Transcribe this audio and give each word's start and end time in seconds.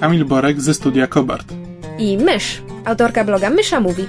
Kamil 0.00 0.24
Borek 0.24 0.60
ze 0.60 0.74
studia 0.74 1.06
Kobart. 1.06 1.52
i 1.98 2.18
Mysz, 2.18 2.62
autorka 2.84 3.24
bloga 3.24 3.50
Mysza 3.50 3.80
Mówi. 3.80 4.06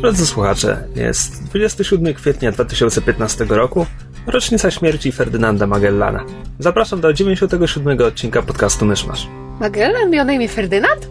Drodzy 0.00 0.26
słuchacze, 0.26 0.84
jest 0.96 1.44
27 1.44 2.14
kwietnia 2.14 2.52
2015 2.52 3.44
roku, 3.44 3.86
rocznica 4.26 4.70
śmierci 4.70 5.12
Ferdynanda 5.12 5.66
Magellana. 5.66 6.24
Zapraszam 6.58 7.00
do 7.00 7.12
97 7.12 8.00
odcinka 8.00 8.42
podcastu 8.42 8.84
Myszmasz. 8.86 9.28
Magellan 9.60 10.10
miał 10.10 10.26
na 10.26 10.32
imię 10.32 10.48
Ferdynand? 10.48 11.08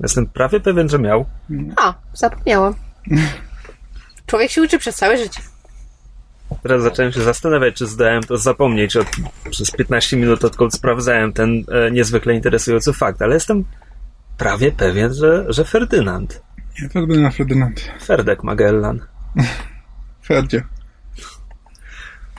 Jestem 0.00 0.26
prawie 0.26 0.60
pewien, 0.60 0.88
że 0.88 0.98
miał. 0.98 1.24
A, 1.76 1.94
zapomniałam. 2.14 2.74
Człowiek 4.26 4.50
się 4.50 4.62
uczy 4.62 4.78
przez 4.78 4.96
całe 4.96 5.18
życie. 5.18 5.40
Teraz 6.62 6.82
zacząłem 6.82 7.12
się 7.12 7.22
zastanawiać, 7.22 7.74
czy 7.74 7.86
zdołałem 7.86 8.22
to 8.22 8.36
zapomnieć 8.36 8.96
od, 8.96 9.06
przez 9.50 9.70
15 9.70 10.16
minut, 10.16 10.44
odkąd 10.44 10.74
sprawdzałem 10.74 11.32
ten 11.32 11.64
e, 11.68 11.90
niezwykle 11.90 12.34
interesujący 12.34 12.92
fakt, 12.92 13.22
ale 13.22 13.34
jestem 13.34 13.64
prawie 14.38 14.72
pewien, 14.72 15.14
że, 15.14 15.46
że 15.48 15.64
Ferdynand. 15.64 16.42
Nie, 16.82 16.88
Ferdynand, 16.88 17.34
Ferdynand. 17.34 17.80
Ferdek 18.04 18.44
Magellan. 18.44 19.00
Ferdzie. 20.26 20.62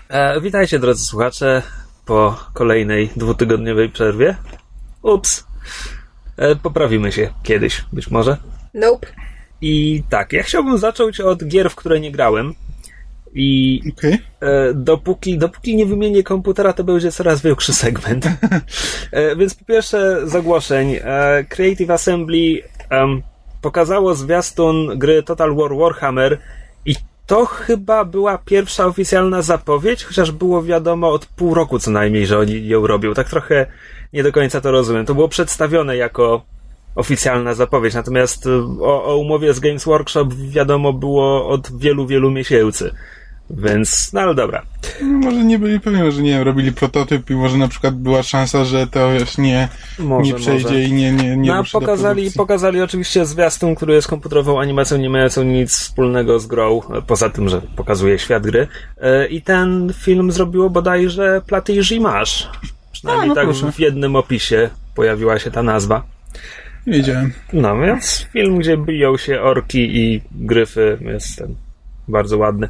E, 0.09 0.41
witajcie, 0.41 0.79
drodzy 0.79 1.05
słuchacze, 1.05 1.61
po 2.05 2.39
kolejnej 2.53 3.09
dwutygodniowej 3.15 3.89
przerwie. 3.89 4.35
Ups. 5.01 5.47
E, 6.37 6.55
poprawimy 6.55 7.11
się 7.11 7.33
kiedyś, 7.43 7.85
być 7.93 8.11
może. 8.11 8.37
Nope. 8.73 9.07
I 9.61 10.03
tak, 10.09 10.33
ja 10.33 10.43
chciałbym 10.43 10.77
zacząć 10.77 11.19
od 11.19 11.47
gier, 11.47 11.69
w 11.69 11.75
które 11.75 11.99
nie 11.99 12.11
grałem. 12.11 12.53
I 13.35 13.81
Okej. 13.97 14.13
e, 14.13 14.73
dopóki, 14.73 15.37
dopóki 15.37 15.75
nie 15.75 15.85
wymienię 15.85 16.23
komputera, 16.23 16.73
to 16.73 16.83
będzie 16.83 17.11
coraz 17.11 17.41
większy 17.41 17.73
segment. 17.73 18.25
e, 19.11 19.35
więc 19.35 19.55
po 19.55 19.65
pierwsze 19.65 20.27
z 20.27 20.35
ogłoszeń. 20.35 20.95
E, 21.03 21.43
Creative 21.49 21.89
Assembly 21.89 22.61
em, 22.89 23.21
pokazało 23.61 24.15
zwiastun 24.15 24.99
gry 24.99 25.23
Total 25.23 25.55
War 25.55 25.75
Warhammer 25.75 26.37
i 26.85 26.95
to 27.25 27.45
chyba 27.45 28.05
była 28.05 28.37
pierwsza 28.37 28.85
oficjalna 28.85 29.41
zapowiedź, 29.41 30.03
chociaż 30.03 30.31
było 30.31 30.63
wiadomo 30.63 31.09
od 31.11 31.25
pół 31.25 31.53
roku 31.53 31.79
co 31.79 31.91
najmniej, 31.91 32.25
że 32.25 32.39
oni 32.39 32.67
ją 32.67 32.87
robią. 32.87 33.13
Tak 33.13 33.29
trochę 33.29 33.65
nie 34.13 34.23
do 34.23 34.31
końca 34.31 34.61
to 34.61 34.71
rozumiem. 34.71 35.05
To 35.05 35.15
było 35.15 35.27
przedstawione 35.29 35.97
jako 35.97 36.45
oficjalna 36.95 37.53
zapowiedź, 37.53 37.93
natomiast 37.93 38.47
o, 38.81 39.05
o 39.05 39.17
umowie 39.17 39.53
z 39.53 39.59
Games 39.59 39.85
Workshop 39.85 40.27
wiadomo 40.33 40.93
było 40.93 41.47
od 41.47 41.79
wielu, 41.79 42.07
wielu 42.07 42.31
miesięcy. 42.31 42.91
Więc, 43.49 44.13
no 44.13 44.21
ale 44.21 44.35
dobra. 44.35 44.61
Może 45.01 45.43
nie 45.43 45.59
byli 45.59 45.79
pewni, 45.79 46.11
że 46.11 46.21
nie 46.21 46.29
wiem, 46.31 46.41
robili 46.41 46.71
prototyp 46.71 47.29
i 47.29 47.33
może 47.35 47.57
na 47.57 47.67
przykład 47.67 47.95
była 47.95 48.23
szansa, 48.23 48.65
że 48.65 48.87
to 48.87 49.13
już 49.13 49.37
nie, 49.37 49.67
Może, 49.99 50.31
nie 50.31 50.37
przejdzie 50.37 50.63
może. 50.63 50.83
i 50.83 50.93
nie, 50.93 51.11
nie, 51.11 51.37
nie 51.37 51.49
No, 51.49 51.63
pokazali, 51.71 52.31
pokazali 52.31 52.81
oczywiście 52.81 53.25
zwiastun, 53.25 53.75
który 53.75 53.93
jest 53.93 54.07
komputerową 54.07 54.59
animacją, 54.59 54.97
nie 54.97 55.09
mającą 55.09 55.43
nic 55.43 55.71
wspólnego 55.71 56.39
z 56.39 56.47
grą, 56.47 56.81
e, 56.93 57.01
poza 57.01 57.29
tym, 57.29 57.49
że 57.49 57.61
pokazuje 57.75 58.19
świat 58.19 58.43
gry. 58.43 58.67
E, 59.01 59.27
I 59.27 59.41
ten 59.41 59.93
film 59.95 60.31
zrobiło 60.31 60.69
bodajże 60.69 61.41
Platy 61.47 61.73
Masz. 62.01 62.49
Przynajmniej 62.91 63.25
A, 63.25 63.27
no 63.29 63.35
tak 63.35 63.43
proszę. 63.45 63.71
w 63.71 63.79
jednym 63.79 64.15
opisie 64.15 64.69
pojawiła 64.95 65.39
się 65.39 65.51
ta 65.51 65.63
nazwa. 65.63 66.03
Wiedziałem. 66.87 67.33
No 67.53 67.79
więc 67.79 68.27
film, 68.33 68.57
gdzie 68.57 68.77
biją 68.77 69.17
się 69.17 69.41
orki 69.41 69.97
i 69.97 70.21
gryfy, 70.31 70.97
jest 71.01 71.37
ten 71.37 71.55
bardzo 72.07 72.37
ładny. 72.37 72.69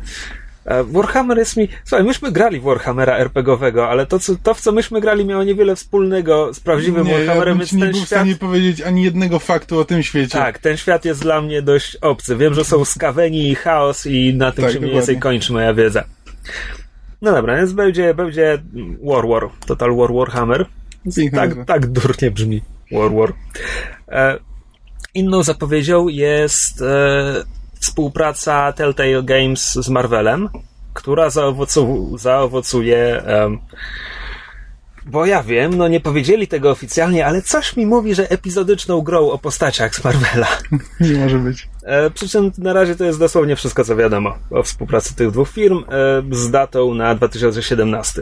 E, 0.66 0.84
Warhammer 0.84 1.38
jest 1.38 1.58
mi. 1.58 1.68
Słuchaj, 1.86 2.06
myśmy 2.06 2.32
grali 2.32 2.60
w 2.60 2.64
Warhammera 2.64 3.18
RPGowego, 3.18 3.90
ale 3.90 4.06
to, 4.06 4.20
co, 4.20 4.34
to 4.44 4.54
w 4.54 4.62
co 4.62 4.72
myśmy 4.72 5.02
grali, 5.02 5.26
miało 5.26 5.44
niewiele 5.44 5.76
wspólnego 5.76 6.54
z 6.54 6.60
prawdziwym 6.60 7.06
Nie, 7.08 7.12
ja 7.12 7.18
Warhammerem, 7.18 7.54
bym 7.54 7.60
więc 7.60 7.70
ci 7.70 7.76
nie 7.78 7.84
był 7.86 7.94
w 7.94 7.98
świat. 7.98 8.08
stanie 8.08 8.36
powiedzieć 8.36 8.82
ani 8.82 9.04
jednego 9.04 9.40
faktu 9.40 9.80
o 9.80 9.86
tym 9.86 10.04
świecie. 10.04 10.38
Tak, 10.38 10.60
ten 10.60 10.78
świat 10.78 11.06
jest 11.06 11.22
dla 11.22 11.42
mnie 11.42 11.62
dość 11.62 11.96
obcy. 11.96 12.36
Wiem, 12.38 12.54
że 12.54 12.64
są 12.66 12.86
skaweni 12.86 13.50
i 13.50 13.56
chaos, 13.56 14.06
i 14.06 14.34
na 14.34 14.52
tym 14.52 14.64
Tak, 14.66 14.74
się 14.74 14.80
mniej 14.80 14.94
więcej 14.94 15.20
kończy 15.20 15.54
moja 15.54 15.74
wiedza. 15.74 16.04
No 17.22 17.32
dobra, 17.32 17.56
więc 17.58 17.74
będzie, 17.74 18.14
będzie 18.14 18.58
War 19.04 19.28
War, 19.28 19.50
Total 19.66 19.96
War 19.96 20.14
Warhammer. 20.14 20.66
Piękna 21.16 21.40
Tak, 21.40 21.50
nazwa. 21.50 21.66
tak 21.66 21.88
durnie 21.88 22.32
brzmi 22.32 22.62
War 22.92 23.12
War. 23.16 23.34
E, 24.08 24.38
inną 25.14 25.44
zapowiedzią 25.44 26.08
jest 26.08 26.82
e, 26.82 27.44
współpraca 27.84 28.74
Telltale 28.74 29.24
Games 29.24 29.74
z 29.74 29.90
Marvelem, 29.90 30.50
która 30.94 31.30
zaowocu, 31.30 32.18
zaowocuje. 32.18 33.24
em, 33.24 33.60
bo 35.06 35.26
ja 35.26 35.44
wiem, 35.44 35.78
no 35.78 35.88
nie 35.88 36.00
powiedzieli 36.00 36.48
tego 36.48 36.72
oficjalnie, 36.72 37.26
ale 37.26 37.42
coś 37.42 37.76
mi 37.76 37.86
mówi, 37.86 38.16
że 38.16 38.30
epizodyczną 38.30 39.02
grą 39.02 39.32
o 39.32 39.38
postaciach 39.38 39.96
z 39.96 40.04
Marvela. 40.04 40.48
Nie 41.00 41.20
może 41.20 41.40
być. 41.40 41.70
E, 41.84 42.10
przy 42.10 42.30
czym 42.30 42.52
na 42.58 42.74
razie 42.74 42.96
to 42.96 43.04
jest 43.04 43.20
dosłownie 43.20 43.56
wszystko, 43.56 43.84
co 43.84 43.96
wiadomo 43.96 44.36
o 44.52 44.64
współpracy 44.64 45.16
tych 45.16 45.32
dwóch 45.32 45.50
firm 45.50 45.78
e, 45.78 46.36
z 46.36 46.52
datą 46.52 46.94
na 46.94 47.16
2017. 47.16 48.22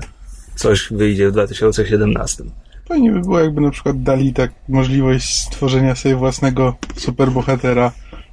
Coś 0.56 0.88
wyjdzie 0.92 1.30
w 1.30 1.32
2017. 1.32 2.44
Fajnie 2.88 3.12
by 3.12 3.20
było, 3.20 3.40
jakby 3.40 3.62
na 3.62 3.72
przykład 3.72 4.04
dali 4.04 4.34
tak 4.34 4.52
możliwość 4.70 5.40
stworzenia 5.40 5.96
sobie 5.96 6.16
własnego 6.16 6.76
superbohatera, 6.98 7.92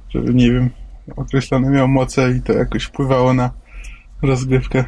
żeby, 0.09 0.33
nie 0.33 0.51
wiem, 0.51 0.69
określony 1.15 1.69
miał 1.69 1.87
moce 1.87 2.31
i 2.31 2.41
to 2.41 2.53
jakoś 2.53 2.83
wpływało 2.83 3.33
na 3.33 3.51
rozgrywkę. 4.21 4.83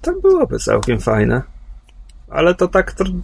To 0.00 0.12
byłoby 0.22 0.58
całkiem 0.58 1.00
fajne. 1.00 1.42
Ale 2.28 2.54
to 2.54 2.68
tak 2.68 2.94
tr- 2.94 3.20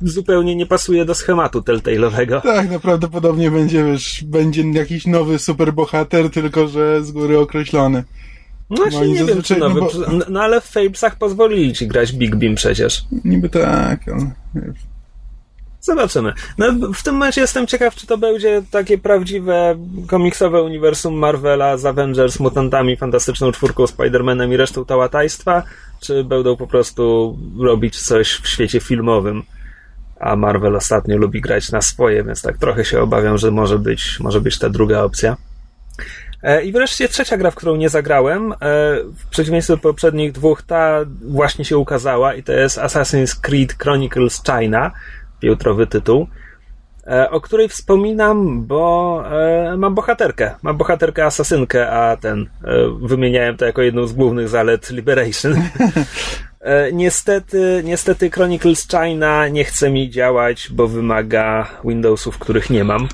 zupełnie 0.00 0.56
nie 0.56 0.66
pasuje 0.66 1.04
do 1.04 1.14
schematu 1.14 1.60
Telltale'owego. 1.60 2.40
Tak, 2.40 2.70
naprawdę 2.70 3.08
podobnie 3.08 3.50
będzie, 3.50 3.84
wiesz, 3.84 4.24
będzie 4.24 4.62
jakiś 4.70 5.06
nowy 5.06 5.38
superbohater, 5.38 6.30
tylko 6.30 6.68
że 6.68 7.04
z 7.04 7.12
góry 7.12 7.38
określony. 7.38 8.04
No 8.70 8.76
właśnie 8.76 9.08
nie 9.08 9.14
wiem, 9.14 9.26
czy 9.26 9.26
zazwyczaj, 9.26 9.58
nowy. 9.60 9.80
no 9.80 9.86
bo- 10.18 10.24
No 10.30 10.40
ale 10.42 10.60
w 10.60 10.64
Fabesach 10.64 11.16
pozwolili 11.18 11.72
ci 11.74 11.86
grać 11.86 12.12
Big 12.12 12.36
Beam 12.36 12.54
przecież. 12.54 13.04
Niby 13.24 13.48
tak, 13.48 14.00
ale 14.08 14.32
Zobaczymy. 15.80 16.32
No, 16.58 16.92
w 16.94 17.02
tym 17.02 17.14
momencie 17.14 17.40
jestem 17.40 17.66
ciekaw, 17.66 17.94
czy 17.94 18.06
to 18.06 18.18
będzie 18.18 18.62
takie 18.70 18.98
prawdziwe 18.98 19.76
komiksowe 20.06 20.62
uniwersum 20.62 21.14
Marvela 21.14 21.76
z 21.76 21.86
Avengers, 21.86 22.40
mutantami, 22.40 22.96
fantastyczną 22.96 23.52
czwórką, 23.52 23.84
Spider-Manem 23.84 24.52
i 24.52 24.56
resztą 24.56 24.84
tałatajstwa, 24.84 25.62
czy 26.00 26.24
będą 26.24 26.56
po 26.56 26.66
prostu 26.66 27.36
robić 27.60 28.00
coś 28.00 28.32
w 28.32 28.48
świecie 28.48 28.80
filmowym. 28.80 29.42
A 30.20 30.36
Marvel 30.36 30.76
ostatnio 30.76 31.16
lubi 31.16 31.40
grać 31.40 31.72
na 31.72 31.82
swoje, 31.82 32.24
więc 32.24 32.42
tak 32.42 32.58
trochę 32.58 32.84
się 32.84 33.00
obawiam, 33.00 33.38
że 33.38 33.50
może 33.50 33.78
być, 33.78 34.20
może 34.20 34.40
być 34.40 34.58
ta 34.58 34.68
druga 34.68 35.02
opcja. 35.02 35.36
E, 36.42 36.62
I 36.62 36.72
wreszcie 36.72 37.08
trzecia 37.08 37.36
gra, 37.36 37.50
w 37.50 37.54
którą 37.54 37.76
nie 37.76 37.88
zagrałem, 37.88 38.52
e, 38.52 38.56
w 39.16 39.26
przeciwieństwie 39.30 39.74
do 39.74 39.78
poprzednich 39.78 40.32
dwóch, 40.32 40.62
ta 40.62 41.00
właśnie 41.28 41.64
się 41.64 41.78
ukazała 41.78 42.34
i 42.34 42.42
to 42.42 42.52
jest 42.52 42.78
Assassin's 42.78 43.40
Creed 43.40 43.74
Chronicles 43.78 44.42
China, 44.42 44.92
piętrowy 45.40 45.86
tytuł, 45.86 46.26
e, 47.06 47.30
o 47.30 47.40
której 47.40 47.68
wspominam, 47.68 48.66
bo 48.66 49.22
e, 49.30 49.76
mam 49.76 49.94
bohaterkę. 49.94 50.54
Mam 50.62 50.76
bohaterkę 50.76 51.24
asasynkę, 51.24 51.90
a 51.90 52.16
ten 52.16 52.40
e, 52.40 52.46
wymieniałem 53.02 53.56
to 53.56 53.64
jako 53.64 53.82
jedną 53.82 54.06
z 54.06 54.12
głównych 54.12 54.48
zalet 54.48 54.90
Liberation. 54.90 55.54
Niestety, 56.92 57.82
niestety 57.84 58.30
Chronicles 58.30 58.88
China 58.88 59.48
nie 59.48 59.64
chce 59.64 59.90
mi 59.90 60.10
działać, 60.10 60.68
bo 60.72 60.88
wymaga 60.88 61.66
Windowsów, 61.84 62.38
których 62.38 62.70
nie 62.70 62.84
mam, 62.84 63.08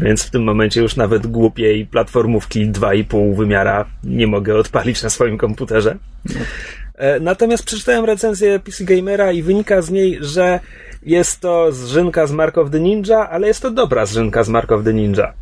więc 0.00 0.24
w 0.24 0.30
tym 0.30 0.44
momencie 0.44 0.80
już 0.80 0.96
nawet 0.96 1.26
głupiej 1.26 1.86
platformówki 1.86 2.70
2,5 2.70 3.36
wymiara 3.36 3.84
nie 4.04 4.26
mogę 4.26 4.56
odpalić 4.56 5.02
na 5.02 5.10
swoim 5.10 5.38
komputerze. 5.38 5.96
Natomiast 7.20 7.64
przeczytałem 7.64 8.04
recenzję 8.04 8.58
PC 8.58 8.84
Gamera 8.84 9.32
i 9.32 9.42
wynika 9.42 9.82
z 9.82 9.90
niej, 9.90 10.18
że 10.20 10.60
jest 11.02 11.40
to 11.40 11.72
zrzynka 11.72 12.26
z 12.26 12.32
Mark 12.32 12.58
of 12.58 12.70
the 12.70 12.80
Ninja, 12.80 13.30
ale 13.30 13.46
jest 13.46 13.62
to 13.62 13.70
dobra 13.70 14.06
zrzynka 14.06 14.42
z 14.42 14.48
Mark 14.48 14.72
of 14.72 14.84
the 14.84 14.94
Ninja. 14.94 15.32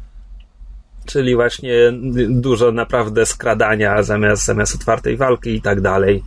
Czyli 1.07 1.35
właśnie 1.35 1.93
dużo 2.29 2.73
naprawdę 2.73 3.27
skradania 3.27 4.03
zamiast, 4.03 4.45
zamiast 4.45 4.75
otwartej 4.75 5.17
walki 5.17 5.55
i 5.55 5.63
tak 5.63 5.81
dalej. 5.81 6.23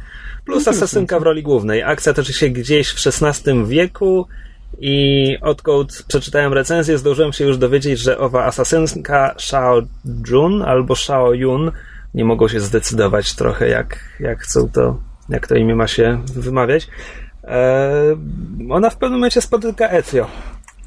Plus 0.45 0.68
asasynka 0.68 1.19
w 1.19 1.24
roli 1.24 1.44
głównej. 1.44 1.83
Akcja 1.83 2.13
toczy 2.13 2.33
się 2.33 2.50
gdzieś 2.50 2.89
w 2.89 3.07
XVI 3.07 3.66
wieku 3.66 4.28
i 4.80 5.38
odkąd 5.42 6.06
przeczytałem 6.07 6.54
recenzję, 6.54 6.98
zdążyłem 6.98 7.33
się 7.33 7.45
już 7.45 7.57
dowiedzieć, 7.57 8.00
że 8.00 8.18
owa 8.18 8.45
asasynka 8.45 9.36
Shao 9.38 9.81
Jun 10.30 10.62
albo 10.62 10.95
Shao 10.95 11.33
Yun 11.33 11.72
nie 12.13 12.25
mogą 12.25 12.48
się 12.48 12.60
zdecydować 12.60 13.36
trochę, 13.36 13.68
jak, 13.69 14.00
jak 14.19 14.39
chcą 14.39 14.69
to, 14.69 15.00
jak 15.30 15.48
to 15.48 15.56
imię 15.56 15.75
ma 15.75 15.88
się 15.88 16.22
wymawiać. 16.36 16.88
E, 17.51 18.18
ona 18.69 18.89
w 18.89 18.98
pewnym 18.98 19.19
momencie 19.19 19.42
spotyka 19.42 19.89
Ezio. 19.89 20.27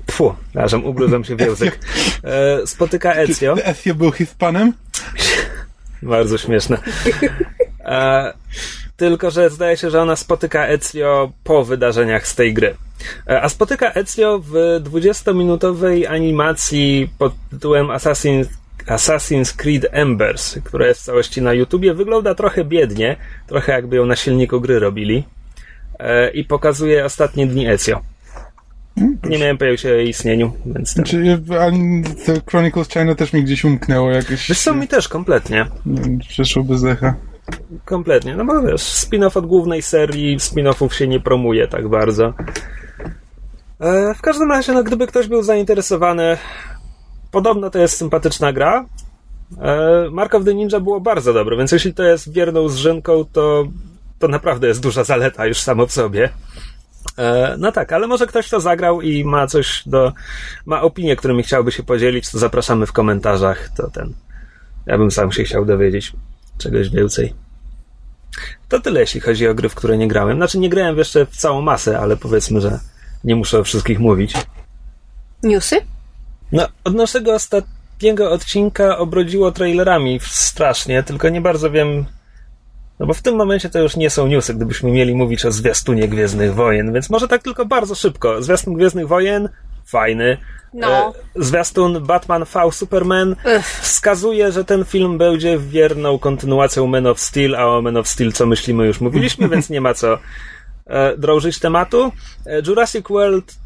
Pfu, 0.07 0.35
przepraszam, 0.51 0.85
ugryzłem 0.85 1.25
się 1.25 1.37
w 1.37 1.41
język. 1.41 1.79
E, 2.25 2.67
spotyka 2.67 3.15
Ezio. 3.15 3.57
Czy 3.57 3.65
Ezio 3.65 3.95
był 3.95 4.13
Hiszpanem? 4.13 4.73
Bardzo 6.03 6.39
śmieszne. 6.39 6.79
E, 7.85 8.33
tylko, 8.97 9.31
że 9.31 9.51
zdaje 9.51 9.77
się, 9.77 9.91
że 9.91 10.03
ona 10.03 10.17
spotyka 10.17 10.67
Ezio 10.67 11.33
po 11.45 11.65
wydarzeniach 11.65 12.27
z 12.27 12.35
tej 12.35 12.55
gry. 12.55 12.75
E, 13.29 13.43
a 13.43 13.49
spotyka 13.49 13.93
Ezio 13.93 14.39
w 14.39 14.81
20-minutowej 14.85 16.07
animacji 16.07 17.09
pod 17.19 17.33
tytułem 17.51 17.87
Assassin's, 17.87 18.47
Assassin's 18.87 19.57
Creed 19.57 19.87
Embers, 19.91 20.59
która 20.65 20.87
jest 20.87 21.01
w 21.01 21.05
całości 21.05 21.43
na 21.43 21.53
YouTubie. 21.53 21.95
Wygląda 21.95 22.35
trochę 22.35 22.65
biednie, 22.65 23.17
trochę 23.47 23.73
jakby 23.73 23.97
ją 23.97 24.07
na 24.07 24.17
silniku 24.17 24.61
gry 24.61 24.79
robili. 24.79 25.25
E, 25.99 26.31
I 26.31 26.45
pokazuje 26.45 27.05
ostatnie 27.05 27.47
dni 27.47 27.67
Ezio. 27.67 28.01
Nie 29.25 29.39
miałem 29.39 29.59
pojęcia 29.59 29.89
o 29.89 29.93
jej 29.93 30.09
istnieniu, 30.09 30.53
więc... 30.67 30.95
Ten... 30.95 31.05
Czy 31.05 31.43
to 32.27 32.33
Chronicles 32.51 32.89
China 32.89 33.15
też 33.15 33.33
mi 33.33 33.45
gdzieś 33.45 33.65
umknęło 33.65 34.11
jakieś... 34.11 34.49
Wiesz 34.49 34.61
co, 34.61 34.75
mi 34.75 34.89
też 34.89 35.09
kompletnie. 35.09 35.67
Przeszło 36.29 36.65
bez 36.65 36.85
echa. 36.85 37.15
Kompletnie, 37.85 38.37
no 38.37 38.45
bo 38.45 38.63
wiesz, 38.63 38.83
spin-off 38.83 39.37
od 39.37 39.47
głównej 39.47 39.83
serii, 39.83 40.39
spin-offów 40.39 40.93
się 40.93 41.09
nie 41.09 41.21
promuje 41.21 41.69
tak 41.69 41.89
bardzo. 41.89 42.35
E, 43.81 44.15
w 44.15 44.21
każdym 44.21 44.51
razie, 44.51 44.73
no 44.73 44.85
gdyby 44.85 45.07
ktoś 45.07 45.29
był 45.29 45.43
zainteresowany, 45.43 46.37
podobno 47.31 47.71
to 47.71 47.79
jest 47.79 47.97
sympatyczna 47.97 48.53
gra. 48.53 48.87
E, 49.61 50.09
Mark 50.11 50.35
of 50.35 50.45
the 50.45 50.55
Ninja 50.55 50.81
było 50.81 51.01
bardzo 51.01 51.33
dobre, 51.33 51.57
więc 51.57 51.73
jeśli 51.73 51.95
to 51.95 52.03
jest 52.03 52.33
wierną 52.33 52.69
zrzynką, 52.69 53.25
to, 53.33 53.65
to 54.25 54.29
naprawdę 54.29 54.69
jest 54.69 54.81
duża 54.81 55.05
zaleta 55.05 55.47
już 55.47 55.59
samo 55.59 55.87
w 55.87 55.93
sobie. 55.93 56.29
E, 57.19 57.57
no 57.59 57.73
tak, 57.73 57.93
ale 57.93 58.07
może 58.07 58.27
ktoś 58.27 58.49
to 58.49 58.61
zagrał 58.61 59.01
i 59.01 59.25
ma 59.25 59.47
coś 59.47 59.83
do. 59.87 60.13
ma 60.67 60.83
opinie, 60.83 61.17
którymi 61.17 61.43
chciałby 61.43 61.73
się 61.73 61.83
podzielić, 61.83 62.31
to 62.31 62.39
zapraszamy 62.39 62.87
w 62.87 62.93
komentarzach. 62.93 63.69
To 63.77 63.91
ten. 63.91 64.15
Ja 64.87 64.99
bym 64.99 65.11
sam 65.11 65.33
się 65.33 65.45
chciał 65.45 65.65
dowiedzieć 65.65 66.13
czegoś 66.59 66.91
więcej. 66.91 67.35
To 68.69 68.81
tyle, 68.81 69.01
jeśli 69.01 69.21
chodzi 69.21 69.49
o 69.49 69.55
gry, 69.55 69.69
w 69.69 69.75
które 69.75 69.99
nie 69.99 70.09
grałem. 70.09 70.37
Znaczy, 70.37 70.59
nie 70.59 70.69
grałem 70.69 70.99
jeszcze 70.99 71.27
w 71.27 71.37
całą 71.37 71.63
masę, 71.63 71.99
ale 71.99 72.17
powiedzmy, 72.17 72.61
że 72.61 72.81
nie 73.25 73.37
muszę 73.37 73.59
o 73.59 73.65
wszystkich 73.65 73.99
mówić. 73.99 74.35
Newsy? 75.43 75.77
No, 76.53 76.69
od 76.85 76.95
naszego 76.95 77.35
ostatniego 77.35 78.31
odcinka 78.31 78.99
obrodziło 78.99 79.53
trailerami 79.53 80.21
strasznie, 80.23 81.03
tylko 81.03 81.29
nie 81.29 81.41
bardzo 81.41 81.71
wiem. 81.71 82.05
No 82.99 83.07
bo 83.07 83.15
w 83.15 83.23
tym 83.23 83.37
momencie 83.37 83.71
to 83.71 83.79
już 83.79 83.97
nie 83.97 84.11
są 84.11 84.27
newsy, 84.27 84.55
gdybyśmy 84.55 84.91
mieli 84.91 85.15
mówić 85.15 85.45
o 85.45 85.53
zwiastunie 85.53 86.09
Gwiezdnych 86.09 86.55
Wojen, 86.55 86.93
więc 86.93 87.11
może 87.11 87.29
tak 87.29 87.43
tylko 87.43 87.67
bardzo 87.67 87.95
szybko. 87.95 88.43
Zwiastun 88.43 88.75
Gwiezdnych 88.75 89.09
Wojen, 89.09 89.49
fajny. 89.87 90.37
No. 90.75 90.89
E, 90.89 91.13
Zwiastun 91.45 92.07
Batman 92.07 92.45
V 92.45 92.73
Superman 92.73 93.37
Ech. 93.45 93.67
wskazuje, 93.67 94.53
że 94.53 94.65
ten 94.65 94.85
film 94.85 95.19
będzie 95.19 95.59
wierną 95.59 96.19
kontynuacją 96.19 96.87
Man 96.87 97.07
of 97.07 97.21
Steel, 97.21 97.55
a 97.55 97.67
o 97.67 97.83
Man 97.83 97.97
of 97.97 98.09
Steel 98.09 98.33
co 98.33 98.47
myślimy 98.47 98.87
już 98.87 99.01
mówiliśmy, 99.01 99.49
więc 99.55 99.71
nie 99.71 99.81
ma 99.81 99.95
co 99.95 100.19
e, 100.87 101.17
drążyć 101.17 101.59
tematu. 101.59 102.13
E, 102.47 102.63
Jurassic 102.67 103.09
World 103.09 103.64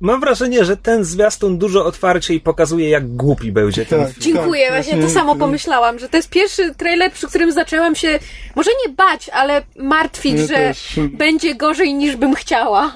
Mam 0.00 0.20
wrażenie, 0.20 0.64
że 0.64 0.76
ten 0.76 1.04
zwiastun 1.04 1.58
dużo 1.58 1.84
otwarciej 1.84 2.40
pokazuje, 2.40 2.88
jak 2.88 3.08
głupi 3.08 3.52
będzie 3.52 3.86
ten 3.86 4.00
Tak. 4.04 4.08
film. 4.14 4.20
Dziękuję, 4.36 4.68
właśnie 4.68 5.02
to 5.02 5.08
samo 5.10 5.36
pomyślałam, 5.36 5.98
że 5.98 6.08
to 6.08 6.16
jest 6.16 6.30
pierwszy 6.30 6.74
trailer, 6.74 7.12
przy 7.12 7.26
którym 7.28 7.52
zaczęłam 7.52 7.94
się 7.94 8.18
może 8.56 8.70
nie 8.86 8.94
bać, 8.94 9.28
ale 9.28 9.62
martwić, 9.78 10.32
Ja 10.34 10.46
że 10.46 10.54
też. 10.54 10.98
będzie 11.12 11.54
gorzej 11.54 11.94
niż 11.94 12.16
bym 12.16 12.34
chciała. 12.34 12.92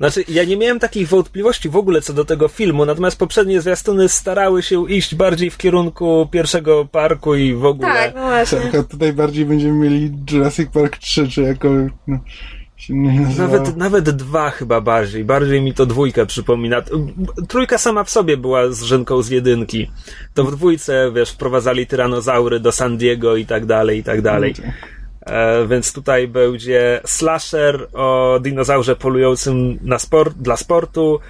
Znaczy, 0.00 0.24
ja 0.28 0.44
nie 0.44 0.56
miałem 0.56 0.78
takich 0.80 1.08
wątpliwości 1.08 1.68
w 1.68 1.76
ogóle 1.76 2.00
co 2.02 2.12
do 2.12 2.24
tego 2.24 2.48
filmu, 2.48 2.84
natomiast 2.84 3.18
poprzednie 3.18 3.60
zwiastuny 3.60 4.08
starały 4.08 4.62
się 4.62 4.90
iść 4.90 5.14
bardziej 5.14 5.50
w 5.50 5.56
kierunku 5.56 6.28
pierwszego 6.30 6.84
parku 6.84 7.34
i 7.34 7.54
w 7.54 7.64
ogóle. 7.64 7.88
Tak, 7.94 8.14
no 8.14 8.20
właśnie. 8.22 8.58
Tak, 8.60 8.74
a 8.74 8.82
tutaj 8.82 9.12
bardziej 9.12 9.44
będziemy 9.44 9.72
mieli 9.72 10.12
Jurassic 10.30 10.70
Park 10.70 10.96
3, 10.96 11.28
czy 11.28 11.42
jako... 11.42 11.68
No, 12.06 12.18
się 12.84 12.94
nie. 12.94 13.20
Nawet, 13.38 13.76
nawet 13.76 14.10
dwa 14.10 14.50
chyba 14.50 14.80
bardziej. 14.80 15.24
Bardziej 15.24 15.62
mi 15.62 15.74
to 15.74 15.86
dwójkę 15.86 16.26
przypomina. 16.26 16.82
Trójka 17.48 17.78
sama 17.78 18.04
w 18.04 18.10
sobie 18.10 18.36
była 18.36 18.70
z 18.70 18.82
rzynką 18.82 19.22
z 19.22 19.28
jedynki. 19.28 19.90
To 20.34 20.44
w 20.44 20.56
dwójce, 20.56 21.12
wiesz, 21.14 21.30
wprowadzali 21.30 21.86
tyranozaury 21.86 22.60
do 22.60 22.72
San 22.72 22.96
Diego 22.96 23.36
i 23.36 23.46
tak 23.46 23.66
dalej, 23.66 23.98
i 23.98 24.04
tak 24.04 24.22
dalej. 24.22 24.54
E, 25.26 25.66
więc 25.66 25.92
tutaj 25.92 26.28
będzie 26.28 27.00
slasher 27.04 27.88
o 27.92 28.38
dinozaurze 28.42 28.96
polującym 28.96 29.78
na 29.82 29.98
sport, 29.98 30.36
dla 30.36 30.56
sportu, 30.56 31.20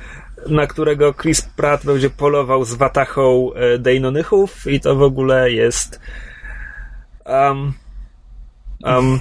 na 0.49 0.67
którego 0.67 1.15
Chris 1.15 1.43
Pratt 1.43 1.87
będzie 1.87 2.11
polował 2.11 2.65
z 2.65 2.75
watachą 2.75 3.53
e, 3.55 3.79
Deinonychów 3.79 4.67
i 4.67 4.81
to 4.81 4.97
w 4.97 5.03
ogóle 5.03 5.53
jest 5.53 6.01
um, 7.27 7.73
um, 8.85 9.21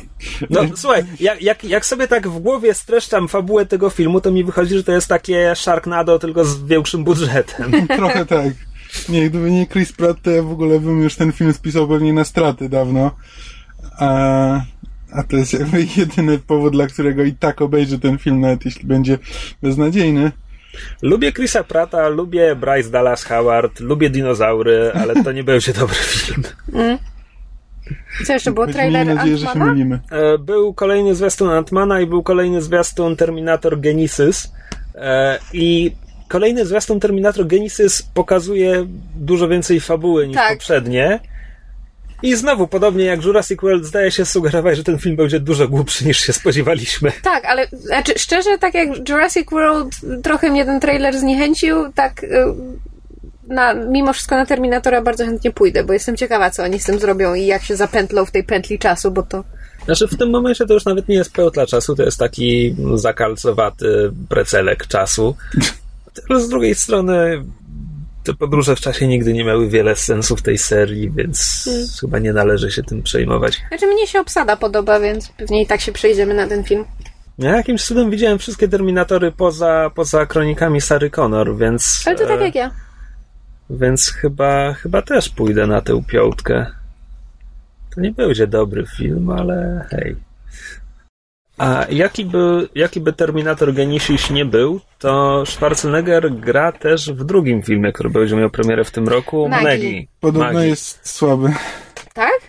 no 0.50 0.62
słuchaj, 0.75 1.04
jak, 1.19 1.42
jak, 1.42 1.63
jak 1.63 1.86
sobie 1.86 2.07
tak 2.07 2.27
w 2.27 2.39
głowie 2.39 2.74
streszczam 2.74 3.27
fabułę 3.27 3.65
tego 3.65 3.89
filmu, 3.89 4.21
to 4.21 4.31
mi 4.31 4.44
wychodzi, 4.44 4.75
że 4.77 4.83
to 4.83 4.92
jest 4.92 5.07
takie 5.07 5.54
Sharknado, 5.56 6.19
tylko 6.19 6.45
z 6.45 6.63
większym 6.63 7.04
budżetem. 7.04 7.88
Trochę 7.98 8.25
tak. 8.25 8.54
Nie, 9.10 9.30
gdyby 9.30 9.51
nie 9.51 9.68
Chris 9.68 9.94
Pratt, 9.94 10.21
to 10.21 10.31
ja 10.31 10.44
w 10.44 10.51
ogóle 10.51 10.80
bym 10.80 11.01
już 11.01 11.15
ten 11.15 11.31
film 11.31 11.54
spisał 11.54 11.88
pewnie 11.88 12.13
na 12.13 12.24
straty 12.24 12.69
dawno. 12.69 13.12
A, 14.00 14.07
a 15.12 15.24
to 15.24 15.38
jest 15.38 15.54
jakby 15.54 15.88
jedyny 15.98 16.39
powód, 16.39 16.74
dla 16.74 16.88
którego 16.88 17.24
i 17.24 17.33
tak 17.33 17.62
obejrzę 17.62 18.00
ten 18.00 18.18
film, 18.18 18.39
nawet 18.39 18.65
jeśli 18.65 18.88
będzie 18.88 19.18
beznadziejny. 19.62 20.31
Lubię 21.01 21.31
Chrisa 21.31 21.63
Prata, 21.63 22.07
lubię 22.07 22.56
Bryce 22.56 22.89
Dallas 22.89 23.24
Howard, 23.24 23.80
lubię 23.80 24.10
dinozaury, 24.10 24.92
ale 24.94 25.24
to 25.24 25.31
nie 25.31 25.44
będzie 25.44 25.74
dobry 25.74 25.95
film. 25.95 26.44
Co 28.26 28.34
jeszcze 28.34 28.52
było? 28.52 28.66
Będziemy 28.66 28.84
mieli 28.90 28.96
Trailer 28.96 29.16
nadzieję, 29.16 29.38
że 29.38 29.46
się 29.46 29.52
Ant-Mana? 29.52 29.66
mylimy. 29.74 30.00
E, 30.12 30.38
Był 30.38 30.74
kolejny 30.74 31.16
zwiastun 31.16 31.50
Antmana 31.50 32.02
i 32.02 32.06
był 32.08 32.24
kolejny 32.24 32.62
zwiastun 32.62 33.16
Terminator 33.16 33.80
Genesis. 33.80 34.52
E, 34.96 35.40
I 35.54 35.92
kolejny 36.28 36.66
zwiastun 36.66 37.00
Terminator 37.00 37.48
Genesis 37.48 38.02
pokazuje 38.13 38.86
dużo 39.16 39.48
więcej 39.48 39.80
fabuły 39.80 40.28
niż 40.28 40.38
Tak. 40.38 40.54
poprzednie. 40.54 41.20
I 42.24 42.36
znowu, 42.36 42.68
podobnie 42.68 43.06
jak 43.06 43.24
Jurassic 43.24 43.62
World, 43.62 43.86
zdaje 43.86 44.12
się 44.12 44.25
sugerować, 44.25 44.78
że 44.78 44.84
ten 44.84 45.00
film 45.00 45.16
będzie 45.16 45.40
dużo 45.40 45.68
głupszy 45.68 46.06
niż 46.06 46.20
się 46.20 46.34
spodziewaliśmy. 46.34 47.12
Tak, 47.24 47.46
ale 47.46 47.68
znaczy, 47.68 48.13
szczerze, 48.18 48.58
tak 48.58 48.74
jak 48.74 49.10
Jurassic 49.10 49.50
World, 49.52 49.96
trochę 50.24 50.50
mnie 50.50 50.66
ten 50.66 50.80
trailer 50.80 51.18
zniechęcił, 51.20 51.75
tak 51.96 52.24
y, 52.24 52.28
na, 53.48 53.74
mimo 53.74 54.14
wszystko 54.14 54.36
na 54.36 54.46
Terminatora 54.46 55.02
bardzo 55.02 55.26
chętnie 55.26 55.52
pójdę, 55.52 55.84
bo 55.84 55.94
jestem 55.94 56.18
ciekawa, 56.18 56.50
co 56.50 56.64
oni 56.64 56.80
z 56.80 56.84
tym 56.84 57.00
zrobią 57.00 57.34
i 57.34 57.46
jak 57.46 57.64
się 57.64 57.76
zapętlą 57.76 58.26
w 58.26 58.32
tej 58.32 58.44
pętli 58.44 58.80
czasu, 58.80 59.12
bo 59.12 59.24
to 59.24 59.44
Znaczy, 59.86 60.08
w 60.08 60.18
tym 60.18 60.30
momencie 60.30 60.66
to 60.66 60.74
już 60.74 60.86
nawet 60.86 61.08
nie 61.08 61.16
jest 61.16 61.34
pełtla 61.34 61.66
czasu, 61.66 61.96
to 61.96 62.04
jest 62.04 62.20
taki 62.20 62.76
zakalcowaty 62.96 64.12
precelek 64.30 64.88
czasu. 64.88 65.36
Ale 66.30 66.42
z 66.42 66.50
drugiej 66.50 66.76
strony 66.76 67.44
te 68.24 68.34
podróże 68.34 68.76
w 68.76 68.80
czasie 68.80 69.08
nigdy 69.08 69.34
nie 69.34 69.44
miały 69.44 69.70
wiele 69.70 69.96
sensu 69.96 70.36
w 70.36 70.42
tej 70.42 70.58
serii, 70.58 71.12
więc 71.12 71.70
chyba 72.02 72.20
nie 72.20 72.34
należy 72.34 72.72
się 72.72 72.84
tym 72.84 73.04
przejmować. 73.04 73.62
Znaczy, 73.68 73.88
mnie 73.88 74.08
się 74.08 74.20
obsada 74.20 74.58
podoba, 74.58 75.00
więc 75.00 75.30
pewnie 75.30 75.62
i 75.62 75.68
tak 75.68 75.82
się 75.82 75.92
przejdziemy 75.92 76.34
na 76.34 76.48
ten 76.48 76.64
film. 76.64 76.86
Ja 77.38 77.58
jakimś 77.58 77.86
cudem 77.86 78.12
widziałem 78.12 78.40
wszystkie 78.40 78.68
Terminatory 78.68 79.32
poza, 79.32 79.92
poza 79.96 80.26
kronikami 80.26 80.82
Sary 80.82 81.10
Connor, 81.10 81.58
więc... 81.58 82.04
Ale 82.06 82.16
to 82.16 82.26
tak 82.28 82.42
e, 82.42 82.44
jak 82.44 82.56
ja. 82.56 82.72
Więc 83.74 84.10
chyba, 84.10 84.74
chyba 84.74 85.01
też 85.01 85.30
pójdę 85.30 85.68
na 85.68 85.82
tę 85.82 86.03
piątkę. 86.08 86.65
To 87.96 88.01
nie 88.01 88.12
będzie 88.12 88.48
dobry 88.48 88.86
film, 88.98 89.30
ale 89.30 89.86
hej. 89.89 90.15
A 91.58 91.86
jaki 91.89 92.25
by, 92.25 92.70
jaki 92.75 93.01
by 93.01 93.13
Terminator 93.13 93.74
Genesis 93.74 94.30
nie 94.30 94.46
był, 94.46 94.80
to 95.00 95.44
Schwarzenegger 95.46 96.32
gra 96.32 96.72
też 96.72 97.12
w 97.12 97.24
drugim 97.24 97.63
filmie, 97.63 97.94
który 97.94 98.10
będzie 98.10 98.36
miał 98.36 98.50
premierę 98.50 98.84
w 98.84 98.92
tym 98.92 99.08
roku, 99.08 99.50
Maggie. 99.50 99.68
Maggie. 99.68 100.08
Podobno 100.20 100.53
Maggie. 100.53 100.70
jest 100.70 101.10
słaby. 101.10 101.53
Tak? 102.13 102.39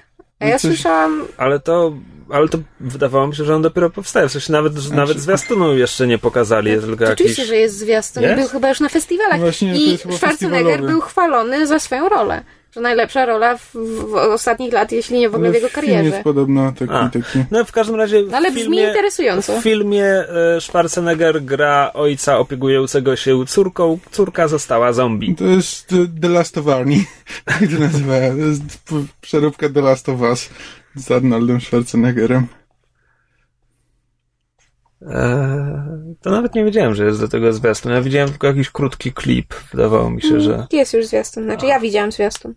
A 0.40 0.46
ja 0.46 0.58
coś- 0.58 0.60
słyszałam... 0.60 1.26
Ale 1.36 1.60
to, 1.60 1.92
ale 2.30 2.48
to 2.48 2.58
wydawało 2.80 3.26
mi 3.26 3.34
się, 3.36 3.44
że 3.44 3.54
on 3.54 3.62
dopiero 3.62 3.90
powstaje. 3.90 4.28
W 4.28 4.32
sensie 4.32 4.52
nawet, 4.52 4.76
że 4.76 4.94
nawet 4.94 5.20
zwiastunu 5.20 5.76
jeszcze 5.76 6.06
nie 6.06 6.18
pokazali, 6.18 6.70
jest 6.70 6.84
tylko 6.86 7.04
jakiś... 7.04 7.14
Oczywiście, 7.14 7.44
że 7.46 7.56
jest 7.56 7.78
zwiastun 7.78 8.22
i 8.22 8.26
Jest? 8.26 8.40
był 8.40 8.48
chyba 8.48 8.68
już 8.68 8.80
na 8.80 8.88
festiwalach. 8.88 9.40
Właśnie, 9.40 9.72
to 9.72 9.78
I 9.78 9.98
Schwarzenegger 10.16 10.82
był 10.82 11.00
chwalony 11.00 11.66
za 11.66 11.78
swoją 11.78 12.08
rolę. 12.08 12.44
Że 12.74 12.80
najlepsza 12.80 13.26
rola 13.26 13.56
w, 13.58 13.70
w 14.10 14.14
ostatnich 14.14 14.72
lat, 14.72 14.92
jeśli 14.92 15.18
nie 15.18 15.30
w 15.30 15.34
ogóle 15.34 15.50
Ale 15.50 15.60
w 15.60 15.62
jego 15.62 15.68
film 15.80 15.86
jest 15.92 15.96
karierze. 15.98 16.22
podobno 16.24 16.72
taki, 16.72 16.92
A. 16.92 17.08
taki. 17.08 17.44
No 17.50 17.64
w 17.64 17.72
każdym 17.72 17.96
razie 17.96 18.24
w 18.24 18.30
No, 18.30 18.36
ale 18.36 18.50
brzmi 18.50 18.62
filmie, 18.62 18.88
interesująco. 18.88 19.60
w 19.60 19.62
filmie 19.62 20.04
e, 20.06 20.60
Schwarzenegger 20.60 21.42
gra 21.42 21.90
ojca 21.94 22.38
opiekującego 22.38 23.16
się 23.16 23.46
córką. 23.46 23.98
Córka 24.10 24.48
została 24.48 24.92
zombie. 24.92 25.34
To 25.34 25.44
jest 25.44 25.94
The, 26.20 26.28
Last 26.28 26.58
of 26.58 26.68
Arnie. 26.68 26.98
Tak 27.44 27.58
to 27.58 27.78
nazywa. 27.80 28.12
To 28.30 28.36
jest 28.36 28.62
przeróbka 29.20 29.68
The 29.68 29.80
Last 29.80 30.08
of 30.08 30.20
Us 30.20 30.48
z 30.96 31.10
Arnoldem 31.10 31.60
Schwarzeneggerem. 31.60 32.46
E, 35.02 36.14
to 36.20 36.30
nawet 36.30 36.54
nie 36.54 36.64
wiedziałem, 36.64 36.94
że 36.94 37.04
jest 37.04 37.20
do 37.20 37.28
tego 37.28 37.52
zwiastun. 37.52 37.92
Ja 37.92 38.02
widziałem 38.02 38.28
tylko 38.30 38.46
jakiś 38.46 38.70
krótki 38.70 39.12
klip. 39.12 39.54
Wydawało 39.70 40.10
mi 40.10 40.22
się, 40.22 40.40
że 40.40 40.66
Jest 40.72 40.92
już 40.94 41.06
zwiastun. 41.06 41.44
Znaczy, 41.44 41.66
ja 41.66 41.80
widziałam 41.80 42.12
zwiastun. 42.12 42.54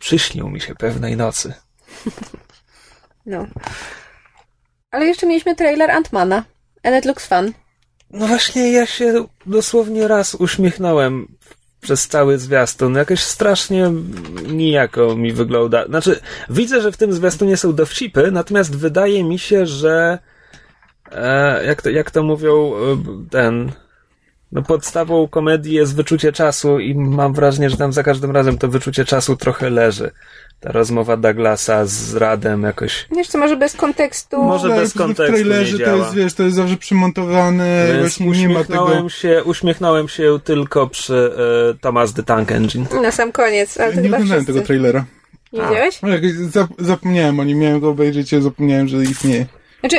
przyśnił 0.00 0.48
mi 0.48 0.60
się 0.60 0.74
pewnej 0.74 1.16
nocy. 1.16 1.54
No. 3.26 3.46
Ale 4.90 5.06
jeszcze 5.06 5.26
mieliśmy 5.26 5.56
trailer 5.56 5.90
Antmana. 5.90 6.44
And 6.82 6.96
it 6.98 7.04
looks 7.04 7.26
fun. 7.26 7.52
No 8.10 8.26
właśnie, 8.26 8.72
ja 8.72 8.86
się 8.86 9.24
dosłownie 9.46 10.08
raz 10.08 10.34
uśmiechnąłem 10.34 11.36
przez 11.84 12.08
cały 12.08 12.38
zwiastun. 12.38 12.94
Jakoś 12.94 13.20
strasznie 13.20 13.92
nijako 14.46 15.16
mi 15.16 15.32
wygląda. 15.32 15.86
Znaczy, 15.86 16.20
widzę, 16.50 16.80
że 16.80 16.92
w 16.92 16.96
tym 16.96 17.12
zwiastunie 17.12 17.56
są 17.56 17.74
dowcipy, 17.74 18.30
natomiast 18.32 18.76
wydaje 18.76 19.24
mi 19.24 19.38
się, 19.38 19.66
że 19.66 20.18
e, 21.12 21.64
jak, 21.66 21.82
to, 21.82 21.90
jak 21.90 22.10
to 22.10 22.22
mówią 22.22 22.72
e, 22.74 22.96
ten... 23.30 23.72
No 24.52 24.62
podstawą 24.62 25.28
komedii 25.28 25.74
jest 25.74 25.96
wyczucie 25.96 26.32
czasu 26.32 26.78
i 26.78 26.94
mam 26.94 27.34
wrażenie, 27.34 27.70
że 27.70 27.76
tam 27.76 27.92
za 27.92 28.02
każdym 28.02 28.30
razem 28.30 28.58
to 28.58 28.68
wyczucie 28.68 29.04
czasu 29.04 29.36
trochę 29.36 29.70
leży. 29.70 30.10
Ta 30.64 30.72
rozmowa 30.72 31.16
Douglasa 31.16 31.86
z 31.86 32.14
Radem 32.14 32.62
jakoś... 32.62 33.06
Wiesz 33.16 33.28
co, 33.28 33.38
może 33.38 33.56
bez 33.56 33.76
kontekstu... 33.76 34.42
Może 34.42 34.68
No, 34.68 34.76
bez 34.76 34.92
w 34.92 34.98
kontekstu 34.98 35.34
trailerze 35.34 35.78
nie 35.78 35.84
to 35.84 35.96
jest, 35.96 36.14
wiesz, 36.14 36.34
to 36.34 36.42
jest 36.42 36.56
zawsze 36.56 36.76
przymontowane, 36.76 37.86
Więc 37.88 38.00
właśnie 38.00 38.26
nie 38.26 38.48
ma 38.48 38.64
tego... 38.64 38.82
uśmiechnąłem 38.84 39.10
się, 39.10 39.44
uśmiechnąłem 39.44 40.08
się 40.08 40.38
tylko 40.44 40.86
przy 40.86 41.32
e, 41.74 41.78
Thomas 41.80 42.14
the 42.14 42.22
Tank 42.22 42.52
Engine. 42.52 42.86
Na 43.02 43.10
sam 43.10 43.32
koniec, 43.32 43.80
ale 43.80 43.92
to 43.92 43.96
Nie 43.96 44.02
chyba 44.02 44.16
oglądałem 44.16 44.44
tego 44.44 44.62
trailera. 44.62 45.04
Nie 45.52 45.60
widziałeś? 45.60 46.00
Zap, 46.50 46.70
zapomniałem 46.78 47.40
o 47.40 47.44
nim, 47.44 47.58
miałem 47.58 47.80
go 47.80 47.90
obejrzeć 47.90 48.32
i 48.32 48.42
zapomniałem, 48.42 48.88
że 48.88 48.96
istnieje. 48.96 49.46
Znaczy, 49.80 49.96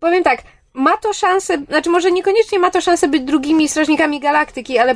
powiem 0.00 0.24
tak, 0.24 0.42
ma 0.76 0.96
to 0.96 1.12
szansę, 1.12 1.62
znaczy 1.68 1.90
może 1.90 2.12
niekoniecznie 2.12 2.58
ma 2.58 2.70
to 2.70 2.80
szansę 2.80 3.08
być 3.08 3.22
drugimi 3.22 3.68
Strażnikami 3.68 4.20
Galaktyki, 4.20 4.78
ale 4.78 4.94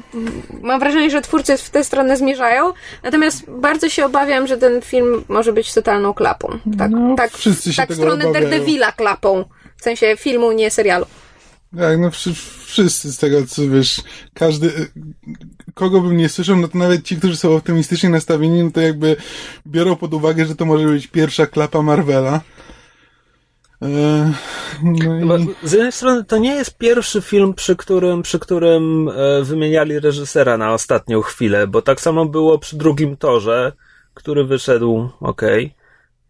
mam 0.63 0.81
wrażenie, 0.81 1.11
że 1.11 1.23
twórcy 1.23 1.57
w 1.57 1.71
tę 1.71 1.85
stronę 1.85 2.17
zmierzają. 2.17 2.73
Natomiast 3.03 3.51
bardzo 3.51 3.89
się 3.89 4.07
obawiam, 4.07 4.47
że 4.47 4.57
ten 4.57 4.83
film 4.83 5.25
może 5.29 5.53
być 5.53 5.75
totalną 5.75 6.15
klapą. 6.15 6.59
Tak, 6.79 6.91
No, 6.91 7.17
tak, 7.17 7.33
wszyscy 7.33 7.73
się 7.73 7.77
tak 7.77 7.89
tego 7.89 8.03
stronę 8.03 8.25
obawiają. 8.25 8.51
Daredevila 8.51 8.93
klapą. 8.93 9.45
W 9.77 9.83
sensie 9.83 10.17
filmu, 10.19 10.53
nie 10.53 10.71
serialu. 10.71 11.07
Tak, 11.79 11.99
no 11.99 12.11
wszy, 12.11 12.35
wszyscy 12.65 13.13
z 13.13 13.19
tego, 13.19 13.47
co 13.47 13.69
wiesz, 13.69 14.03
każdy, 14.35 14.91
kogo 15.75 16.01
bym 16.01 16.17
nie 16.17 16.29
słyszał, 16.29 16.57
no 16.57 16.69
to 16.69 16.79
nawet 16.79 17.05
ci, 17.05 17.17
którzy 17.17 17.37
są 17.37 17.57
optymistycznie 17.57 18.09
nastawieni, 18.09 18.65
no 18.65 18.71
to 18.71 18.81
jakby 18.81 19.17
biorą 19.67 19.97
pod 19.97 20.15
uwagę, 20.15 20.47
że 20.47 20.57
to 20.57 20.65
może 20.65 20.87
być 20.87 21.07
pierwsza 21.07 21.47
klapa 21.47 21.83
Marvela. 21.83 22.41
Eee, 23.83 24.33
no 25.27 25.37
i... 25.37 25.49
z 25.63 25.73
jednej 25.73 25.93
strony 25.93 26.25
to 26.25 26.39
nie 26.39 26.55
jest 26.55 26.79
pierwszy 26.79 27.21
film, 27.21 27.55
przy 27.55 27.77
którym, 27.77 28.23
przy 28.23 28.39
którym 28.39 29.09
e, 29.09 29.43
wymieniali 29.43 30.01
reżysera 30.01 30.57
na 30.59 30.73
ostatnią 30.73 31.23
chwilę, 31.23 31.67
bo 31.67 31.83
tak 31.83 32.01
samo 32.01 32.27
było 32.27 32.59
przy 32.59 32.77
drugim 32.77 33.17
torze, 33.17 33.73
który 34.15 34.45
wyszedł 34.45 35.09
ok. 35.21 35.43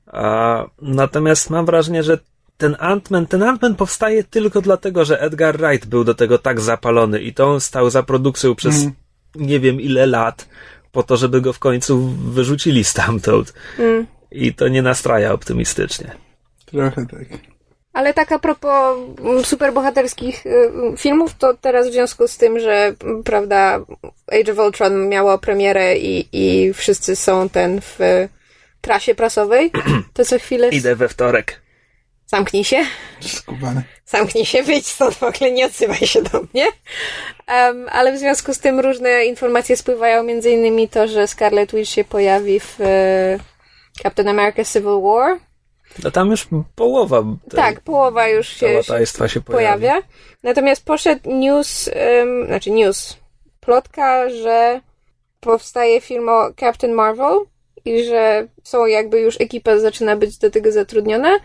A, 0.06 0.64
natomiast 0.82 1.50
mam 1.50 1.66
wrażenie, 1.66 2.02
że 2.02 2.18
ten 2.56 2.72
Ant-Man, 2.74 3.26
ten 3.26 3.40
Ant-Man 3.40 3.74
powstaje 3.74 4.24
tylko 4.24 4.60
dlatego, 4.60 5.04
że 5.04 5.20
Edgar 5.20 5.58
Wright 5.58 5.86
był 5.86 6.04
do 6.04 6.14
tego 6.14 6.38
tak 6.38 6.60
zapalony 6.60 7.20
i 7.20 7.34
to 7.34 7.50
on 7.52 7.60
stał 7.60 7.90
za 7.90 8.02
produkcją 8.02 8.54
przez 8.54 8.74
Mhm. 8.74 8.92
nie 9.34 9.60
wiem 9.60 9.80
ile 9.80 10.06
lat 10.06 10.48
po 10.92 11.02
to, 11.02 11.16
żeby 11.16 11.40
go 11.40 11.52
w 11.52 11.58
końcu 11.58 11.98
wyrzucili 12.08 12.84
stamtąd. 12.84 13.54
Mm. 13.78 14.06
I 14.30 14.54
to 14.54 14.68
nie 14.68 14.82
nastraja 14.82 15.32
optymistycznie. 15.32 16.29
Trochę 16.70 17.06
tak. 17.06 17.28
Ale 17.92 18.14
tak 18.14 18.32
a 18.32 18.38
propos 18.38 18.98
mm, 19.24 19.44
superbohaterskich 19.44 20.46
y, 20.46 20.70
filmów, 20.98 21.34
to 21.38 21.54
teraz 21.54 21.88
w 21.88 21.92
związku 21.92 22.28
z 22.28 22.36
tym, 22.36 22.58
że 22.60 22.94
mm, 23.04 23.22
prawda, 23.22 23.80
Age 24.40 24.52
of 24.52 24.58
Ultron 24.58 25.08
miało 25.08 25.38
premierę 25.38 25.96
i, 25.98 26.28
i 26.32 26.72
wszyscy 26.74 27.16
są 27.16 27.48
ten 27.48 27.80
w 27.80 27.98
trasie 28.80 29.14
prasowej, 29.14 29.70
to 30.14 30.24
co 30.24 30.38
chwilę 30.38 30.68
Idę 30.68 30.96
we 30.96 31.08
wtorek. 31.08 31.60
zamknij 32.26 32.64
się, 32.64 32.84
Skubany. 33.20 33.82
zamknij 34.06 34.44
się, 34.46 34.62
wyjdź 34.62 34.86
stąd 34.86 35.14
w 35.14 35.22
ogóle, 35.22 35.50
nie 35.52 35.66
odzywaj 35.66 35.98
się 36.06 36.22
do 36.22 36.40
mnie. 36.54 36.66
Em, 37.46 37.86
ale 37.92 38.12
w 38.12 38.18
związku 38.18 38.54
z 38.54 38.58
tym 38.58 38.80
różne 38.80 39.24
informacje 39.24 39.76
spływają, 39.76 40.22
między 40.22 40.50
innymi 40.50 40.88
to, 40.88 41.08
że 41.08 41.26
Scarlet 41.26 41.74
Witch 41.74 41.90
się 41.90 42.04
pojawi 42.04 42.60
w 42.60 42.80
y, 42.80 44.02
Captain 44.02 44.28
America 44.28 44.64
Civil 44.64 45.00
War. 45.02 45.38
No 46.04 46.10
tam 46.10 46.30
już 46.30 46.48
połowa 46.74 47.22
Tak, 47.56 47.80
połowa 47.80 48.28
już 48.28 48.48
się, 48.48 48.54
się 48.56 48.82
Załatajstwa 48.82 49.28
się 49.28 49.40
pojawi. 49.40 49.80
pojawia. 49.82 50.02
Natomiast 50.42 50.84
poszedł 50.84 51.30
news, 51.30 51.90
um, 52.18 52.46
znaczy 52.46 52.70
news, 52.70 53.16
plotka, 53.60 54.30
że 54.30 54.80
powstaje 55.40 56.00
film 56.00 56.28
o 56.28 56.50
Captain 56.60 56.92
Marvel 56.94 57.38
i 57.84 58.04
że 58.04 58.46
są 58.64 58.86
jakby 58.86 59.20
już 59.20 59.40
ekipa 59.40 59.78
zaczyna 59.78 60.16
być 60.16 60.38
do 60.38 60.50
tego 60.50 60.72
zatrudniona 60.72 61.38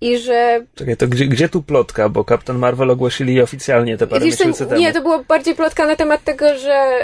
i 0.00 0.18
że 0.18 0.66
Czekaj, 0.74 0.96
to 0.96 1.08
gdzie, 1.08 1.26
gdzie 1.26 1.48
tu 1.48 1.62
plotka? 1.62 2.08
Bo 2.08 2.24
Captain 2.24 2.58
Marvel 2.58 2.90
ogłosili 2.90 3.40
oficjalnie 3.42 3.98
te 3.98 4.06
parę 4.06 4.24
miesięcy 4.24 4.66
temu. 4.66 4.80
nie, 4.80 4.92
to 4.92 5.02
było 5.02 5.18
bardziej 5.24 5.54
plotka 5.54 5.86
na 5.86 5.96
temat 5.96 6.24
tego, 6.24 6.58
że 6.58 6.98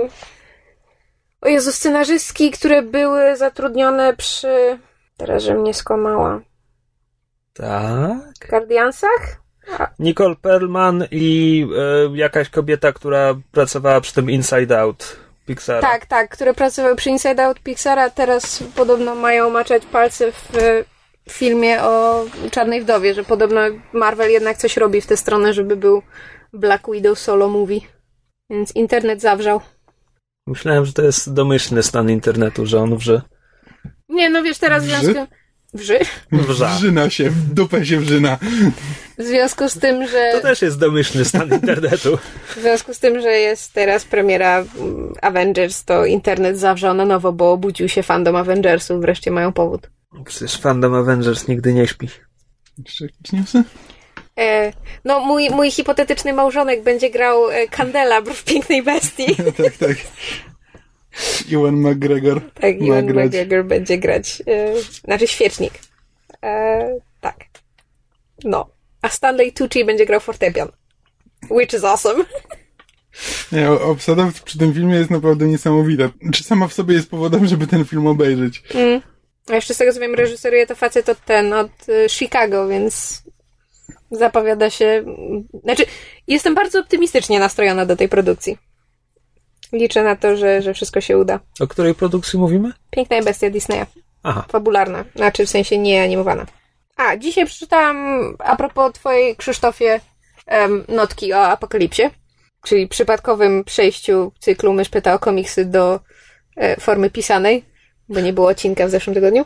um, 0.00 0.10
o 1.40 1.48
Jezu, 1.48 1.72
scenarzystki, 1.72 2.50
które 2.50 2.82
były 2.82 3.36
zatrudnione 3.36 4.16
przy 4.16 4.78
teraz, 5.26 5.42
że 5.42 5.54
mnie 5.54 5.74
skłamała 5.74 6.40
Tak. 7.54 8.48
Guardiansach? 8.50 9.42
Nicole 9.98 10.36
Perlman 10.36 11.06
i 11.10 11.66
e, 11.76 12.16
jakaś 12.16 12.48
kobieta, 12.48 12.92
która 12.92 13.34
pracowała 13.52 14.00
przy 14.00 14.14
tym 14.14 14.30
Inside 14.30 14.80
Out 14.80 15.16
Pixara. 15.46 15.80
Tak, 15.80 16.06
tak, 16.06 16.30
które 16.30 16.54
pracowały 16.54 16.96
przy 16.96 17.10
Inside 17.10 17.44
Out 17.44 17.60
Pixara, 17.60 18.10
teraz 18.10 18.64
podobno 18.76 19.14
mają 19.14 19.50
maczać 19.50 19.86
palce 19.86 20.32
w 20.32 20.52
filmie 21.30 21.82
o 21.82 22.24
Czarnej 22.50 22.82
Wdowie, 22.82 23.14
że 23.14 23.24
podobno 23.24 23.60
Marvel 23.92 24.30
jednak 24.30 24.56
coś 24.56 24.76
robi 24.76 25.00
w 25.00 25.06
tę 25.06 25.16
stronę, 25.16 25.52
żeby 25.52 25.76
był 25.76 26.02
Black 26.52 26.90
Widow 26.92 27.18
solo 27.18 27.48
movie. 27.48 27.80
Więc 28.50 28.76
internet 28.76 29.20
zawrzał. 29.20 29.60
Myślałem, 30.46 30.84
że 30.84 30.92
to 30.92 31.02
jest 31.02 31.32
domyślny 31.32 31.82
stan 31.82 32.10
internetu, 32.10 32.66
że 32.66 32.78
on 32.80 32.96
wrzy. 32.96 33.22
Nie, 34.12 34.30
no 34.30 34.42
wiesz, 34.42 34.58
teraz 34.58 34.84
w 34.84 34.86
związku... 34.86 35.26
Wrzy? 35.74 35.98
Wrza. 36.32 36.68
Wrzyna 36.68 37.10
się, 37.10 37.30
w 37.30 37.54
dupę 37.54 37.86
się 37.86 38.00
wrzyna. 38.00 38.38
W 39.18 39.22
związku 39.22 39.68
z 39.68 39.78
tym, 39.78 40.06
że... 40.06 40.30
To 40.32 40.40
też 40.40 40.62
jest 40.62 40.78
domyślny 40.78 41.24
stan 41.24 41.54
internetu. 41.54 42.18
W 42.56 42.60
związku 42.60 42.94
z 42.94 42.98
tym, 42.98 43.20
że 43.20 43.30
jest 43.30 43.72
teraz 43.72 44.04
premiera 44.04 44.58
mm, 44.58 45.12
Avengers, 45.22 45.84
to 45.84 46.04
internet 46.04 46.58
zawrzał 46.58 46.94
na 46.94 47.04
nowo, 47.04 47.32
bo 47.32 47.52
obudził 47.52 47.88
się 47.88 48.02
fandom 48.02 48.36
Avengersów, 48.36 49.00
wreszcie 49.00 49.30
mają 49.30 49.52
powód. 49.52 49.90
Przecież 50.26 50.56
fandom 50.56 50.94
Avengers 50.94 51.48
nigdy 51.48 51.74
nie 51.74 51.86
śpi. 51.86 52.08
Jeszcze 52.84 53.04
jakieś 53.04 53.32
newsy? 53.32 53.64
E, 54.38 54.72
no, 55.04 55.20
mój, 55.20 55.50
mój 55.50 55.70
hipotetyczny 55.70 56.32
małżonek 56.32 56.82
będzie 56.82 57.10
grał 57.10 57.50
e, 57.50 57.68
Candelabr 57.68 58.32
w 58.32 58.44
Pięknej 58.44 58.82
Bestii. 58.82 59.36
tak, 59.62 59.76
tak. 59.76 59.96
Ewan 61.52 61.76
McGregor 61.76 62.40
Tak, 62.54 62.80
ma 62.80 62.86
Ewan 62.86 63.06
grać. 63.06 63.26
McGregor 63.26 63.64
będzie 63.64 63.98
grać. 63.98 64.42
E, 64.46 64.74
znaczy 65.04 65.26
świecznik. 65.26 65.72
E, 66.42 66.98
tak. 67.20 67.36
No. 68.44 68.66
A 69.02 69.08
Stanley 69.08 69.52
Tucci 69.52 69.84
będzie 69.84 70.06
grał 70.06 70.20
fortepian. 70.20 70.68
Which 71.50 71.74
is 71.74 71.84
awesome. 71.84 72.24
Nie, 73.52 73.70
obsada 73.70 74.32
przy 74.44 74.58
tym 74.58 74.74
filmie 74.74 74.94
jest 74.94 75.10
naprawdę 75.10 75.46
niesamowita. 75.46 76.10
Czy 76.32 76.44
sama 76.44 76.68
w 76.68 76.72
sobie 76.72 76.94
jest 76.94 77.10
powodem, 77.10 77.46
żeby 77.46 77.66
ten 77.66 77.84
film 77.84 78.06
obejrzeć? 78.06 78.62
Mm. 78.74 79.00
A 79.48 79.54
jeszcze 79.54 79.74
z 79.74 79.76
tego 79.76 79.92
co 79.92 80.00
wiem, 80.00 80.14
reżyseruje 80.14 80.66
to 80.66 80.74
facet 80.74 81.08
od 81.08 81.24
ten, 81.24 81.52
od 81.52 81.70
e, 81.88 82.08
Chicago, 82.08 82.68
więc 82.68 83.22
zapowiada 84.10 84.70
się... 84.70 85.04
Znaczy, 85.62 85.84
jestem 86.26 86.54
bardzo 86.54 86.80
optymistycznie 86.80 87.38
nastrojona 87.38 87.86
do 87.86 87.96
tej 87.96 88.08
produkcji. 88.08 88.58
Liczę 89.72 90.02
na 90.02 90.16
to, 90.16 90.36
że, 90.36 90.62
że 90.62 90.74
wszystko 90.74 91.00
się 91.00 91.18
uda. 91.18 91.40
O 91.60 91.66
której 91.66 91.94
produkcji 91.94 92.38
mówimy? 92.38 92.72
Piękna 92.90 93.22
bestia 93.22 93.50
Disneya. 93.50 93.86
Aha. 94.22 94.44
Fabularna. 94.48 95.04
Znaczy, 95.16 95.46
w 95.46 95.50
sensie 95.50 95.78
nie 95.78 96.02
animowana. 96.02 96.46
A, 96.96 97.16
dzisiaj 97.16 97.46
przeczytałam 97.46 97.96
a 98.38 98.56
propos 98.56 98.92
twojej, 98.92 99.36
Krzysztofie, 99.36 100.00
em, 100.46 100.84
notki 100.88 101.32
o 101.32 101.46
apokalipsie. 101.46 102.02
Czyli 102.64 102.88
przypadkowym 102.88 103.64
przejściu 103.64 104.32
cyklu 104.38 104.72
Mysz 104.72 104.88
pyta 104.88 105.14
o 105.14 105.18
komiksy 105.18 105.64
do 105.64 106.00
e, 106.56 106.80
formy 106.80 107.10
pisanej, 107.10 107.64
bo 108.08 108.20
nie 108.20 108.32
było 108.32 108.48
odcinka 108.48 108.86
w 108.86 108.90
zeszłym 108.90 109.14
tygodniu. 109.14 109.44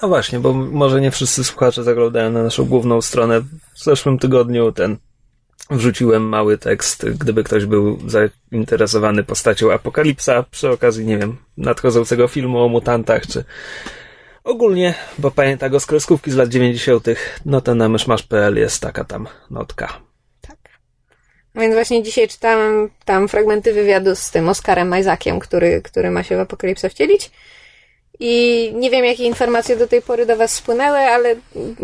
A 0.00 0.06
właśnie, 0.06 0.40
bo 0.40 0.52
może 0.52 1.00
nie 1.00 1.10
wszyscy 1.10 1.44
słuchacze 1.44 1.84
zaglądają 1.84 2.30
na 2.30 2.42
naszą 2.42 2.64
główną 2.64 3.02
stronę. 3.02 3.40
W 3.74 3.84
zeszłym 3.84 4.18
tygodniu 4.18 4.72
ten 4.72 4.96
wrzuciłem 5.70 6.22
mały 6.22 6.58
tekst, 6.58 7.10
gdyby 7.10 7.44
ktoś 7.44 7.64
był 7.64 7.98
zainteresowany 8.06 9.24
postacią 9.24 9.72
Apokalipsa 9.72 10.44
przy 10.50 10.70
okazji, 10.70 11.06
nie 11.06 11.18
wiem, 11.18 11.36
nadchodzącego 11.56 12.28
filmu 12.28 12.64
o 12.64 12.68
mutantach, 12.68 13.26
czy 13.26 13.44
ogólnie, 14.44 14.94
bo 15.18 15.30
pamięta 15.30 15.68
go 15.68 15.80
z 15.80 15.86
kreskówki 15.86 16.30
z 16.30 16.36
lat 16.36 16.48
90., 16.48 17.06
no 17.46 17.60
to 17.60 17.74
na 17.74 17.88
myszmasz.pl 17.88 18.56
jest 18.56 18.82
taka 18.82 19.04
tam 19.04 19.26
notka. 19.50 20.08
Więc 21.54 21.74
właśnie 21.74 22.02
dzisiaj 22.02 22.28
czytałem 22.28 22.90
tam 23.04 23.28
fragmenty 23.28 23.72
wywiadu 23.72 24.16
z 24.16 24.30
tym 24.30 24.48
Oscarem 24.48 24.98
Isaakiem, 25.00 25.38
który, 25.40 25.82
który 25.82 26.10
ma 26.10 26.22
się 26.22 26.36
w 26.36 26.40
Apokalipsę 26.40 26.90
wcielić. 26.90 27.30
I 28.20 28.72
nie 28.74 28.90
wiem, 28.90 29.04
jakie 29.04 29.24
informacje 29.24 29.76
do 29.76 29.86
tej 29.86 30.02
pory 30.02 30.26
do 30.26 30.36
Was 30.36 30.52
spłynęły, 30.54 30.98
ale 30.98 31.36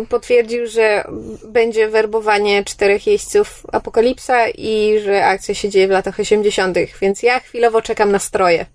potwierdził, 0.09 0.67
że 0.67 1.05
będzie 1.45 1.88
werbowanie 1.88 2.64
czterech 2.64 3.07
jeźdźców 3.07 3.67
Apokalipsa 3.73 4.49
i 4.49 4.99
że 5.05 5.26
akcja 5.26 5.55
się 5.55 5.69
dzieje 5.69 5.88
w 5.88 5.91
latach 5.91 6.21
80., 6.21 6.79
więc 7.00 7.23
ja 7.23 7.41
chwilowo 7.41 7.83
czekam 7.83 8.12
na 8.12 8.19
stroje. 8.19 8.67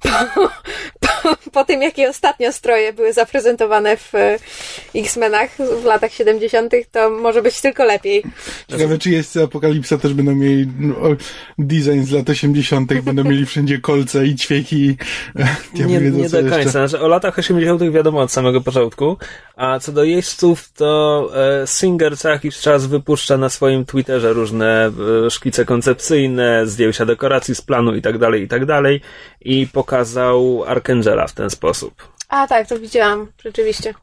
Po, 0.00 0.08
po, 1.00 1.36
po 1.52 1.64
tym, 1.64 1.82
jakie 1.82 2.08
ostatnio 2.08 2.52
stroje 2.52 2.92
były 2.92 3.12
zaprezentowane 3.12 3.96
w 3.96 4.14
e, 4.14 4.38
X-Menach 4.94 5.50
w 5.82 5.84
latach 5.84 6.12
70., 6.12 6.74
to 6.92 7.10
może 7.10 7.42
być 7.42 7.60
tylko 7.60 7.84
lepiej. 7.84 8.22
Ciekawe, 8.68 8.98
czy 8.98 9.10
jest 9.10 9.36
Apokalipsa 9.36 9.98
też 9.98 10.14
będą 10.14 10.34
mieli 10.34 10.66
no, 10.78 10.96
design 11.58 12.02
z 12.02 12.10
lat 12.10 12.30
80., 12.30 13.02
będą 13.02 13.24
mieli 13.24 13.46
wszędzie 13.46 13.78
kolce 13.78 14.26
i 14.26 14.36
ćwieki. 14.36 14.96
Ja 15.74 15.86
nie, 15.86 16.00
wiedzą, 16.00 16.18
nie 16.18 16.28
do 16.28 16.50
końca. 16.50 16.70
Znaczy, 16.70 17.04
o 17.04 17.08
latach 17.08 17.38
80. 17.38 17.82
wiadomo 17.82 18.20
od 18.20 18.32
samego 18.32 18.60
początku, 18.60 19.16
a 19.56 19.78
co 19.78 19.92
do 19.92 20.04
jeźdźców, 20.04 20.72
to 20.72 21.30
e, 21.62 21.66
Singer 21.66 22.18
co 22.18 22.28
jakiś 22.28 22.58
czas 22.58 22.86
wypuszcza 22.86 23.36
na 23.36 23.48
swoim 23.48 23.84
Twitterze 23.84 24.32
różne 24.32 24.90
e, 25.26 25.30
szkice 25.30 25.64
koncepcyjne, 25.64 26.66
zdjęcia 26.66 27.06
dekoracji 27.06 27.54
z 27.54 27.62
planu 27.62 27.94
i 27.94 28.02
tak 28.02 28.18
dalej, 28.18 28.42
i 28.42 28.48
tak 28.48 28.66
dalej 28.66 29.00
i 29.44 29.66
pokazał 29.66 30.64
Archangela 30.66 31.26
w 31.26 31.32
ten 31.32 31.50
sposób. 31.50 32.08
A 32.28 32.46
tak, 32.46 32.68
to 32.68 32.78
widziałam, 32.78 33.26
rzeczywiście. 33.44 33.94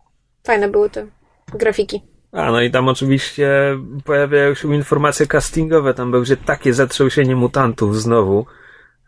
Fajne 0.43 0.69
były 0.69 0.89
te 0.89 1.07
grafiki. 1.53 2.01
A, 2.31 2.51
no 2.51 2.61
i 2.61 2.71
tam 2.71 2.87
oczywiście 2.87 3.77
pojawiają 4.05 4.53
się 4.53 4.75
informacje 4.75 5.27
castingowe, 5.27 5.93
tam 5.93 6.11
będzie 6.11 6.37
takie 6.37 6.73
zatrzęsienie 6.73 7.35
mutantów 7.35 8.01
znowu. 8.01 8.45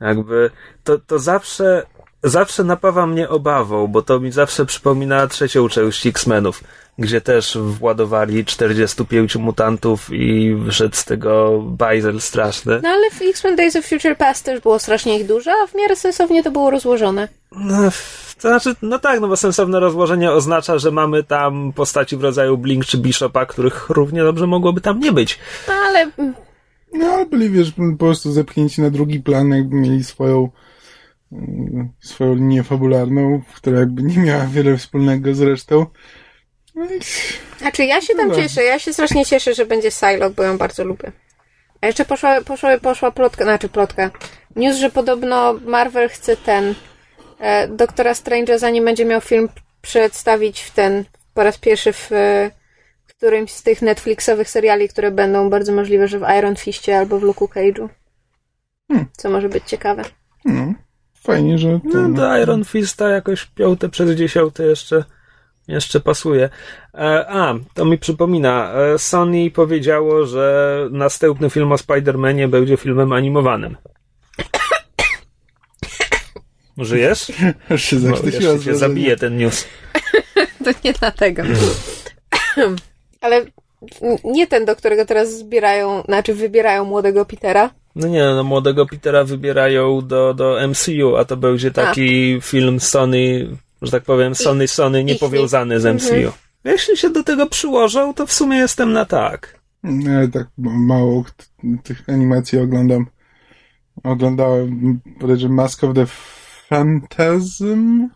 Jakby, 0.02 0.50
to, 0.84 0.98
to 0.98 1.20
zawsze, 1.20 1.86
zawsze 2.24 2.64
napawa 2.64 3.08
mnie 3.08 3.30
obawą, 3.30 3.88
bo 3.88 4.02
to 4.02 4.20
mi 4.20 4.32
zawsze 4.32 4.66
przypomina 4.66 5.28
trzecią 5.28 5.70
część 5.70 6.08
X-Menów, 6.08 6.64
gdzie 7.00 7.22
też 7.22 7.58
władowali 7.58 8.46
45 8.46 9.36
mutantów 9.36 10.10
i 10.14 10.56
wyszedł 10.56 10.96
z 10.96 11.06
tego 11.06 11.62
bajzel 11.62 12.22
straszny. 12.22 12.80
No 12.84 12.90
ale 12.90 13.10
w 13.12 13.22
X-Men 13.22 13.56
Days 13.56 13.76
of 13.76 13.86
Future 13.86 14.18
Past 14.18 14.46
też 14.46 14.60
było 14.60 14.80
strasznie 14.80 15.20
ich 15.20 15.28
dużo, 15.28 15.52
a 15.64 15.68
w 15.68 15.76
miarę 15.76 15.96
sensownie 15.96 16.44
to 16.44 16.52
było 16.52 16.72
rozłożone. 16.72 17.28
No, 17.52 17.92
to 18.42 18.48
znaczy, 18.48 18.76
no 18.82 19.00
tak, 19.00 19.20
no 19.20 19.28
bo 19.28 19.38
sensowne 19.38 19.80
rozłożenie 19.80 20.32
oznacza, 20.32 20.78
że 20.78 20.92
mamy 20.92 21.24
tam 21.24 21.74
postaci 21.74 22.18
w 22.18 22.24
rodzaju 22.24 22.58
Blink 22.58 22.86
czy 22.86 22.98
Bishopa, 22.98 23.46
których 23.46 23.90
równie 23.90 24.24
dobrze 24.24 24.48
mogłoby 24.48 24.82
tam 24.82 25.00
nie 25.00 25.12
być. 25.12 25.40
No 25.68 25.74
ale... 25.74 26.12
No, 26.94 27.26
byli, 27.26 27.50
wiesz, 27.50 27.72
po 27.72 27.98
prostu 28.00 28.32
zepchnięci 28.32 28.82
na 28.82 28.90
drugi 28.90 29.20
plan, 29.20 29.50
jakby 29.50 29.76
mieli 29.76 30.04
swoją 30.04 30.50
mm, 31.32 31.90
swoją 32.00 32.36
linię 32.36 32.64
fabularną, 32.64 33.42
która 33.56 33.80
jakby 33.80 34.04
nie 34.04 34.18
miała 34.18 34.46
wiele 34.46 34.78
wspólnego 34.78 35.36
z 35.36 35.42
resztą. 35.42 35.86
No 36.75 36.86
znaczy, 37.60 37.86
ja 37.86 38.01
się 38.01 38.16
tam 38.16 38.28
no. 38.28 38.36
cieszę, 38.36 38.63
ja 38.63 38.80
się 38.80 38.94
strasznie 38.94 39.25
cieszę, 39.25 39.54
że 39.54 39.66
będzie 39.66 39.90
Psylocke, 39.90 40.30
bo 40.30 40.44
ją 40.44 40.58
bardzo 40.58 40.84
lubię. 40.84 41.12
A 41.82 41.88
jeszcze 41.88 42.06
poszła, 42.06 42.42
poszła, 42.42 42.78
poszła 42.78 43.12
plotka, 43.12 43.44
znaczy 43.44 43.70
plotka. 43.70 44.12
News, 44.55 44.77
że 44.77 44.90
podobno 44.90 45.53
Marvel 45.53 46.10
chce 46.10 46.38
ten 46.38 46.75
e, 47.40 47.68
Doktora 47.68 48.14
Strange'a, 48.14 48.57
zanim 48.57 48.86
będzie 48.86 49.05
miał 49.05 49.22
film 49.22 49.50
przedstawić 49.81 50.62
w 50.62 50.72
ten, 50.72 51.05
po 51.34 51.44
raz 51.44 51.57
pierwszy 51.57 51.94
w 51.94 52.12
e, 52.12 52.51
którymś 53.07 53.51
z 53.51 53.64
tych 53.64 53.81
Netflixowych 53.81 54.50
seriali, 54.50 54.90
które 54.90 55.12
będą 55.12 55.50
bardzo 55.50 55.74
możliwe, 55.74 56.07
że 56.07 56.20
w 56.20 56.25
Iron 56.40 56.55
Fistie 56.55 56.98
albo 56.98 57.20
w 57.20 57.24
Luke'u 57.24 57.48
Cage'u. 57.48 57.88
Hmm. 58.88 59.07
Co 59.18 59.29
może 59.29 59.50
być 59.50 59.64
ciekawe. 59.64 60.03
No, 60.46 60.74
fajnie, 61.22 61.57
że... 61.57 61.79
To... 61.92 61.98
No 61.98 62.10
do 62.10 62.38
Iron 62.38 62.66
Fista 62.66 63.10
jakoś 63.10 63.46
piąte 63.46 63.90
przez 63.90 64.12
dziesiąte 64.12 64.64
jeszcze 64.64 65.03
jeszcze 65.72 66.00
pasuje. 66.00 66.50
E, 66.94 67.25
a, 67.29 67.55
to 67.74 67.86
mi 67.86 67.98
przypomina. 67.98 68.74
E, 68.74 69.00
Sony 69.00 69.51
powiedziało, 69.51 70.25
że 70.25 70.88
następny 70.92 71.50
film 71.50 71.72
o 71.72 71.75
Spider-Manie 71.75 72.48
będzie 72.48 72.77
filmem 72.77 73.14
animowanym. 73.14 73.77
Żyjesz? 76.77 77.31
Aż 77.70 77.84
się 77.84 78.00
zakrztusiła. 78.00 78.60
Cię 78.60 78.75
zabije 78.75 79.18
ten 79.18 79.38
news. 79.38 79.68
to 80.66 80.72
nie 80.84 80.94
dlatego. 80.94 81.44
Ale 83.22 83.46
nie 84.24 84.48
ten, 84.48 84.66
do 84.66 84.75
którego 84.75 85.05
teraz 85.05 85.38
zbierają, 85.38 86.01
znaczy 86.01 86.34
wybierają 86.34 86.86
młodego 86.86 87.25
Petera. 87.25 87.70
No 87.96 88.07
nie, 88.07 88.24
no 88.24 88.44
młodego 88.44 88.86
Petera 88.86 89.24
wybierają 89.24 90.07
do, 90.07 90.34
do 90.34 90.68
MCU, 90.68 91.18
a 91.18 91.25
to 91.25 91.38
będzie 91.38 91.72
taki 91.72 92.38
a. 92.38 92.42
film 92.42 92.79
Sony 92.79 93.48
że 93.81 93.91
tak 93.91 94.03
powiem, 94.03 94.35
Sony 94.35 94.67
Sony 94.67 95.03
niepowiązany 95.03 95.79
z 95.79 95.85
MCU. 95.96 96.15
Mhm. 96.15 96.33
Jeśli 96.63 96.98
się 96.98 97.09
do 97.09 97.24
tego 97.24 97.48
przyłożą, 97.48 98.13
to 98.13 98.27
w 98.27 98.33
sumie 98.33 98.57
jestem 98.57 98.94
na 98.94 99.05
tak. 99.05 99.61
Ja 99.83 100.27
tak 100.33 100.48
mało 100.57 101.24
tych 101.83 102.09
animacji 102.09 102.59
oglądam. 102.59 103.05
Oglądałem, 104.03 105.00
podejrzewam, 105.20 105.55
Mask 105.55 105.83
of 105.83 105.96
the 105.96 106.05
Phantasm. 106.70 108.07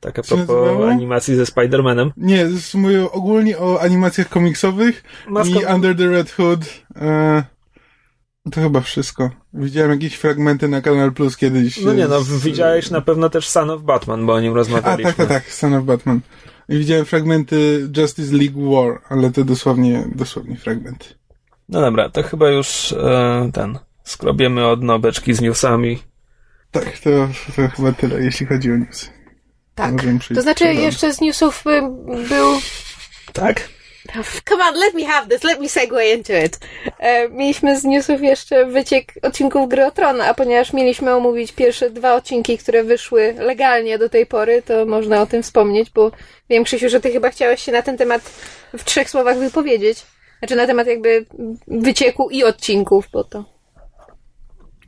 Tak 0.00 0.18
a 0.18 0.22
propos 0.22 0.90
animacji 0.90 1.34
ze 1.34 1.44
Spider-Manem. 1.44 2.10
Nie, 2.16 2.48
mówię 2.74 3.10
ogólnie 3.10 3.58
o 3.58 3.80
animacjach 3.80 4.28
komiksowych 4.28 5.04
Mask 5.28 5.50
i 5.50 5.56
of... 5.56 5.74
Under 5.74 5.96
the 5.96 6.08
Red 6.08 6.30
Hood. 6.30 6.60
E, 6.96 7.44
to 8.52 8.60
chyba 8.60 8.80
wszystko. 8.80 9.30
Widziałem 9.54 9.90
jakieś 9.90 10.14
fragmenty 10.14 10.68
na 10.68 10.80
Kanal 10.80 11.12
Plus 11.12 11.36
kiedyś. 11.36 11.80
No 11.80 11.92
nie, 11.92 12.08
no 12.08 12.20
widziałeś 12.24 12.90
na 12.90 13.00
pewno 13.00 13.30
też 13.30 13.48
Son 13.48 13.70
of 13.70 13.82
Batman, 13.82 14.26
bo 14.26 14.32
o 14.32 14.40
nim 14.40 14.54
rozmawialiśmy. 14.54 15.10
A, 15.10 15.12
tak, 15.12 15.28
tak, 15.28 15.28
tak, 15.28 15.52
Son 15.52 15.74
of 15.74 15.84
Batman. 15.84 16.20
I 16.68 16.78
widziałem 16.78 17.04
fragmenty 17.04 17.88
Justice 17.96 18.36
League 18.36 18.70
War, 18.74 19.00
ale 19.08 19.30
to 19.30 19.44
dosłownie, 19.44 20.04
dosłownie 20.14 20.56
fragmenty. 20.56 21.04
No 21.68 21.80
dobra, 21.80 22.08
to 22.08 22.22
chyba 22.22 22.50
już 22.50 22.92
e, 22.92 23.50
ten, 23.52 23.78
skrobiemy 24.04 24.66
od 24.66 24.82
nobeczki 24.82 25.34
z 25.34 25.40
newsami. 25.40 25.98
Tak, 26.70 26.98
to, 26.98 27.10
to 27.56 27.68
chyba 27.68 27.92
tyle, 27.92 28.24
jeśli 28.24 28.46
chodzi 28.46 28.72
o 28.72 28.76
news. 28.76 29.10
Tak, 29.74 29.94
to 30.34 30.42
znaczy 30.42 30.64
jeszcze 30.64 31.14
z 31.14 31.20
newsów 31.20 31.64
był... 32.28 32.58
Tak? 33.32 33.68
Come 34.48 34.62
on, 34.62 34.74
let 34.74 34.94
me 34.94 35.04
have 35.04 35.28
this, 35.28 35.44
let 35.44 35.60
me 35.60 35.68
segue 35.68 36.14
into 36.14 36.32
it. 36.32 36.58
E, 36.98 37.28
mieliśmy 37.28 37.80
z 37.80 37.84
newsów 37.84 38.22
jeszcze 38.22 38.66
wyciek 38.66 39.12
odcinków 39.22 39.68
Gry 39.68 39.86
o 39.86 39.90
Tron, 39.90 40.20
a 40.20 40.34
ponieważ 40.34 40.72
mieliśmy 40.72 41.14
omówić 41.14 41.52
pierwsze 41.52 41.90
dwa 41.90 42.14
odcinki, 42.14 42.58
które 42.58 42.84
wyszły 42.84 43.34
legalnie 43.38 43.98
do 43.98 44.08
tej 44.08 44.26
pory, 44.26 44.62
to 44.62 44.86
można 44.86 45.22
o 45.22 45.26
tym 45.26 45.42
wspomnieć, 45.42 45.90
bo 45.90 46.10
wiem, 46.50 46.64
Krzysiu, 46.64 46.88
że 46.88 47.00
ty 47.00 47.10
chyba 47.10 47.30
chciałeś 47.30 47.62
się 47.62 47.72
na 47.72 47.82
ten 47.82 47.96
temat 47.96 48.22
w 48.78 48.84
trzech 48.84 49.10
słowach 49.10 49.38
wypowiedzieć. 49.38 50.06
Znaczy 50.38 50.56
na 50.56 50.66
temat 50.66 50.86
jakby 50.86 51.26
wycieku 51.68 52.30
i 52.30 52.44
odcinków, 52.44 53.08
bo 53.12 53.24
to 53.24 53.44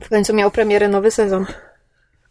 w 0.01 0.09
końcu 0.09 0.33
miał 0.33 0.51
premierę 0.51 0.87
nowy 0.87 1.11
sezon. 1.11 1.45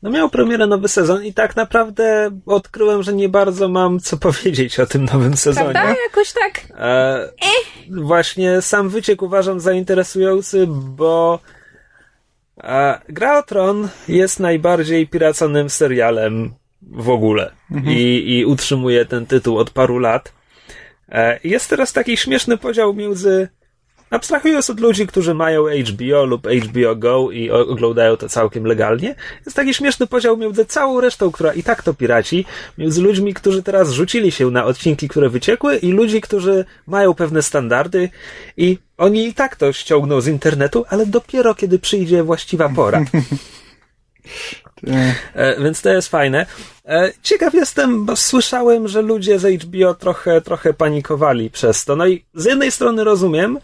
No 0.06 0.12
miał 0.12 0.30
premierę 0.30 0.66
nowy 0.66 0.88
sezon 0.88 1.24
i 1.24 1.34
tak 1.34 1.56
naprawdę 1.56 2.30
odkryłem, 2.46 3.02
że 3.02 3.12
nie 3.12 3.28
bardzo 3.28 3.68
mam 3.68 4.00
co 4.00 4.16
powiedzieć 4.28 4.80
o 4.80 4.86
tym 4.86 5.04
nowym 5.04 5.36
sezonie. 5.36 5.70
Prawda? 5.70 5.94
Jakoś 6.02 6.32
tak. 6.32 6.60
E. 6.78 7.28
Właśnie 7.90 8.62
sam 8.62 8.88
wyciek 8.88 9.22
uważam 9.22 9.60
za 9.60 9.72
interesujący, 9.72 10.66
bo 10.68 11.40
e, 12.62 13.00
Gra 13.08 13.38
o 13.38 13.42
Tron 13.42 13.88
jest 14.08 14.40
najbardziej 14.40 15.06
piraconym 15.08 15.70
serialem 15.70 16.54
w 16.82 17.10
ogóle 17.10 17.52
mhm. 17.70 17.96
I, 17.96 18.24
i 18.26 18.44
utrzymuje 18.44 19.06
ten 19.06 19.26
tytuł 19.26 19.58
od 19.58 19.70
paru 19.70 19.98
lat. 19.98 20.32
E, 21.08 21.40
jest 21.44 21.70
teraz 21.70 21.92
taki 21.92 22.16
śmieszny 22.16 22.56
podział 22.56 22.94
między 22.94 23.48
abstrahując 24.10 24.70
od 24.70 24.80
ludzi, 24.80 25.06
którzy 25.06 25.34
mają 25.34 25.64
HBO 25.66 26.24
lub 26.24 26.48
HBO 26.48 26.96
Go 26.96 27.30
i 27.30 27.50
oglądają 27.50 28.16
to 28.16 28.28
całkiem 28.28 28.64
legalnie, 28.64 29.14
jest 29.44 29.56
taki 29.56 29.74
śmieszny 29.74 30.06
podział 30.06 30.36
między 30.36 30.64
całą 30.64 31.00
resztą, 31.00 31.32
która 31.32 31.52
i 31.52 31.62
tak 31.62 31.82
to 31.82 31.94
piraci, 31.94 32.44
między 32.78 33.02
ludźmi, 33.02 33.34
którzy 33.34 33.62
teraz 33.62 33.90
rzucili 33.90 34.32
się 34.32 34.50
na 34.50 34.64
odcinki, 34.64 35.08
które 35.08 35.28
wyciekły 35.28 35.76
i 35.76 35.92
ludzi, 35.92 36.20
którzy 36.20 36.64
mają 36.86 37.14
pewne 37.14 37.42
standardy 37.42 38.10
i 38.56 38.78
oni 38.98 39.28
i 39.28 39.34
tak 39.34 39.56
to 39.56 39.72
ściągną 39.72 40.20
z 40.20 40.26
internetu, 40.26 40.84
ale 40.88 41.06
dopiero 41.06 41.54
kiedy 41.54 41.78
przyjdzie 41.78 42.22
właściwa 42.22 42.68
pora. 42.68 43.04
E, 45.34 45.62
więc 45.62 45.82
to 45.82 45.88
jest 45.88 46.08
fajne. 46.08 46.46
E, 46.84 47.12
ciekaw 47.22 47.54
jestem, 47.54 48.04
bo 48.04 48.16
słyszałem, 48.16 48.88
że 48.88 49.02
ludzie 49.02 49.38
z 49.38 49.62
HBO 49.62 49.94
trochę, 49.94 50.40
trochę 50.40 50.72
panikowali 50.72 51.50
przez 51.50 51.84
to. 51.84 51.96
No 51.96 52.06
i 52.06 52.24
z 52.34 52.44
jednej 52.44 52.72
strony 52.72 53.04
rozumiem, 53.04 53.58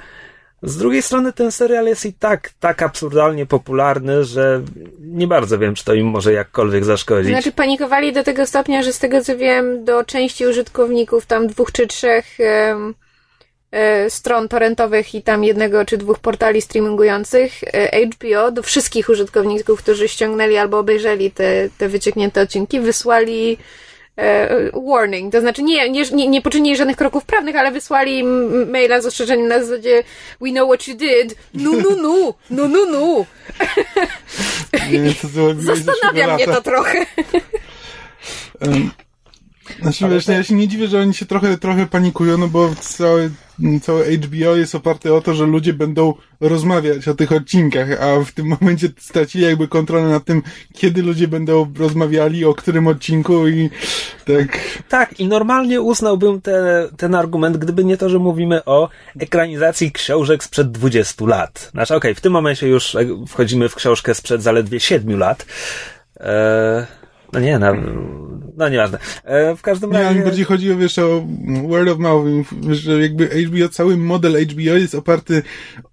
z 0.63 0.77
drugiej 0.77 1.03
strony 1.03 1.33
ten 1.33 1.53
serial 1.53 1.87
jest 1.87 2.07
i 2.07 2.13
tak 2.13 2.51
tak 2.61 2.83
absurdalnie 2.83 3.47
popularny, 3.47 4.25
że 4.25 4.63
nie 5.01 5.27
bardzo 5.27 5.59
wiem, 5.59 5.75
czy 5.75 5.85
to 5.85 5.95
im 5.95 6.07
może 6.07 6.33
jakkolwiek 6.33 6.85
zaszkodzić. 6.85 7.33
Znaczy 7.33 7.53
panikowali 7.53 8.13
do 8.13 8.25
tego 8.25 8.47
stopnia, 8.47 8.83
że 8.83 8.93
z 8.93 8.99
tego 8.99 9.21
co 9.21 9.37
wiem, 9.37 9.85
do 9.85 10.05
części 10.05 10.47
użytkowników, 10.47 11.27
tam 11.27 11.47
dwóch 11.47 11.73
czy 11.73 11.87
trzech 11.87 12.27
e, 12.41 14.11
stron 14.11 14.49
torrentowych 14.49 15.15
i 15.15 15.23
tam 15.23 15.45
jednego 15.45 15.85
czy 15.85 15.97
dwóch 15.97 16.19
portali 16.19 16.63
streamingujących 16.63 17.53
e, 17.65 18.07
HBO, 18.07 18.53
do 18.53 18.63
wszystkich 18.63 19.09
użytkowników, 19.09 19.83
którzy 19.83 20.09
ściągnęli 20.09 20.57
albo 20.57 20.79
obejrzeli 20.79 21.31
te, 21.31 21.69
te 21.79 21.89
wycieknięte 21.89 22.43
odcinki, 22.43 22.81
wysłali 22.81 23.59
warning, 24.87 25.33
to 25.33 25.41
znaczy 25.41 25.63
nie, 25.63 25.91
nie, 25.91 26.05
nie, 26.13 26.29
nie 26.29 26.43
poczynili 26.43 26.77
żadnych 26.77 26.97
kroków 26.97 27.25
prawnych, 27.25 27.57
ale 27.57 27.73
wysłali 27.73 28.25
maila 28.67 29.01
z 29.01 29.07
ostrzeżeniem 29.07 29.49
na 29.49 29.65
zasadzie 29.65 30.03
we 30.41 30.51
know 30.51 30.69
what 30.69 30.89
you 30.89 30.95
did, 30.95 31.35
no, 31.55 31.73
no. 32.91 33.27
Nie 34.91 35.01
wiem, 35.03 35.15
co 35.15 35.29
zrobiłeś 35.35 35.79
Zastanawia 35.79 36.35
mnie 36.35 36.45
to 36.45 36.63
trochę. 36.63 37.07
Um, 38.61 38.91
znaczy, 39.83 40.09
wiesz, 40.09 40.29
ja 40.29 40.43
się 40.43 40.55
nie 40.55 40.69
dziwię, 40.69 40.89
że 40.89 41.01
oni 41.01 41.15
się 41.15 41.27
trochę, 41.27 41.59
trochę 41.59 41.87
panikują, 41.87 42.39
no 42.39 42.49
bo 42.49 42.75
całe, 42.81 43.31
całe 43.83 44.05
HBO 44.05 44.57
jest 44.57 44.75
oparte 44.75 45.15
o 45.15 45.21
to, 45.21 45.35
że 45.35 45.47
ludzie 45.47 45.73
będą 45.73 46.15
rozmawiać 46.41 47.09
o 47.09 47.15
tych 47.15 47.33
odcinkach, 47.33 48.03
a 48.03 48.25
w 48.25 48.33
tym 48.33 48.47
momencie 48.47 48.89
stracili 48.99 49.45
jakby 49.45 49.69
kontrolę 49.69 50.09
nad 50.09 50.25
tym, 50.25 50.43
kiedy 50.73 51.03
ludzie 51.03 51.29
będą 51.29 51.73
rozmawiali, 51.79 52.45
o 52.45 52.55
którym 52.55 52.87
odcinku 52.87 53.49
i 53.49 53.71
tak... 54.25 54.61
Tak, 54.89 55.21
i 55.21 55.27
normalnie 55.27 55.81
uznałbym 55.81 56.41
te, 56.41 56.89
ten 56.97 57.15
argument, 57.15 57.57
gdyby 57.57 57.85
nie 57.85 57.97
to, 57.97 58.09
że 58.09 58.19
mówimy 58.19 58.65
o 58.65 58.89
ekranizacji 59.21 59.93
książek 59.93 60.45
sprzed 60.45 60.71
20 60.71 61.25
lat. 61.27 61.71
Znaczy, 61.73 61.95
okej, 61.95 62.15
w 62.15 62.21
tym 62.21 62.33
momencie 62.33 62.69
już 62.69 62.95
e, 62.95 63.07
wchodzimy 63.29 63.69
w 63.69 63.75
książkę 63.75 64.15
sprzed 64.15 64.43
zaledwie 64.43 64.81
7 64.81 65.19
lat. 65.19 65.47
Eee, 66.21 67.02
no 67.33 67.41
nie, 67.41 67.59
no, 67.59 67.75
no 68.57 68.69
nieważne. 68.69 68.99
Eee, 69.25 69.57
w 69.57 69.63
każdym 69.63 69.91
Nie, 69.91 69.97
ale 69.97 70.07
razie... 70.07 70.19
mi 70.19 70.25
bardziej 70.25 70.45
chodzi 70.45 70.73
o, 70.73 70.77
wiesz, 70.77 70.99
o 70.99 71.25
word 71.69 71.89
of 71.89 71.99
mouth, 71.99 72.29
że 72.71 73.01
jakby 73.01 73.27
HBO, 73.27 73.69
cały 73.69 73.97
model 73.97 74.47
HBO 74.47 74.61
jest 74.61 74.95
oparty 74.95 75.43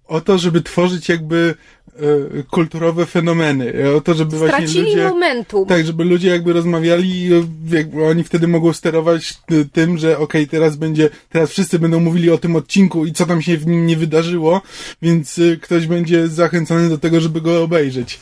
o 0.06 0.20
to, 0.20 0.38
żeby 0.38 0.62
tworzyć 0.62 1.08
jakby 1.08 1.54
e, 1.96 2.42
kulturowe 2.50 3.06
fenomeny, 3.06 3.72
e, 3.84 3.94
o 3.94 4.00
to, 4.00 4.14
żeby 4.14 4.38
właśnie 4.38 4.68
Stracili 4.68 4.90
ludzie... 4.90 5.08
momentum. 5.08 5.66
Tak, 5.66 5.86
żeby 5.86 6.04
ludzie 6.04 6.28
jakby 6.28 6.52
rozmawiali 6.52 7.34
e, 7.34 7.76
jakby 7.76 8.04
oni 8.04 8.24
wtedy 8.24 8.48
mogą 8.48 8.72
sterować 8.72 9.38
tym, 9.72 9.98
że 9.98 10.18
okej, 10.18 10.48
teraz 10.48 10.76
będzie, 10.76 11.10
teraz 11.28 11.50
wszyscy 11.50 11.78
będą 11.78 12.00
mówili 12.00 12.30
o 12.30 12.38
tym 12.38 12.56
odcinku 12.56 13.06
i 13.06 13.12
co 13.12 13.26
tam 13.26 13.42
się 13.42 13.56
w 13.56 13.66
nim 13.66 13.86
nie 13.86 13.96
wydarzyło, 13.96 14.62
więc 15.02 15.40
ktoś 15.62 15.86
będzie 15.86 16.28
zachęcony 16.28 16.88
do 16.88 16.98
tego, 16.98 17.20
żeby 17.20 17.40
go 17.40 17.62
obejrzeć. 17.62 18.20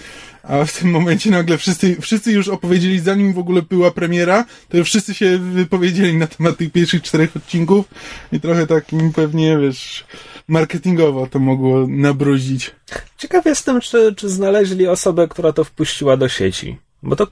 A 0.49 0.65
w 0.65 0.79
tym 0.79 0.91
momencie 0.91 1.31
nagle 1.31 1.59
wszyscy, 1.59 1.97
wszyscy 2.01 2.33
już 2.33 2.49
opowiedzieli, 2.49 3.01
zanim 3.01 3.33
w 3.33 3.39
ogóle 3.39 3.63
była 3.63 3.91
premiera, 3.91 4.45
to 4.69 4.77
już 4.77 4.89
wszyscy 4.89 5.15
się 5.15 5.39
wypowiedzieli 5.39 6.15
na 6.17 6.27
temat 6.27 6.57
tych 6.57 6.73
pierwszych 6.73 7.03
czterech 7.03 7.37
odcinków 7.37 7.87
i 8.33 8.41
trochę 8.41 8.67
takim 8.67 9.13
pewnie, 9.13 9.59
wiesz, 9.59 10.05
marketingowo 10.49 11.27
to 11.27 11.39
mogło 11.39 11.87
nabrudzić. 11.89 12.71
Ciekaw 13.19 13.45
jestem, 13.47 13.81
czy, 13.81 14.15
czy 14.15 14.29
znaleźli 14.29 14.87
osobę, 14.89 15.29
która 15.29 15.53
to 15.53 15.65
wpuściła 15.65 16.17
do 16.17 16.29
sieci. 16.29 16.79
Bo 17.03 17.17
to 17.17 17.27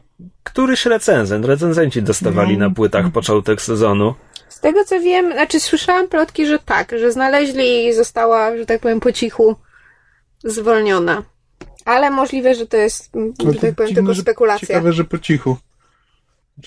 któryś 0.44 0.87
recenzent, 0.87 1.44
recenzenci 1.44 2.02
dostawali 2.02 2.59
No. 2.59 2.68
na 2.68 2.74
płytach 2.74 3.12
początek 3.12 3.62
sezonu. 3.62 4.14
Z 4.48 4.61
tego 4.61 4.85
co 4.85 5.00
wiem, 5.00 5.33
znaczy 5.33 5.61
słyszałam 5.61 6.09
plotki, 6.09 6.46
że 6.46 6.59
tak, 6.59 6.92
że 7.00 7.12
znaleźli 7.12 7.87
i 7.87 7.94
została, 7.94 8.57
że 8.57 8.66
tak 8.66 8.81
powiem, 8.81 9.00
po 9.00 9.12
cichu 9.12 9.57
zwolniona. 10.44 11.22
Ale 11.87 12.11
możliwe, 12.11 12.55
że 12.55 12.66
to 12.66 12.77
jest, 12.77 13.16
mm, 13.16 13.35
że 13.53 13.61
tak 13.61 13.75
powiem, 13.75 13.94
tylko 13.94 14.14
spekulacja. 14.14 14.68
Ciekawe, 14.68 14.92
że 14.92 15.05
po 15.05 15.18
cichu. 15.18 15.57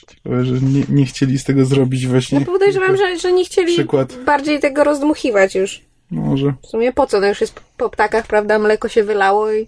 Ciekawe, 0.08 0.45
że 0.45 0.53
nie, 0.53 0.84
nie 0.89 1.05
chcieli 1.05 1.39
z 1.39 1.43
tego 1.43 1.65
zrobić 1.65 2.08
właśnie. 2.08 2.39
No 2.39 2.45
podejrzewam, 2.45 2.97
że, 2.97 3.17
że 3.17 3.32
nie 3.32 3.45
chcieli 3.45 3.73
Przykład. 3.73 4.15
bardziej 4.25 4.60
tego 4.60 4.84
rozdmuchiwać 4.84 5.55
już. 5.55 5.82
Może. 6.12 6.53
W 6.63 6.67
sumie 6.67 6.93
po 6.93 7.08
co? 7.08 7.19
No 7.19 7.27
już 7.27 7.41
jest 7.41 7.60
po 7.77 7.89
ptakach, 7.89 8.27
prawda? 8.27 8.60
Mleko 8.60 8.89
się 8.89 9.03
wylało 9.03 9.53
i 9.53 9.67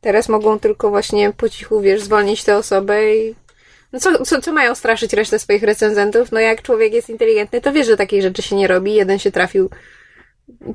teraz 0.00 0.28
mogą 0.28 0.58
tylko 0.58 0.90
właśnie 0.90 1.32
po 1.36 1.48
cichu, 1.48 1.80
wiesz, 1.80 2.02
zwolnić 2.02 2.44
tę 2.44 2.56
osobę 2.56 3.16
i 3.16 3.34
no 3.92 4.00
co, 4.00 4.24
co, 4.24 4.40
co 4.40 4.52
mają 4.52 4.74
straszyć 4.74 5.12
resztę 5.12 5.38
swoich 5.38 5.62
recenzentów? 5.62 6.32
No 6.32 6.40
jak 6.40 6.62
człowiek 6.62 6.92
jest 6.92 7.10
inteligentny, 7.10 7.60
to 7.60 7.72
wie, 7.72 7.84
że 7.84 7.96
takich 7.96 8.22
rzeczy 8.22 8.42
się 8.42 8.56
nie 8.56 8.66
robi. 8.66 8.94
Jeden 8.94 9.18
się 9.18 9.30
trafił 9.30 9.70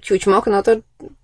ciućmok, 0.02 0.48
no 0.48 0.64
to 0.64 0.72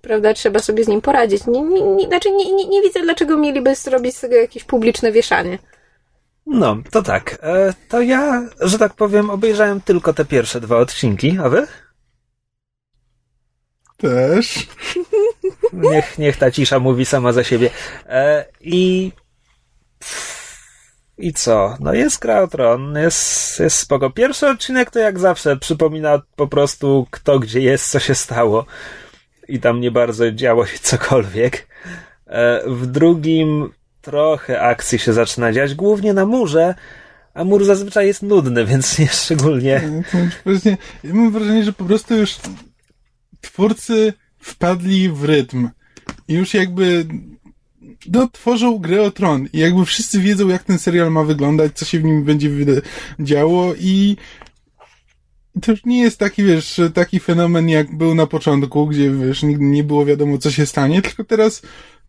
prawda, 0.01 0.33
trzeba 0.33 0.59
sobie 0.59 0.83
z 0.83 0.87
nim 0.87 1.01
poradzić. 1.01 1.47
Nie, 1.47 1.61
nie, 1.61 1.81
nie, 1.81 2.07
znaczy 2.07 2.31
nie, 2.31 2.53
nie, 2.53 2.67
nie 2.67 2.81
widzę, 2.81 3.01
dlaczego 3.01 3.37
mieliby 3.37 3.75
zrobić 3.75 4.17
z 4.17 4.19
tego 4.19 4.35
jakieś 4.35 4.63
publiczne 4.63 5.11
wieszanie. 5.11 5.59
No, 6.45 6.77
to 6.91 7.03
tak. 7.03 7.37
E, 7.41 7.73
to 7.89 8.01
ja, 8.01 8.49
że 8.61 8.77
tak 8.77 8.93
powiem, 8.93 9.29
obejrzałem 9.29 9.81
tylko 9.81 10.13
te 10.13 10.25
pierwsze 10.25 10.61
dwa 10.61 10.77
odcinki, 10.77 11.37
a 11.43 11.49
wy? 11.49 11.67
Też. 13.97 14.67
Niech, 15.73 16.17
niech 16.17 16.37
ta 16.37 16.51
cisza 16.51 16.79
mówi 16.79 17.05
sama 17.05 17.31
za 17.31 17.43
siebie. 17.43 17.69
E, 18.05 18.45
I. 18.61 19.11
I 21.17 21.33
co? 21.33 21.77
No 21.79 21.93
jest 21.93 22.19
gra 22.19 22.47
tron, 22.47 22.95
jest, 22.95 23.59
jest 23.59 23.77
spoko. 23.77 24.09
Pierwszy 24.09 24.47
odcinek 24.47 24.91
to 24.91 24.99
jak 24.99 25.19
zawsze 25.19 25.57
przypomina 25.57 26.21
po 26.35 26.47
prostu 26.47 27.07
kto 27.11 27.39
gdzie 27.39 27.61
jest, 27.61 27.91
co 27.91 27.99
się 27.99 28.15
stało. 28.15 28.65
I 29.47 29.59
tam 29.59 29.81
nie 29.81 29.91
bardzo 29.91 30.31
działo 30.31 30.65
się 30.65 30.79
cokolwiek. 30.79 31.67
E, 32.27 32.61
w 32.67 32.85
drugim 32.85 33.69
trochę 34.01 34.61
akcji 34.61 34.99
się 34.99 35.13
zaczyna 35.13 35.53
dziać, 35.53 35.75
głównie 35.75 36.13
na 36.13 36.25
murze, 36.25 36.75
a 37.33 37.43
mur 37.43 37.65
zazwyczaj 37.65 38.07
jest 38.07 38.21
nudny, 38.21 38.65
więc 38.65 38.99
nie 38.99 39.07
szczególnie. 39.07 39.81
Ja 41.03 41.13
mam 41.13 41.31
wrażenie, 41.31 41.63
że 41.63 41.73
po 41.73 41.85
prostu 41.85 42.15
już 42.15 42.35
twórcy 43.41 44.13
wpadli 44.39 45.09
w 45.09 45.23
rytm. 45.23 45.69
I 46.27 46.33
już 46.33 46.53
jakby 46.53 47.05
no, 48.11 48.27
tworzą 48.27 48.77
grę 48.77 49.01
o 49.01 49.11
tron. 49.11 49.47
I 49.53 49.59
jakby 49.59 49.85
wszyscy 49.85 50.19
wiedzą, 50.19 50.47
jak 50.47 50.63
ten 50.63 50.79
serial 50.79 51.11
ma 51.11 51.23
wyglądać, 51.23 51.71
co 51.75 51.85
się 51.85 51.99
w 51.99 52.03
nim 52.03 52.23
będzie 52.23 52.49
działo 53.19 53.73
i 53.79 54.17
to 55.61 55.71
już 55.71 55.85
nie 55.85 56.01
jest 56.01 56.19
taki, 56.19 56.43
wiesz, 56.43 56.81
taki 56.93 57.19
fenomen, 57.19 57.69
jak 57.69 57.97
był 57.97 58.15
na 58.15 58.27
początku, 58.27 58.87
gdzie, 58.87 59.11
wiesz, 59.11 59.43
nigdy 59.43 59.63
nie 59.63 59.83
było 59.83 60.05
wiadomo, 60.05 60.37
co 60.37 60.51
się 60.51 60.65
stanie, 60.65 61.01
tylko 61.01 61.23
teraz 61.23 61.61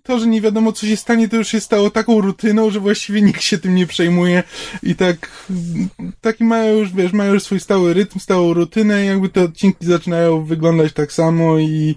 to, 0.03 0.18
że 0.18 0.27
nie 0.27 0.40
wiadomo, 0.40 0.72
co 0.72 0.87
się 0.87 0.96
stanie, 0.96 1.29
to 1.29 1.37
już 1.37 1.48
się 1.48 1.61
stało 1.61 1.90
taką 1.90 2.20
rutyną, 2.20 2.70
że 2.70 2.81
właściwie 2.81 3.22
nikt 3.22 3.42
się 3.42 3.59
tym 3.59 3.74
nie 3.74 3.87
przejmuje 3.87 4.42
i 4.83 4.94
tak, 4.94 5.31
taki 6.20 6.44
mają 6.44 6.77
już, 6.77 6.92
wiesz, 6.92 7.12
mają 7.12 7.35
już 7.35 7.42
swój 7.42 7.61
stały 7.61 7.94
rytm, 7.94 8.18
stałą 8.18 8.55
rutynę 8.55 9.05
i 9.05 9.07
jakby 9.07 9.29
te 9.29 9.42
odcinki 9.42 9.87
zaczynają 9.87 10.44
wyglądać 10.44 10.92
tak 10.92 11.12
samo 11.12 11.59
i 11.59 11.96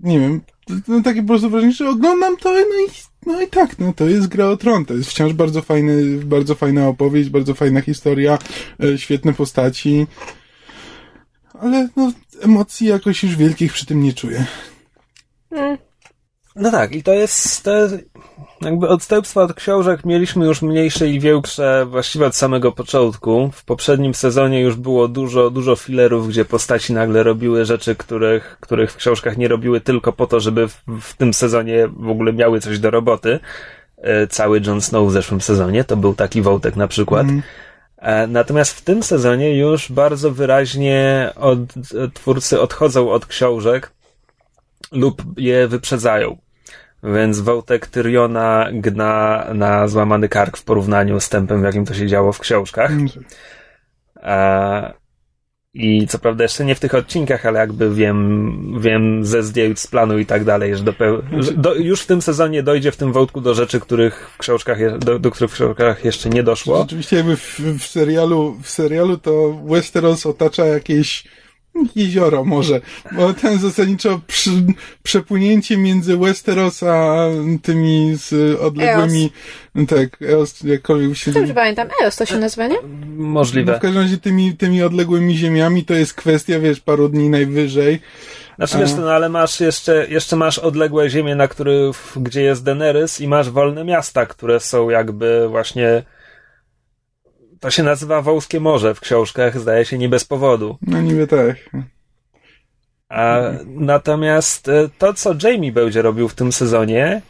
nie 0.00 0.20
wiem, 0.20 0.40
no 0.88 1.02
takie 1.02 1.22
po 1.22 1.28
prostu 1.28 1.50
wrażenie, 1.50 1.72
że 1.72 1.88
oglądam 1.88 2.36
to, 2.36 2.52
no 2.52 2.58
i, 2.58 2.90
no 3.26 3.42
i 3.42 3.46
tak, 3.46 3.78
no 3.78 3.92
to 3.92 4.08
jest 4.08 4.26
gra 4.28 4.46
o 4.46 4.56
tron, 4.56 4.84
to 4.84 4.94
jest 4.94 5.10
wciąż 5.10 5.32
bardzo 5.32 5.62
fajny, 5.62 6.24
bardzo 6.24 6.54
fajna 6.54 6.88
opowieść, 6.88 7.28
bardzo 7.28 7.54
fajna 7.54 7.80
historia, 7.80 8.38
e, 8.84 8.98
świetne 8.98 9.32
postaci, 9.32 10.06
ale 11.60 11.88
no 11.96 12.12
emocji 12.40 12.86
jakoś 12.86 13.22
już 13.22 13.36
wielkich 13.36 13.72
przy 13.72 13.86
tym 13.86 14.02
nie 14.02 14.12
czuję. 14.12 14.46
Mm. 15.50 15.78
No 16.56 16.70
tak, 16.70 16.92
i 16.92 17.02
to 17.02 17.12
jest, 17.12 17.64
to 17.64 17.76
jest 17.76 17.94
jakby 18.62 18.88
odstępstwa 18.88 19.42
od 19.42 19.54
książek 19.54 20.04
mieliśmy 20.04 20.46
już 20.46 20.62
mniejsze 20.62 21.08
i 21.08 21.20
większe 21.20 21.86
właściwie 21.86 22.26
od 22.26 22.36
samego 22.36 22.72
początku. 22.72 23.50
W 23.52 23.64
poprzednim 23.64 24.14
sezonie 24.14 24.60
już 24.60 24.76
było 24.76 25.08
dużo, 25.08 25.50
dużo 25.50 25.76
filerów, 25.76 26.28
gdzie 26.28 26.44
postaci 26.44 26.92
nagle 26.92 27.22
robiły 27.22 27.64
rzeczy, 27.64 27.94
których, 27.94 28.56
których 28.60 28.92
w 28.92 28.96
książkach 28.96 29.36
nie 29.36 29.48
robiły 29.48 29.80
tylko 29.80 30.12
po 30.12 30.26
to, 30.26 30.40
żeby 30.40 30.68
w, 30.68 30.82
w 31.00 31.16
tym 31.16 31.34
sezonie 31.34 31.88
w 31.88 32.08
ogóle 32.08 32.32
miały 32.32 32.60
coś 32.60 32.78
do 32.78 32.90
roboty. 32.90 33.40
E, 33.98 34.26
Cały 34.26 34.60
Jon 34.66 34.80
Snow 34.80 35.08
w 35.08 35.12
zeszłym 35.12 35.40
sezonie, 35.40 35.84
to 35.84 35.96
był 35.96 36.14
taki 36.14 36.42
wątek 36.42 36.76
na 36.76 36.88
przykład. 36.88 37.22
Mm. 37.22 37.42
E, 37.98 38.26
Natomiast 38.26 38.72
w 38.72 38.82
tym 38.82 39.02
sezonie 39.02 39.58
już 39.58 39.92
bardzo 39.92 40.30
wyraźnie 40.30 41.30
od, 41.36 41.58
twórcy 42.14 42.60
odchodzą 42.60 43.10
od 43.10 43.26
książek 43.26 43.92
lub 44.92 45.22
je 45.36 45.68
wyprzedzają. 45.68 46.43
Więc 47.04 47.40
wątek 47.40 47.86
Tyriona 47.86 48.68
gna 48.72 49.46
na 49.54 49.88
złamany 49.88 50.28
kark 50.28 50.56
w 50.56 50.64
porównaniu 50.64 51.20
z 51.20 51.28
tempem, 51.28 51.60
w 51.60 51.64
jakim 51.64 51.84
to 51.84 51.94
się 51.94 52.06
działo 52.06 52.32
w 52.32 52.40
książkach. 52.40 52.90
Mm. 52.90 53.08
E, 54.16 54.92
I 55.74 56.06
co 56.06 56.18
prawda 56.18 56.44
jeszcze 56.44 56.64
nie 56.64 56.74
w 56.74 56.80
tych 56.80 56.94
odcinkach, 56.94 57.46
ale 57.46 57.60
jakby 57.60 57.94
wiem, 57.94 58.80
wiem 58.80 59.24
ze 59.24 59.42
zdjęć 59.42 59.80
z 59.80 59.86
planu 59.86 60.18
i 60.18 60.26
tak 60.26 60.44
dalej, 60.44 60.76
że, 60.76 60.84
że 61.38 61.52
do, 61.52 61.74
już 61.74 62.00
w 62.00 62.06
tym 62.06 62.22
sezonie 62.22 62.62
dojdzie 62.62 62.92
w 62.92 62.96
tym 62.96 63.12
wątku 63.12 63.40
do 63.40 63.54
rzeczy, 63.54 63.80
których 63.80 64.30
w 64.34 64.38
książkach, 64.38 64.80
je, 64.80 64.98
do, 64.98 65.18
do 65.18 65.30
których 65.30 65.50
w 65.50 65.54
książkach 65.54 66.04
jeszcze 66.04 66.30
nie 66.30 66.42
doszło. 66.42 66.78
Rzeczywiście 66.78 67.16
jakby 67.16 67.36
w, 67.36 67.60
w, 67.60 67.86
serialu, 67.86 68.56
w 68.62 68.70
serialu 68.70 69.18
to 69.18 69.52
Westeros 69.64 70.26
otacza 70.26 70.66
jakieś 70.66 71.24
jezioro 71.96 72.44
może, 72.44 72.80
bo 73.12 73.34
ten 73.34 73.58
zasadniczo 73.58 74.20
przy, 74.26 74.50
przepłynięcie 75.02 75.76
między 75.76 76.16
Westeros 76.16 76.82
a 76.82 77.26
tymi 77.62 78.14
z 78.16 78.60
odległymi, 78.60 79.30
Eos. 79.76 79.88
tak, 79.88 80.22
Eos, 80.22 80.62
jakkolwiek 80.62 81.16
się... 81.16 81.32
Dobrze 81.32 81.54
pamiętam, 81.54 81.88
Eos 82.02 82.16
to 82.16 82.26
się 82.26 82.38
nazywa, 82.38 82.66
nie? 82.66 82.76
Możliwe. 83.16 83.72
No 83.72 83.78
w 83.78 83.80
każdym 83.80 84.02
razie 84.02 84.18
tymi, 84.18 84.56
tymi 84.56 84.82
odległymi 84.82 85.36
ziemiami 85.36 85.84
to 85.84 85.94
jest 85.94 86.14
kwestia, 86.14 86.60
wiesz, 86.60 86.80
paru 86.80 87.08
dni 87.08 87.28
najwyżej. 87.28 88.00
Znaczy 88.56 88.78
wiesz, 88.78 88.94
no 88.94 89.12
ale 89.12 89.28
masz 89.28 89.60
jeszcze, 89.60 90.06
jeszcze 90.08 90.36
masz 90.36 90.58
odległe 90.58 91.10
ziemie, 91.10 91.36
na 91.36 91.48
których, 91.48 91.96
gdzie 92.16 92.42
jest 92.42 92.64
Daenerys 92.64 93.20
i 93.20 93.28
masz 93.28 93.50
wolne 93.50 93.84
miasta, 93.84 94.26
które 94.26 94.60
są 94.60 94.90
jakby 94.90 95.48
właśnie 95.48 96.02
to 97.64 97.70
się 97.70 97.82
nazywa 97.82 98.22
Wąskie 98.22 98.60
Morze 98.60 98.94
w 98.94 99.00
książkach, 99.00 99.60
zdaje 99.60 99.84
się 99.84 99.98
nie 99.98 100.08
bez 100.08 100.24
powodu. 100.24 100.78
No 100.82 101.00
niby 101.00 101.26
tak. 101.26 101.56
A, 103.08 103.40
natomiast 103.66 104.68
e, 104.68 104.88
to, 104.98 105.14
co 105.14 105.34
Jamie 105.42 105.72
będzie 105.72 106.02
robił 106.02 106.28
w 106.28 106.34
tym 106.34 106.52
sezonie, 106.52 107.22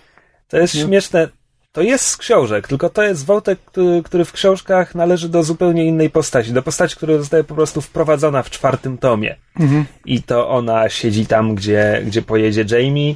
to 0.48 0.58
jest 0.58 0.74
no. 0.74 0.80
śmieszne. 0.80 1.28
To 1.72 1.82
jest 1.82 2.04
z 2.04 2.16
książek, 2.16 2.68
tylko 2.68 2.90
to 2.90 3.02
jest 3.02 3.26
wątek, 3.26 3.58
który, 4.04 4.24
w 4.24 4.32
książkach 4.32 4.94
należy 4.94 5.28
do 5.28 5.42
zupełnie 5.42 5.84
innej 5.86 6.10
postaci. 6.10 6.52
Do 6.52 6.62
postaci, 6.62 6.96
która 6.96 7.18
zostaje 7.18 7.44
po 7.44 7.54
prostu 7.54 7.80
wprowadzona 7.80 8.42
w 8.42 8.50
czwartym 8.50 8.98
tomie. 8.98 9.36
Mhm. 9.60 9.84
I 10.04 10.22
to 10.22 10.48
ona 10.48 10.88
siedzi 10.88 11.26
tam, 11.26 11.54
gdzie, 11.54 12.02
gdzie 12.06 12.22
pojedzie 12.22 12.64
Jamie. 12.70 13.14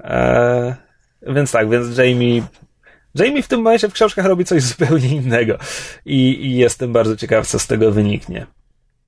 E, 0.00 0.76
więc 1.22 1.52
tak, 1.52 1.70
więc 1.70 1.98
Jamie 1.98 2.42
Jamie 3.18 3.42
w 3.42 3.48
tym 3.48 3.60
momencie 3.60 3.88
w 3.88 3.92
książkach 3.92 4.26
robi 4.26 4.44
coś 4.44 4.62
zupełnie 4.62 5.08
innego 5.08 5.58
i, 6.06 6.46
i 6.46 6.56
jestem 6.56 6.92
bardzo 6.92 7.16
ciekaw, 7.16 7.46
co 7.46 7.58
z 7.58 7.66
tego 7.66 7.92
wyniknie. 7.92 8.46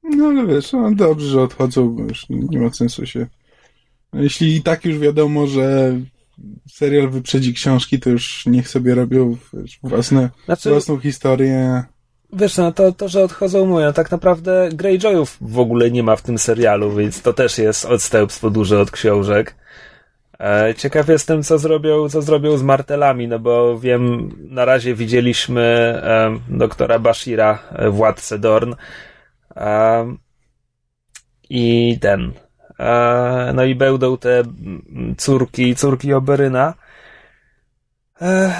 No 0.03 0.27
ale 0.27 0.47
wiesz, 0.47 0.73
no 0.73 0.94
dobrze, 0.94 1.27
że 1.27 1.42
odchodzą, 1.42 1.88
bo 1.88 2.03
już 2.03 2.27
nie 2.29 2.59
ma 2.59 2.73
sensu 2.73 3.07
się... 3.07 3.27
Jeśli 4.12 4.57
i 4.57 4.62
tak 4.62 4.85
już 4.85 4.99
wiadomo, 4.99 5.47
że 5.47 5.97
serial 6.73 7.09
wyprzedzi 7.09 7.55
książki, 7.55 8.01
to 8.01 8.11
już 8.11 8.47
niech 8.47 8.68
sobie 8.68 8.94
robią 8.94 9.37
wiesz, 9.53 9.79
własne, 9.83 10.31
znaczy, 10.44 10.71
własną 10.71 10.99
historię. 10.99 11.85
Wiesz, 12.33 12.57
no 12.57 12.73
to, 12.73 12.92
to, 12.92 13.09
że 13.09 13.25
odchodzą 13.25 13.66
mówią, 13.66 13.92
tak 13.92 14.11
naprawdę 14.11 14.68
Greyjoyów 14.73 15.37
w 15.40 15.59
ogóle 15.59 15.90
nie 15.90 16.03
ma 16.03 16.16
w 16.16 16.23
tym 16.23 16.38
serialu, 16.38 16.97
więc 16.97 17.23
to 17.23 17.33
też 17.33 17.59
jest 17.59 17.85
odstępstwo 17.85 18.51
duże 18.51 18.81
od 18.81 18.90
książek. 18.90 19.55
E, 20.40 20.74
ciekaw 20.74 21.09
jestem, 21.09 21.42
co 21.42 21.59
zrobią, 21.59 22.09
co 22.09 22.22
zrobią 22.22 22.57
z 22.57 22.62
martelami, 22.62 23.29
no 23.29 23.38
bo 23.38 23.79
wiem, 23.79 24.33
na 24.51 24.64
razie 24.64 24.94
widzieliśmy 24.94 25.62
e, 25.62 26.38
doktora 26.48 26.98
Bashira, 26.98 27.59
e, 27.72 27.90
władcę 27.90 28.38
Dorn. 28.38 28.74
I 31.51 31.98
ten. 32.01 32.33
No 33.55 33.64
i 33.64 33.74
będą 33.74 34.18
te 34.18 34.42
córki, 35.16 35.77
córki 35.77 36.12
Oberyna. 36.12 36.74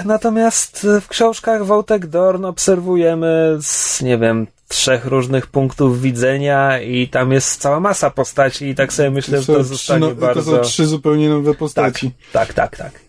Natomiast 0.05 0.87
w 1.01 1.07
książkach 1.07 1.65
Wątek 1.65 2.07
Dorn 2.07 2.45
obserwujemy 2.45 3.57
z, 3.61 4.01
nie 4.01 4.17
wiem, 4.17 4.47
trzech 4.69 5.05
różnych 5.05 5.47
punktów 5.47 6.01
widzenia 6.01 6.81
i 6.81 7.07
tam 7.07 7.31
jest 7.31 7.61
cała 7.61 7.79
masa 7.79 8.09
postaci 8.09 8.65
i 8.65 8.75
tak 8.75 8.93
sobie 8.93 9.11
myślę, 9.11 9.41
że 9.41 9.53
to 9.53 9.63
zostanie 9.63 9.99
no, 9.99 10.15
bardzo... 10.15 10.51
To 10.51 10.57
są 10.57 10.69
trzy 10.69 10.85
zupełnie 10.85 11.29
nowe 11.29 11.53
postaci. 11.53 12.11
Tak, 12.31 12.53
tak, 12.53 12.77
tak. 12.77 12.91
tak. 12.91 13.01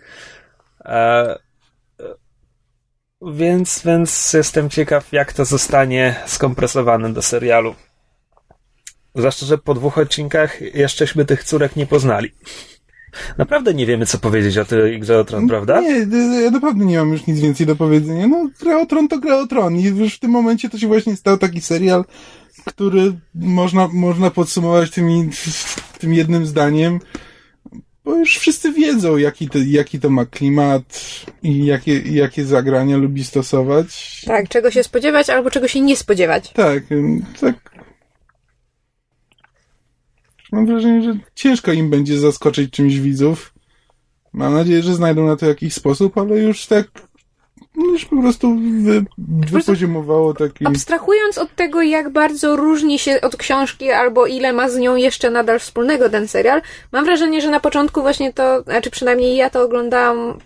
E, 0.84 1.38
więc, 3.22 3.82
więc 3.84 4.32
jestem 4.32 4.70
ciekaw, 4.70 5.12
jak 5.12 5.32
to 5.32 5.44
zostanie 5.44 6.16
skompresowane 6.26 7.12
do 7.12 7.22
serialu. 7.22 7.74
Zwłaszcza, 9.14 9.46
że 9.46 9.58
po 9.58 9.74
dwóch 9.74 9.98
odcinkach 9.98 10.60
jeszcześmy 10.60 11.24
tych 11.24 11.44
córek 11.44 11.76
nie 11.76 11.86
poznali. 11.86 12.32
Naprawdę 13.38 13.74
nie 13.74 13.86
wiemy, 13.86 14.06
co 14.06 14.18
powiedzieć 14.18 14.58
o 14.58 14.64
tej 14.64 15.00
grze 15.00 15.18
o 15.18 15.24
Tron, 15.24 15.48
prawda? 15.48 15.80
Nie, 15.80 16.06
ja 16.44 16.50
naprawdę 16.50 16.84
nie 16.84 16.98
mam 16.98 17.12
już 17.12 17.26
nic 17.26 17.40
więcej 17.40 17.66
do 17.66 17.76
powiedzenia. 17.76 18.28
No, 18.28 18.50
gra 18.60 18.78
o 18.78 18.86
Tron 18.86 19.08
to 19.08 19.18
gra 19.18 19.36
o 19.36 19.46
Tron 19.46 19.76
i 19.76 19.82
już 19.84 20.14
w 20.14 20.18
tym 20.18 20.30
momencie 20.30 20.68
to 20.68 20.78
się 20.78 20.86
właśnie 20.86 21.16
stał 21.16 21.38
taki 21.38 21.60
serial, 21.60 22.04
który 22.64 23.12
można, 23.34 23.88
można 23.92 24.30
podsumować 24.30 24.90
tymi, 24.90 25.30
tym 25.98 26.14
jednym 26.14 26.46
zdaniem, 26.46 27.00
bo 28.04 28.16
już 28.16 28.38
wszyscy 28.38 28.72
wiedzą, 28.72 29.16
jaki 29.16 29.48
to, 29.48 29.58
jaki 29.66 30.00
to 30.00 30.10
ma 30.10 30.26
klimat 30.26 30.82
i 31.42 31.64
jakie, 31.64 31.98
jakie 32.00 32.44
zagrania 32.44 32.96
lubi 32.96 33.24
stosować. 33.24 34.20
Tak, 34.26 34.48
czego 34.48 34.70
się 34.70 34.82
spodziewać 34.82 35.30
albo 35.30 35.50
czego 35.50 35.68
się 35.68 35.80
nie 35.80 35.96
spodziewać. 35.96 36.52
Tak, 36.52 36.82
tak 37.40 37.69
Mam 40.52 40.66
wrażenie, 40.66 41.02
że 41.02 41.18
ciężko 41.34 41.72
im 41.72 41.90
będzie 41.90 42.18
zaskoczyć 42.18 42.70
czymś 42.70 42.98
widzów. 42.98 43.54
Mam 44.32 44.54
nadzieję, 44.54 44.82
że 44.82 44.94
znajdą 44.94 45.26
na 45.26 45.36
to 45.36 45.46
jakiś 45.46 45.74
sposób, 45.74 46.18
ale 46.18 46.38
już 46.38 46.66
tak 46.66 46.86
już 47.76 48.04
po 48.04 48.20
prostu 48.20 48.56
wy, 48.82 49.04
wypoziomowało 49.50 50.34
taki... 50.34 50.66
Abstrahując 50.66 51.38
od 51.38 51.54
tego, 51.54 51.82
jak 51.82 52.12
bardzo 52.12 52.56
różni 52.56 52.98
się 52.98 53.20
od 53.20 53.36
książki, 53.36 53.90
albo 53.90 54.26
ile 54.26 54.52
ma 54.52 54.68
z 54.68 54.76
nią 54.76 54.96
jeszcze 54.96 55.30
nadal 55.30 55.60
wspólnego 55.60 56.10
ten 56.10 56.28
serial, 56.28 56.62
mam 56.92 57.04
wrażenie, 57.04 57.40
że 57.40 57.50
na 57.50 57.60
początku 57.60 58.02
właśnie 58.02 58.32
to, 58.32 58.62
znaczy 58.62 58.90
przynajmniej 58.90 59.36
ja 59.36 59.50
to 59.50 59.62
oglądałam 59.62 60.38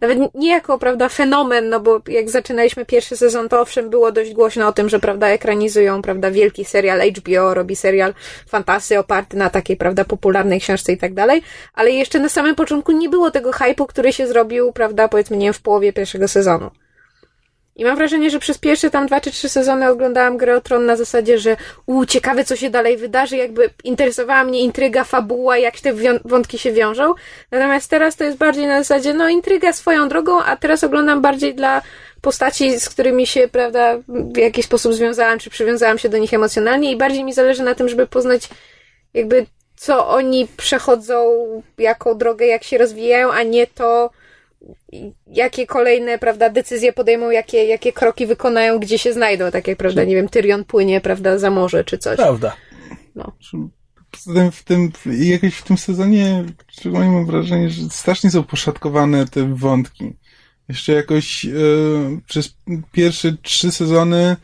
nawet 0.00 0.34
nie 0.34 0.50
jako, 0.50 0.78
prawda, 0.78 1.08
fenomen, 1.08 1.68
no 1.68 1.80
bo 1.80 2.00
jak 2.08 2.30
zaczynaliśmy 2.30 2.84
pierwszy 2.84 3.16
sezon, 3.16 3.48
to 3.48 3.60
owszem, 3.60 3.90
było 3.90 4.12
dość 4.12 4.32
głośno 4.32 4.68
o 4.68 4.72
tym, 4.72 4.88
że, 4.88 5.00
prawda, 5.00 5.28
ekranizują, 5.28 6.02
prawda, 6.02 6.30
wielki 6.30 6.64
serial 6.64 7.00
HBO, 7.00 7.54
robi 7.54 7.76
serial 7.76 8.14
fantasy 8.48 8.98
oparty 8.98 9.36
na 9.36 9.50
takiej, 9.50 9.76
prawda, 9.76 10.04
popularnej 10.04 10.60
książce 10.60 10.92
i 10.92 10.96
tak 10.96 11.14
dalej, 11.14 11.42
ale 11.74 11.90
jeszcze 11.90 12.18
na 12.18 12.28
samym 12.28 12.54
początku 12.54 12.92
nie 12.92 13.08
było 13.08 13.30
tego 13.30 13.52
hypu, 13.52 13.86
który 13.86 14.12
się 14.12 14.26
zrobił, 14.26 14.72
prawda, 14.72 15.08
powiedzmy, 15.08 15.36
nie 15.36 15.46
wiem, 15.46 15.54
w 15.54 15.62
połowie 15.62 15.92
pierwszego 15.92 16.28
sezonu. 16.28 16.70
I 17.78 17.84
mam 17.84 17.96
wrażenie, 17.96 18.30
że 18.30 18.38
przez 18.38 18.58
pierwsze 18.58 18.90
tam 18.90 19.06
dwa 19.06 19.20
czy 19.20 19.30
trzy 19.30 19.48
sezony 19.48 19.88
oglądałam 19.88 20.36
grę 20.36 20.56
o 20.56 20.60
Tron 20.60 20.86
na 20.86 20.96
zasadzie, 20.96 21.38
że 21.38 21.56
u, 21.86 22.06
ciekawe 22.06 22.44
co 22.44 22.56
się 22.56 22.70
dalej 22.70 22.96
wydarzy, 22.96 23.36
jakby 23.36 23.70
interesowała 23.84 24.44
mnie 24.44 24.60
intryga, 24.60 25.04
fabuła, 25.04 25.58
jak 25.58 25.80
te 25.80 25.92
wątki 26.24 26.58
się 26.58 26.72
wiążą. 26.72 27.14
Natomiast 27.50 27.90
teraz 27.90 28.16
to 28.16 28.24
jest 28.24 28.36
bardziej 28.36 28.66
na 28.66 28.78
zasadzie, 28.78 29.14
no 29.14 29.28
intryga 29.28 29.72
swoją 29.72 30.08
drogą, 30.08 30.42
a 30.42 30.56
teraz 30.56 30.84
oglądam 30.84 31.22
bardziej 31.22 31.54
dla 31.54 31.82
postaci, 32.20 32.80
z 32.80 32.88
którymi 32.88 33.26
się, 33.26 33.48
prawda, 33.48 33.98
w 34.08 34.36
jakiś 34.36 34.64
sposób 34.64 34.94
związałam, 34.94 35.38
czy 35.38 35.50
przywiązałam 35.50 35.98
się 35.98 36.08
do 36.08 36.18
nich 36.18 36.34
emocjonalnie 36.34 36.92
i 36.92 36.96
bardziej 36.96 37.24
mi 37.24 37.32
zależy 37.32 37.62
na 37.62 37.74
tym, 37.74 37.88
żeby 37.88 38.06
poznać 38.06 38.48
jakby 39.14 39.46
co 39.76 40.08
oni 40.08 40.48
przechodzą, 40.56 41.36
jaką 41.78 42.18
drogę, 42.18 42.46
jak 42.46 42.64
się 42.64 42.78
rozwijają, 42.78 43.32
a 43.32 43.42
nie 43.42 43.66
to, 43.66 44.10
jakie 45.26 45.66
kolejne, 45.66 46.18
prawda, 46.18 46.50
decyzje 46.50 46.92
podejmą, 46.92 47.30
jakie, 47.30 47.64
jakie 47.64 47.92
kroki 47.92 48.26
wykonają, 48.26 48.78
gdzie 48.78 48.98
się 48.98 49.12
znajdą, 49.12 49.50
tak 49.50 49.68
jak, 49.68 49.78
prawda, 49.78 50.04
nie 50.04 50.14
wiem, 50.14 50.28
Tyrion 50.28 50.64
płynie, 50.64 51.00
prawda, 51.00 51.38
za 51.38 51.50
morze, 51.50 51.84
czy 51.84 51.98
coś. 51.98 52.16
Prawda. 52.16 52.56
No. 53.14 53.32
W 54.52 54.64
tym, 54.64 54.92
jakoś 55.06 55.54
w 55.54 55.62
tym 55.62 55.78
sezonie, 55.78 56.44
szczególnie 56.68 57.10
mam 57.10 57.26
wrażenie, 57.26 57.70
że 57.70 57.82
strasznie 57.90 58.30
są 58.30 58.42
poszatkowane 58.42 59.26
te 59.26 59.54
wątki. 59.54 60.12
Jeszcze 60.68 60.92
jakoś 60.92 61.44
yy, 61.44 62.20
przez 62.26 62.56
pierwsze 62.92 63.36
trzy 63.42 63.70
sezony 63.72 64.36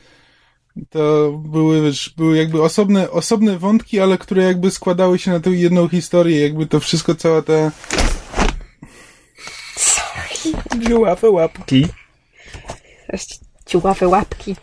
to 0.91 1.33
były, 1.45 1.83
wiesz, 1.83 2.15
były 2.17 2.37
jakby 2.37 2.63
osobne, 2.63 3.11
osobne 3.11 3.59
wątki, 3.59 4.01
ale 4.01 4.19
które 4.19 4.43
jakby 4.43 4.71
składały 4.71 5.19
się 5.19 5.31
na 5.31 5.41
tę 5.41 5.51
jedną 5.51 5.89
historię, 5.89 6.41
jakby 6.41 6.67
to 6.67 6.81
wszystko, 6.81 7.15
cała 7.15 7.43
ta 7.43 7.73
Dziuławe 10.79 11.31
łapki. 11.31 11.87
Dziuławe 13.67 14.09
łapki. 14.09 14.57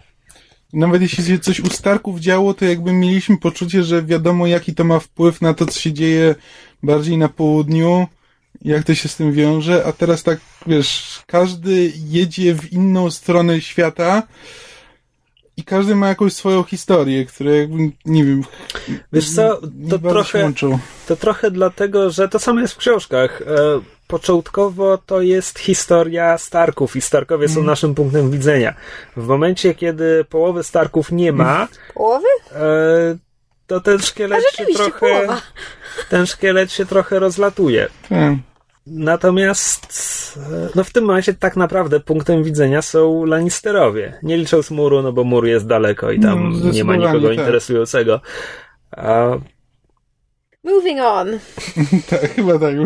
Nawet 0.73 1.01
jeśli 1.01 1.25
się 1.25 1.39
coś 1.39 1.59
u 1.59 1.69
Starków 1.69 2.19
działo, 2.19 2.53
to 2.53 2.65
jakby 2.65 2.93
mieliśmy 2.93 3.37
poczucie, 3.37 3.83
że 3.83 4.03
wiadomo 4.03 4.47
jaki 4.47 4.75
to 4.75 4.83
ma 4.83 4.99
wpływ 4.99 5.41
na 5.41 5.53
to, 5.53 5.65
co 5.65 5.79
się 5.79 5.93
dzieje 5.93 6.35
bardziej 6.83 7.17
na 7.17 7.29
południu, 7.29 8.07
jak 8.61 8.83
to 8.83 8.95
się 8.95 9.09
z 9.09 9.15
tym 9.15 9.33
wiąże, 9.33 9.85
a 9.85 9.91
teraz 9.91 10.23
tak, 10.23 10.39
wiesz, 10.67 11.21
każdy 11.27 11.93
jedzie 12.09 12.55
w 12.55 12.73
inną 12.73 13.11
stronę 13.11 13.61
świata, 13.61 14.23
i 15.57 15.63
każdy 15.63 15.95
ma 15.95 16.07
jakąś 16.07 16.33
swoją 16.33 16.63
historię, 16.63 17.25
która 17.25 17.51
jakby, 17.51 17.91
nie 18.05 18.23
wiem... 18.25 18.43
Wiesz 19.13 19.35
co, 19.35 19.61
to 19.89 19.99
trochę, 19.99 20.51
to 21.07 21.15
trochę 21.15 21.51
dlatego, 21.51 22.09
że 22.09 22.29
to 22.29 22.39
samo 22.39 22.61
jest 22.61 22.73
w 22.73 22.77
książkach. 22.77 23.41
E, 23.41 23.45
początkowo 24.07 24.97
to 24.97 25.21
jest 25.21 25.59
historia 25.59 26.37
Starków 26.37 26.95
i 26.95 27.01
Starkowie 27.01 27.47
są 27.47 27.51
mhm. 27.51 27.67
naszym 27.67 27.95
punktem 27.95 28.31
widzenia. 28.31 28.73
W 29.17 29.27
momencie, 29.27 29.75
kiedy 29.75 30.25
połowy 30.29 30.63
Starków 30.63 31.11
nie 31.11 31.31
ma... 31.31 31.67
Połowy? 31.93 32.27
E, 32.55 33.17
to 33.67 33.81
ten 33.81 33.99
szkielet 33.99 34.43
się 34.55 34.65
trochę. 34.65 34.99
połowa. 34.99 35.41
Ten 36.09 36.25
szkielet 36.25 36.71
się 36.71 36.85
trochę 36.85 37.19
rozlatuje. 37.19 37.87
Tak. 38.09 38.33
Natomiast 38.87 40.39
e, 40.53 40.69
no 40.75 40.83
w 40.83 40.91
tym 40.91 41.05
momencie 41.05 41.33
tak 41.33 41.55
naprawdę 41.55 41.99
punktem 41.99 42.43
widzenia 42.43 42.81
są 42.81 43.25
Lannisterowie. 43.25 44.19
Nie 44.23 44.37
licząc 44.37 44.71
muru, 44.71 45.01
no 45.01 45.13
bo 45.13 45.23
mur 45.23 45.47
jest 45.47 45.67
daleko 45.67 46.11
i 46.11 46.19
tam 46.19 46.59
No, 46.63 46.71
nie 46.71 46.83
ma 46.83 46.95
nikogo 46.95 47.27
tak. 47.29 47.37
interesującego. 47.37 48.21
A 48.91 49.27
Moving 50.63 50.99
on. 51.01 51.27
Tak, 52.09 52.31
chyba 52.31 52.59
tak. 52.59 52.75
bo 52.77 52.83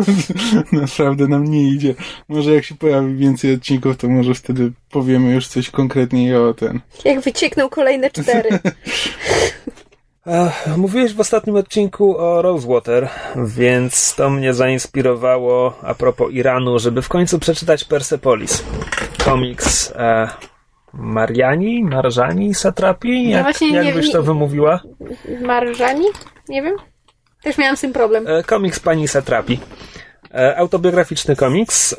Naprawdę 0.80 1.28
nam 1.28 1.44
nie 1.44 1.68
idzie. 1.68 1.94
Może 2.28 2.54
jak 2.54 2.64
się 2.64 2.74
pojawi 2.74 3.16
więcej 3.16 3.54
odcinków, 3.54 3.96
to 3.96 4.08
może 4.08 4.34
wtedy 4.34 4.72
powiemy 4.90 5.34
już 5.34 5.46
coś 5.48 5.70
konkretniej 5.70 6.36
o 6.36 6.54
ten. 6.54 6.80
Jak 7.04 7.20
wyciekną 7.20 7.68
kolejne 7.68 8.10
cztery. 8.10 8.48
Ach, 10.32 10.76
Mówiłeś 10.76 11.14
w 11.14 11.20
ostatnim 11.20 11.56
odcinku 11.56 12.18
o 12.18 12.42
Rosewater, 12.42 13.08
więc 13.36 14.14
to 14.14 14.30
mnie 14.30 14.54
zainspirowało 14.54 15.78
a 15.82 15.94
propos 15.94 16.32
Iranu, 16.32 16.78
żeby 16.78 17.02
w 17.02 17.08
końcu 17.08 17.38
przeczytać 17.38 17.84
Persepolis. 17.84 18.64
Komiks 19.24 19.92
e, 19.96 20.28
Mariani, 20.92 21.84
Marżani, 21.84 22.54
Satrapi? 22.54 23.30
Jak, 23.30 23.42
właśnie 23.42 23.72
jak 23.74 23.84
nie- 23.84 23.92
byś 23.92 24.06
nie- 24.06 24.12
to 24.12 24.22
wymówiła? 24.22 24.80
Marżani? 25.42 26.04
Nie 26.48 26.62
wiem. 26.62 26.76
Też 27.42 27.58
miałam 27.58 27.76
z 27.76 27.80
tym 27.80 27.92
problem. 27.92 28.24
E, 28.28 28.42
komiks 28.42 28.80
pani 28.80 29.08
Satrapi. 29.08 29.58
E, 30.34 30.56
autobiograficzny 30.58 31.36
komiks, 31.36 31.92
e, 31.92 31.96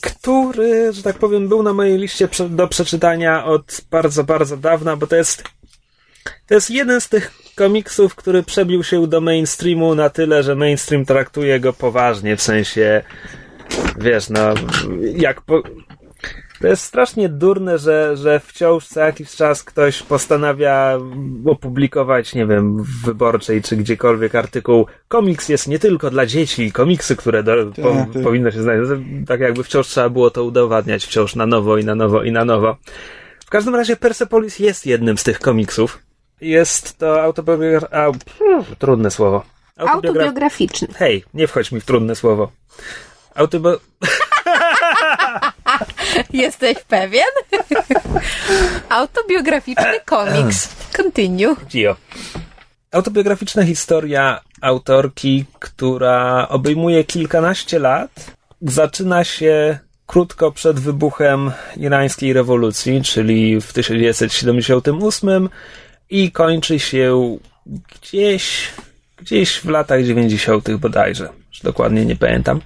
który, 0.00 0.92
że 0.92 1.02
tak 1.02 1.16
powiem, 1.18 1.48
był 1.48 1.62
na 1.62 1.72
mojej 1.72 1.98
liście 1.98 2.28
do 2.48 2.68
przeczytania 2.68 3.44
od 3.44 3.80
bardzo, 3.90 4.24
bardzo 4.24 4.56
dawna, 4.56 4.96
bo 4.96 5.06
to 5.06 5.16
jest 5.16 5.44
to 6.46 6.54
jest 6.54 6.70
jeden 6.70 7.00
z 7.00 7.08
tych 7.08 7.30
komiksów, 7.56 8.14
który 8.14 8.42
przebił 8.42 8.84
się 8.84 9.06
do 9.06 9.20
mainstreamu 9.20 9.94
na 9.94 10.10
tyle, 10.10 10.42
że 10.42 10.54
mainstream 10.54 11.04
traktuje 11.04 11.60
go 11.60 11.72
poważnie, 11.72 12.36
w 12.36 12.42
sensie 12.42 13.02
wiesz, 13.98 14.28
no 14.28 14.54
jak 15.16 15.40
po, 15.40 15.62
to 16.60 16.68
jest 16.68 16.82
strasznie 16.82 17.28
durne, 17.28 17.78
że, 17.78 18.16
że 18.16 18.40
wciąż 18.40 18.86
co 18.86 19.00
jakiś 19.00 19.30
czas 19.30 19.62
ktoś 19.62 20.02
postanawia 20.02 20.98
opublikować, 21.44 22.34
nie 22.34 22.46
wiem, 22.46 22.82
w 22.82 23.04
wyborczej 23.04 23.62
czy 23.62 23.76
gdziekolwiek 23.76 24.34
artykuł. 24.34 24.86
Komiks 25.08 25.48
jest 25.48 25.68
nie 25.68 25.78
tylko 25.78 26.10
dla 26.10 26.26
dzieci, 26.26 26.72
komiksy, 26.72 27.16
które 27.16 27.42
do, 27.42 27.52
po, 27.82 28.06
tak. 28.12 28.22
powinno 28.22 28.50
się 28.50 28.62
znaleźć. 28.62 28.90
Tak 29.26 29.40
jakby 29.40 29.64
wciąż 29.64 29.86
trzeba 29.86 30.08
było 30.08 30.30
to 30.30 30.44
udowadniać, 30.44 31.04
wciąż 31.04 31.34
na 31.34 31.46
nowo 31.46 31.78
i 31.78 31.84
na 31.84 31.94
nowo 31.94 32.22
i 32.22 32.32
na 32.32 32.44
nowo. 32.44 32.76
W 33.46 33.50
każdym 33.50 33.74
razie 33.74 33.96
Persepolis 33.96 34.58
jest 34.58 34.86
jednym 34.86 35.18
z 35.18 35.24
tych 35.24 35.40
komiksów. 35.40 35.98
Jest 36.40 36.98
to 36.98 37.22
autobiograficzne. 37.22 38.12
Trudne 38.78 39.10
słowo. 39.10 39.42
Autobiogra- 39.78 39.90
Autobiograficzny. 39.94 40.88
Hej, 40.96 41.24
nie 41.34 41.46
wchodź 41.46 41.72
mi 41.72 41.80
w 41.80 41.84
trudne 41.84 42.16
słowo. 42.16 42.50
Autobi- 43.34 43.78
Jesteś 46.32 46.78
pewien? 46.88 47.24
Autobiograficzny 48.88 50.00
komiks. 50.14 50.68
Continue. 50.96 51.56
Gio. 51.68 51.96
Autobiograficzna 52.92 53.64
historia 53.64 54.40
autorki, 54.60 55.44
która 55.58 56.48
obejmuje 56.48 57.04
kilkanaście 57.04 57.78
lat. 57.78 58.30
Zaczyna 58.62 59.24
się 59.24 59.78
krótko 60.06 60.52
przed 60.52 60.80
wybuchem 60.80 61.50
irańskiej 61.76 62.32
rewolucji, 62.32 63.02
czyli 63.02 63.60
w 63.60 63.72
1978 63.72 65.48
i 66.10 66.32
kończy 66.32 66.78
się 66.78 67.38
gdzieś, 67.66 68.70
gdzieś 69.16 69.58
w 69.58 69.68
latach 69.68 70.04
90. 70.04 70.70
bodajże. 70.74 71.28
Już 71.48 71.60
dokładnie 71.60 72.04
nie 72.04 72.16
pamiętam. 72.16 72.60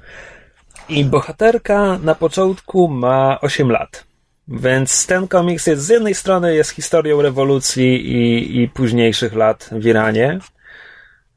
I 0.88 1.04
bohaterka 1.04 1.98
na 2.02 2.14
początku 2.14 2.88
ma 2.88 3.40
8 3.40 3.70
lat. 3.70 4.04
Więc 4.48 5.06
ten 5.06 5.28
komiks 5.28 5.66
jest 5.66 5.82
z 5.82 5.88
jednej 5.88 6.14
strony 6.14 6.54
jest 6.54 6.70
historią 6.70 7.22
rewolucji 7.22 8.12
i, 8.12 8.62
i 8.62 8.68
późniejszych 8.68 9.34
lat 9.34 9.68
w 9.72 9.86
Iranie. 9.86 10.38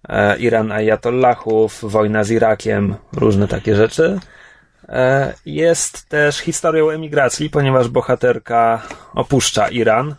E, 0.10 0.38
Iran 0.38 0.72
Ayatollahów, 0.72 1.80
wojna 1.82 2.24
z 2.24 2.32
Irakiem, 2.32 2.96
różne 3.14 3.48
takie 3.48 3.76
rzeczy. 3.76 4.20
E, 4.90 5.34
jest 5.46 6.10
też 6.10 6.38
historią 6.38 6.90
emigracji, 6.90 7.50
ponieważ 7.50 7.88
bohaterka 7.88 8.82
opuszcza 9.14 9.68
Iran 9.68 10.16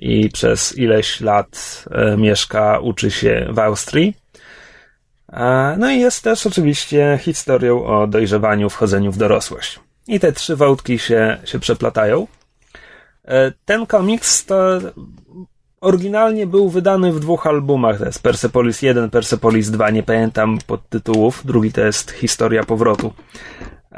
i 0.00 0.30
przez 0.30 0.78
ileś 0.78 1.20
lat 1.20 1.84
e, 1.90 2.16
mieszka, 2.16 2.78
uczy 2.78 3.10
się 3.10 3.46
w 3.50 3.58
Austrii. 3.58 4.16
E, 5.32 5.76
no 5.78 5.90
i 5.90 6.00
jest 6.00 6.24
też 6.24 6.46
oczywiście 6.46 7.18
historią 7.22 7.86
o 7.86 8.06
dojrzewaniu, 8.06 8.70
wchodzeniu 8.70 9.12
w 9.12 9.16
dorosłość. 9.16 9.80
I 10.08 10.20
te 10.20 10.32
trzy 10.32 10.56
wątki 10.56 10.98
się, 10.98 11.38
się 11.44 11.58
przeplatają. 11.58 12.26
E, 13.24 13.52
Ten 13.64 13.86
komiks 13.86 14.44
to 14.44 14.78
oryginalnie 15.80 16.46
był 16.46 16.68
wydany 16.68 17.12
w 17.12 17.20
dwóch 17.20 17.46
albumach. 17.46 17.98
To 17.98 18.04
jest 18.04 18.22
Persepolis 18.22 18.82
1, 18.82 19.10
Persepolis 19.10 19.70
2, 19.70 19.90
nie 19.90 20.02
pamiętam 20.02 20.58
podtytułów. 20.66 21.42
Drugi 21.44 21.72
to 21.72 21.80
jest 21.80 22.10
Historia 22.10 22.64
Powrotu. 22.64 23.12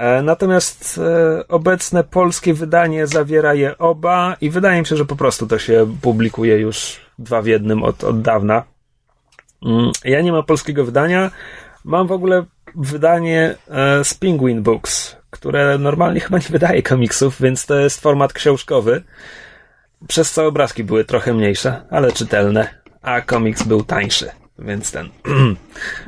E, 0.00 0.22
Natomiast 0.22 0.98
e, 0.98 1.48
obecne 1.48 2.04
polskie 2.04 2.54
wydanie 2.54 3.06
zawiera 3.06 3.54
je 3.54 3.78
oba 3.78 4.36
i 4.40 4.50
wydaje 4.50 4.80
mi 4.80 4.86
się, 4.86 4.96
że 4.96 5.04
po 5.04 5.16
prostu 5.16 5.46
to 5.46 5.58
się 5.58 5.96
publikuje 6.02 6.58
już 6.58 7.00
dwa 7.18 7.42
w 7.42 7.46
jednym 7.46 7.82
od, 7.82 8.04
od 8.04 8.22
dawna. 8.22 8.62
Mm, 9.66 9.90
Ja 10.04 10.20
nie 10.20 10.32
mam 10.32 10.44
polskiego 10.44 10.84
wydania. 10.84 11.30
Mam 11.84 12.06
w 12.06 12.12
ogóle 12.12 12.44
wydanie 12.74 13.54
e, 13.70 14.04
z 14.04 14.14
Penguin 14.14 14.62
Books, 14.62 15.16
które 15.30 15.78
normalnie 15.78 16.20
chyba 16.26 16.38
nie 16.38 16.48
wydaje 16.50 16.82
komiksów, 16.82 17.40
więc 17.40 17.66
to 17.66 17.78
jest 17.78 18.00
format 18.00 18.32
książkowy. 18.32 19.02
Przez 20.08 20.32
co 20.32 20.46
obrazki 20.46 20.84
były 20.84 21.04
trochę 21.04 21.34
mniejsze, 21.34 21.82
ale 21.90 22.12
czytelne, 22.12 22.68
a 23.02 23.20
komiks 23.20 23.62
był 23.62 23.82
tańszy, 23.84 24.30
więc 24.58 24.92
ten. 24.92 25.08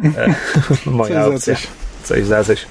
moja 0.86 1.14
Coś 1.14 1.24
za 1.24 1.34
opcja. 1.34 1.54
coś. 1.54 1.68
Coś 2.04 2.24
za 2.24 2.44
coś. 2.44 2.66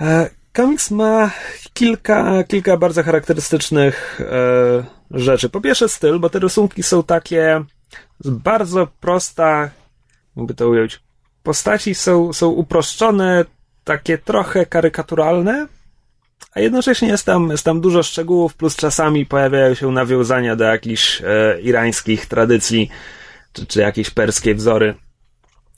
E, 0.00 0.30
Komiks 0.52 0.90
ma 0.90 1.30
kilka, 1.72 2.44
kilka 2.44 2.76
bardzo 2.76 3.02
charakterystycznych 3.02 4.20
e, 4.20 4.84
rzeczy. 5.10 5.48
Po 5.48 5.60
pierwsze 5.60 5.88
styl, 5.88 6.18
bo 6.18 6.30
te 6.30 6.38
rysunki 6.38 6.82
są 6.82 7.02
takie 7.02 7.64
bardzo 8.24 8.86
prosta, 9.00 9.70
jakby 10.36 10.54
to 10.54 10.68
ująć. 10.68 11.00
Postaci 11.42 11.94
są, 11.94 12.32
są 12.32 12.48
uproszczone, 12.48 13.44
takie 13.84 14.18
trochę 14.18 14.66
karykaturalne, 14.66 15.66
a 16.52 16.60
jednocześnie 16.60 17.08
jest 17.08 17.26
tam, 17.26 17.50
jest 17.50 17.64
tam 17.64 17.80
dużo 17.80 18.02
szczegółów, 18.02 18.54
plus 18.54 18.76
czasami 18.76 19.26
pojawiają 19.26 19.74
się 19.74 19.92
nawiązania 19.92 20.56
do 20.56 20.64
jakichś 20.64 21.22
e, 21.22 21.60
irańskich 21.60 22.26
tradycji, 22.26 22.90
czy, 23.52 23.66
czy 23.66 23.80
jakieś 23.80 24.10
perskie 24.10 24.54
wzory. 24.54 24.94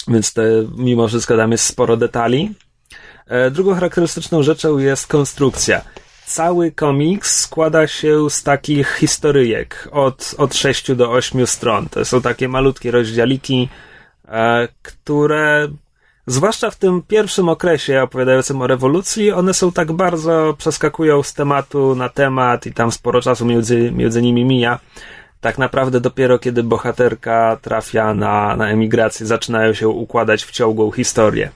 Więc 0.08 0.32
te, 0.32 0.42
mimo 0.76 1.08
wszystko 1.08 1.36
tam 1.36 1.52
jest 1.52 1.64
sporo 1.64 1.96
detali. 1.96 2.54
E, 3.26 3.50
drugą 3.50 3.74
charakterystyczną 3.74 4.42
rzeczą 4.42 4.78
jest 4.78 5.06
konstrukcja. 5.06 5.82
Cały 6.26 6.72
komiks 6.72 7.40
składa 7.40 7.86
się 7.86 8.30
z 8.30 8.42
takich 8.42 8.96
historyjek 8.96 9.88
od, 9.92 10.34
od 10.38 10.54
6 10.54 10.94
do 10.94 11.10
8 11.10 11.46
stron. 11.46 11.88
To 11.88 12.04
są 12.04 12.22
takie 12.22 12.48
malutkie 12.48 12.90
rozdziałiki, 12.90 13.68
e, 14.28 14.68
które 14.82 15.68
zwłaszcza 16.26 16.70
w 16.70 16.76
tym 16.76 17.02
pierwszym 17.02 17.48
okresie 17.48 18.02
opowiadającym 18.02 18.62
o 18.62 18.66
rewolucji, 18.66 19.32
one 19.32 19.54
są 19.54 19.72
tak 19.72 19.92
bardzo 19.92 20.54
przeskakują 20.58 21.22
z 21.22 21.34
tematu 21.34 21.94
na 21.94 22.08
temat 22.08 22.66
i 22.66 22.72
tam 22.72 22.92
sporo 22.92 23.22
czasu 23.22 23.44
między, 23.46 23.92
między 23.92 24.22
nimi 24.22 24.44
mija. 24.44 24.78
Tak 25.40 25.58
naprawdę 25.58 26.00
dopiero 26.00 26.38
kiedy 26.38 26.62
bohaterka 26.62 27.58
trafia 27.62 28.14
na, 28.14 28.56
na 28.56 28.68
emigrację, 28.68 29.26
zaczynają 29.26 29.74
się 29.74 29.88
układać 29.88 30.44
w 30.44 30.50
ciągłą 30.50 30.90
historię. 30.90 31.50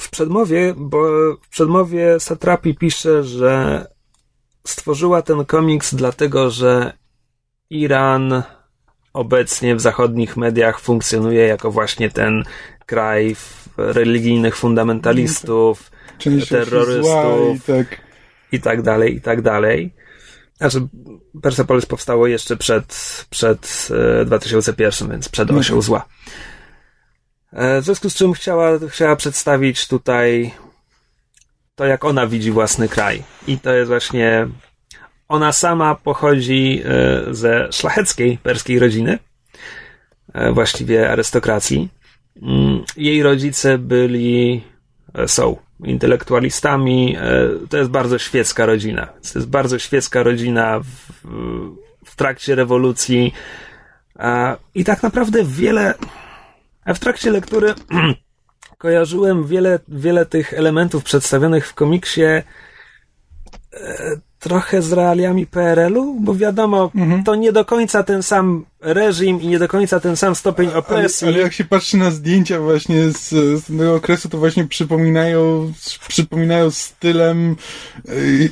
W 0.00 0.10
przedmowie, 0.10 0.74
bo 0.76 0.98
w 1.42 1.48
przedmowie 1.48 2.20
Satrapi 2.20 2.74
pisze, 2.74 3.24
że 3.24 3.86
stworzyła 4.66 5.22
ten 5.22 5.44
komiks 5.44 5.94
dlatego, 5.94 6.50
że 6.50 6.92
Iran 7.70 8.42
obecnie 9.12 9.76
w 9.76 9.80
zachodnich 9.80 10.36
mediach 10.36 10.80
funkcjonuje 10.80 11.46
jako 11.46 11.70
właśnie 11.70 12.10
ten 12.10 12.44
kraj 12.86 13.36
religijnych 13.76 14.56
fundamentalistów 14.56 15.90
Część 16.18 16.48
terrorystów. 16.48 17.56
i 17.56 17.60
tak. 17.60 18.00
i 18.52 18.60
tak 18.60 18.82
dalej, 18.82 19.14
i 19.16 19.20
tak 19.20 19.42
dalej. 19.42 19.94
Znaczy, 20.56 20.80
Persepolis 21.42 21.86
powstało 21.86 22.26
jeszcze 22.26 22.56
przed, 22.56 23.24
przed 23.30 23.88
e, 24.20 24.24
2001, 24.24 25.10
więc 25.10 25.28
przed 25.28 25.48
Mhm. 25.48 25.60
osią 25.60 25.82
zła. 25.82 26.04
E, 27.52 27.80
W 27.80 27.84
związku 27.84 28.10
z 28.10 28.14
czym 28.14 28.32
chciała, 28.32 28.70
chciała 28.88 29.16
przedstawić 29.16 29.88
tutaj 29.88 30.50
to, 31.74 31.84
jak 31.84 32.04
ona 32.04 32.26
widzi 32.26 32.50
własny 32.50 32.88
kraj. 32.88 33.22
I 33.46 33.58
to 33.58 33.72
jest 33.72 33.88
właśnie. 33.88 34.48
Ona 35.28 35.52
sama 35.52 35.94
pochodzi 35.94 36.82
e, 36.84 37.34
ze 37.34 37.68
szlacheckiej 37.72 38.38
perskiej 38.38 38.78
rodziny. 38.78 39.18
e, 40.34 40.52
właściwie 40.52 41.10
arystokracji. 41.10 41.88
Mm, 42.42 42.84
Jej 42.96 43.22
rodzice 43.22 43.78
byli, 43.78 44.64
są 45.26 45.56
intelektualistami. 45.84 47.16
To 47.70 47.76
jest 47.76 47.90
bardzo 47.90 48.18
świecka 48.18 48.66
rodzina. 48.66 49.06
To 49.06 49.38
jest 49.38 49.48
bardzo 49.48 49.78
świecka 49.78 50.22
rodzina 50.22 50.80
w, 50.80 50.86
w 52.04 52.16
trakcie 52.16 52.54
rewolucji. 52.54 53.34
I 54.74 54.84
tak 54.84 55.02
naprawdę 55.02 55.44
wiele. 55.44 55.94
A 56.84 56.94
w 56.94 56.98
trakcie 56.98 57.30
lektury 57.30 57.74
kojarzyłem 58.78 59.46
wiele, 59.46 59.78
wiele 59.88 60.26
tych 60.26 60.54
elementów 60.54 61.04
przedstawionych 61.04 61.68
w 61.68 61.74
komiksie 61.74 62.22
e, 62.22 62.44
trochę 64.40 64.82
z 64.82 64.92
realiami 64.92 65.46
PRL-u, 65.46 66.20
bo 66.20 66.34
wiadomo, 66.34 66.90
to 67.24 67.34
nie 67.34 67.52
do 67.52 67.64
końca 67.64 68.02
ten 68.02 68.22
sam 68.22 68.64
reżim 68.80 69.40
i 69.42 69.46
nie 69.46 69.58
do 69.58 69.68
końca 69.68 70.00
ten 70.00 70.16
sam 70.16 70.34
stopień 70.34 70.68
Ale, 70.68 70.76
opresji. 70.76 71.28
ale 71.28 71.38
jak 71.38 71.52
się 71.52 71.64
patrzy 71.64 71.96
na 71.96 72.10
zdjęcia 72.10 72.60
właśnie 72.60 73.10
z, 73.10 73.28
z 73.64 73.66
tego 73.66 73.94
okresu, 73.94 74.28
to 74.28 74.38
właśnie 74.38 74.64
przypominają, 74.64 75.72
przypominają 76.08 76.70
stylem 76.70 77.56
y, 78.08 78.50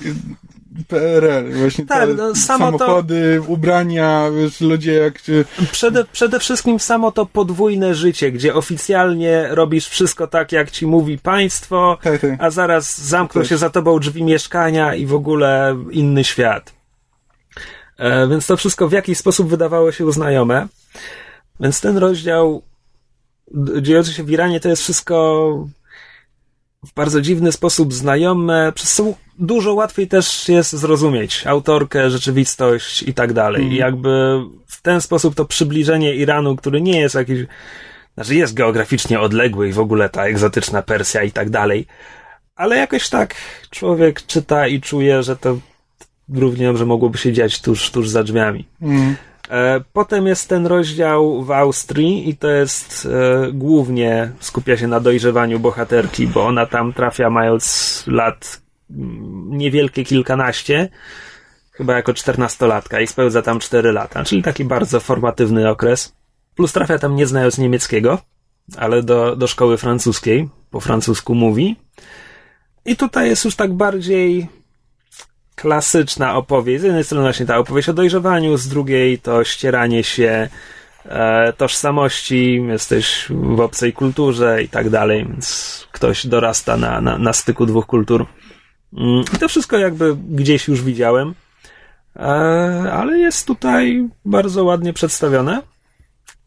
PRL. 0.89 1.53
Właśnie 1.59 1.87
Tak, 1.87 2.09
no, 2.17 2.35
samo 2.35 2.73
to- 2.73 2.79
samochody, 2.79 3.41
ubrania, 3.47 4.31
wiesz, 4.31 4.61
ludzie 4.61 4.93
jak... 4.93 5.29
y, 5.29 5.45
Przede, 5.73 6.05
przede 6.05 6.41
wszystkim 6.41 6.81
samo 6.81 7.13
to 7.13 7.27
podwójne 7.27 7.95
życie, 7.95 8.33
gdzie 8.33 8.55
oficjalnie 8.55 9.49
robisz 9.51 9.89
wszystko 9.89 10.27
tak, 10.27 10.53
jak 10.53 10.71
ci 10.71 10.87
mówi 10.87 11.19
państwo, 11.19 11.99
Tak, 12.03 12.21
tak. 12.21 12.31
a 12.43 12.51
zaraz 12.51 13.01
zamkną 13.01 13.41
Też. 13.43 13.49
się 13.49 13.57
za 13.59 13.71
tobą 13.71 13.99
drzwi 13.99 14.23
mieszkania 14.23 14.95
i 14.95 15.07
w 15.07 15.15
ogóle 15.15 15.77
inny 15.91 16.25
świat. 16.25 16.73
E, 17.99 18.29
więc 18.29 18.47
to 18.47 18.57
wszystko 18.57 18.89
w 18.89 18.93
jakiś 18.93 19.19
sposób 19.19 19.49
wydawało 19.49 19.93
się 19.93 20.13
znajome. 20.13 20.69
Więc 21.61 21.81
ten 21.81 21.97
rozdział 21.99 22.63
dziejący 23.81 24.13
się 24.13 24.25
w 24.25 24.31
Iranie 24.31 24.61
to 24.61 24.69
jest 24.69 24.83
wszystko 24.83 25.69
w 26.87 26.95
bardzo 26.95 27.21
dziwny 27.21 27.53
sposób 27.53 27.95
znajome, 27.95 28.73
przez 28.75 28.95
co 28.95 29.15
dużo 29.39 29.75
łatwiej 29.75 30.09
też 30.09 30.49
jest 30.49 30.73
zrozumieć 30.73 31.47
autorkę, 31.47 32.11
rzeczywistość 32.11 33.03
i 33.03 33.15
tak 33.15 33.33
dalej. 33.33 33.65
I 33.73 33.75
jakby 33.77 34.41
w 34.67 34.83
ten 34.83 35.01
sposób 35.01 35.35
to 35.35 35.45
przybliżenie 35.45 36.15
Iranu, 36.15 36.57
który 36.57 36.81
nie 36.81 37.01
jest 37.01 37.15
jakiś, 37.15 37.39
znaczy 38.15 38.35
jest 38.35 38.55
geograficznie 38.55 39.21
odległy 39.21 39.69
i 39.69 39.73
w 39.73 39.79
ogóle 39.79 40.09
ta 40.09 40.25
egzotyczna 40.25 40.83
Persja 40.83 41.23
i 41.23 41.33
tak 41.33 41.51
dalej, 41.51 41.87
ale 42.57 42.77
jakoś 42.77 43.09
tak 43.09 43.35
człowiek 43.71 44.27
czyta 44.27 44.67
i 44.67 44.81
czuje, 44.81 45.23
że 45.23 45.37
to 45.37 45.59
równie 46.35 46.67
dobrze 46.67 46.87
mogłoby 46.87 47.19
się 47.19 47.33
dziać 47.33 47.61
tuż, 47.61 47.91
tuż 47.91 48.09
za 48.09 48.23
drzwiami. 48.23 48.65
Mm, 48.83 49.17
Potem 49.93 50.27
jest 50.27 50.49
ten 50.49 50.67
rozdział 50.67 51.43
w 51.43 51.51
Austrii 51.51 52.29
i 52.29 52.37
to 52.37 52.51
jest 52.51 53.09
e, 53.13 53.53
głównie 53.53 54.31
skupia 54.41 54.77
się 54.77 54.87
na 54.87 55.01
dojrzewaniu 55.01 55.61
bohaterki, 55.61 56.27
bo 56.27 56.47
ona 56.47 56.67
tam 56.67 56.93
trafia 56.93 57.31
mając 57.31 58.05
lat 58.07 58.61
mm, 58.91 59.59
niewielkie 59.59 60.05
kilkanaście, 60.05 60.89
chyba 61.73 61.95
jako 61.95 62.15
czternastolatka 62.15 63.01
i 63.01 63.07
spełza 63.07 63.43
tam 63.43 63.59
cztery 63.59 63.93
lata, 63.93 64.25
czyli 64.25 64.43
taki 64.43 64.65
bardzo 64.65 65.01
formatywny 65.01 65.71
okres. 65.71 66.13
Plus 66.55 66.73
trafia 66.73 66.99
tam 66.99 67.17
nie 67.17 67.27
znając 67.27 67.59
niemieckiego, 67.59 68.19
ale 68.77 69.03
do, 69.03 69.37
do 69.37 69.47
szkoły 69.47 69.77
francuskiej, 69.77 70.49
po 70.71 70.81
francusku 70.81 71.35
mówi. 71.35 71.77
I 72.85 72.97
tutaj 72.97 73.29
jest 73.29 73.45
już 73.45 73.57
tak 73.57 73.73
bardziej 73.73 74.49
klasyczna 75.59 76.37
opowieść. 76.37 76.81
Z 76.81 76.85
jednej 76.85 77.05
strony 77.05 77.23
właśnie 77.23 77.47
ta 77.47 77.59
opowieść 77.59 77.89
o 77.89 77.93
dojrzewaniu, 77.93 78.57
z 78.57 78.69
drugiej 78.69 79.19
to 79.19 79.45
ścieranie 79.45 80.05
się 80.05 80.49
e, 81.05 81.53
tożsamości, 81.53 82.63
jesteś 82.69 83.27
w 83.31 83.61
obcej 83.61 83.93
kulturze 83.93 84.63
i 84.63 84.69
tak 84.69 84.91
dalej, 84.91 85.27
więc 85.27 85.87
ktoś 85.93 86.27
dorasta 86.27 86.77
na, 86.77 87.01
na, 87.01 87.19
na 87.19 87.33
styku 87.33 87.67
dwóch 87.67 87.87
kultur. 87.87 88.27
Mm, 88.97 89.25
I 89.35 89.39
to 89.39 89.49
wszystko 89.49 89.79
jakby 89.79 90.17
gdzieś 90.31 90.69
już 90.69 90.83
widziałem, 90.83 91.35
e, 92.17 92.21
ale 92.93 93.19
jest 93.19 93.47
tutaj 93.47 94.09
bardzo 94.25 94.65
ładnie 94.65 94.93
przedstawione. 94.93 95.63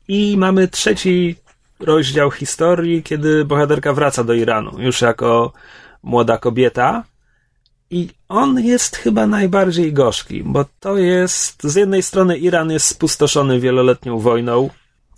I 0.07 0.38
mamy 0.38 0.68
trzeci 0.68 1.36
rozdział 1.80 2.32
historii, 2.32 3.03
kiedy 3.03 3.45
bohaterka 3.45 3.93
wraca 3.93 4.24
do 4.24 4.34
Iranu, 4.34 4.82
już 4.82 5.01
jako 5.01 5.53
młoda 6.03 6.38
kobieta. 6.38 7.03
I 7.92 8.10
on 8.30 8.60
jest 8.60 8.96
chyba 8.96 9.28
najbardziej 9.28 9.94
gorzki, 9.94 10.44
bo 10.44 10.66
to 10.80 10.98
jest, 10.98 11.64
z 11.64 11.76
jednej 11.76 12.04
strony 12.04 12.38
Iran 12.38 12.72
jest 12.72 12.88
spustoszony 12.88 13.60
wieloletnią 13.60 14.20
wojną, 14.20 14.70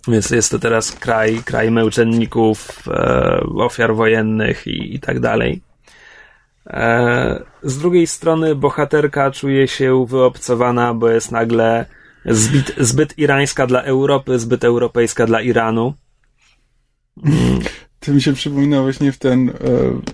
więc 0.08 0.30
jest 0.30 0.50
to 0.50 0.58
teraz 0.58 0.92
kraj, 0.92 1.42
kraj 1.44 1.70
męczenników, 1.70 2.88
e, 2.88 3.40
ofiar 3.56 3.94
wojennych 3.94 4.66
i, 4.66 4.94
i 4.94 5.00
tak 5.00 5.20
dalej. 5.20 5.62
E, 6.66 7.42
z 7.62 7.78
drugiej 7.78 8.06
strony 8.06 8.54
bohaterka 8.54 9.30
czuje 9.30 9.68
się 9.68 10.06
wyobcowana, 10.06 10.94
bo 10.94 11.08
jest 11.08 11.32
nagle 11.32 11.86
zbyt, 12.26 12.74
zbyt 12.78 13.18
irańska 13.18 13.66
dla 13.66 13.82
Europy, 13.82 14.38
zbyt 14.38 14.64
europejska 14.64 15.26
dla 15.26 15.40
Iranu. 15.40 15.94
To 18.06 18.12
mi 18.12 18.22
się 18.22 18.32
przypomina 18.32 18.82
właśnie 18.82 19.12
w 19.12 19.18
ten, 19.18 19.48
e, 19.48 19.52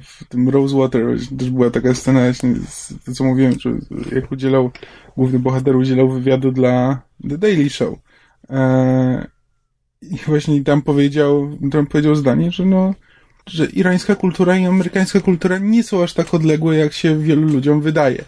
w 0.02 0.24
tym 0.28 0.48
Rosewater, 0.48 1.02
też 1.38 1.50
była 1.50 1.70
taka 1.70 1.94
scena 1.94 2.20
właśnie, 2.20 2.54
z, 2.68 2.94
to 3.04 3.12
co 3.12 3.24
mówiłem, 3.24 3.54
że 3.60 3.70
jak 4.12 4.32
udzielał, 4.32 4.70
główny 5.16 5.38
bohater 5.38 5.76
udzielał 5.76 6.10
wywiadu 6.10 6.52
dla 6.52 7.02
The 7.28 7.38
Daily 7.38 7.70
Show. 7.70 7.98
E, 8.50 9.26
I 10.02 10.16
właśnie 10.26 10.64
tam 10.64 10.82
powiedział, 10.82 11.58
tam 11.72 11.86
powiedział 11.86 12.14
zdanie, 12.14 12.50
że 12.50 12.64
no, 12.64 12.94
że 13.46 13.66
irańska 13.66 14.14
kultura 14.14 14.56
i 14.56 14.66
amerykańska 14.66 15.20
kultura 15.20 15.58
nie 15.58 15.82
są 15.82 16.02
aż 16.02 16.14
tak 16.14 16.34
odległe, 16.34 16.76
jak 16.76 16.92
się 16.92 17.18
wielu 17.18 17.48
ludziom 17.48 17.80
wydaje. 17.80 18.24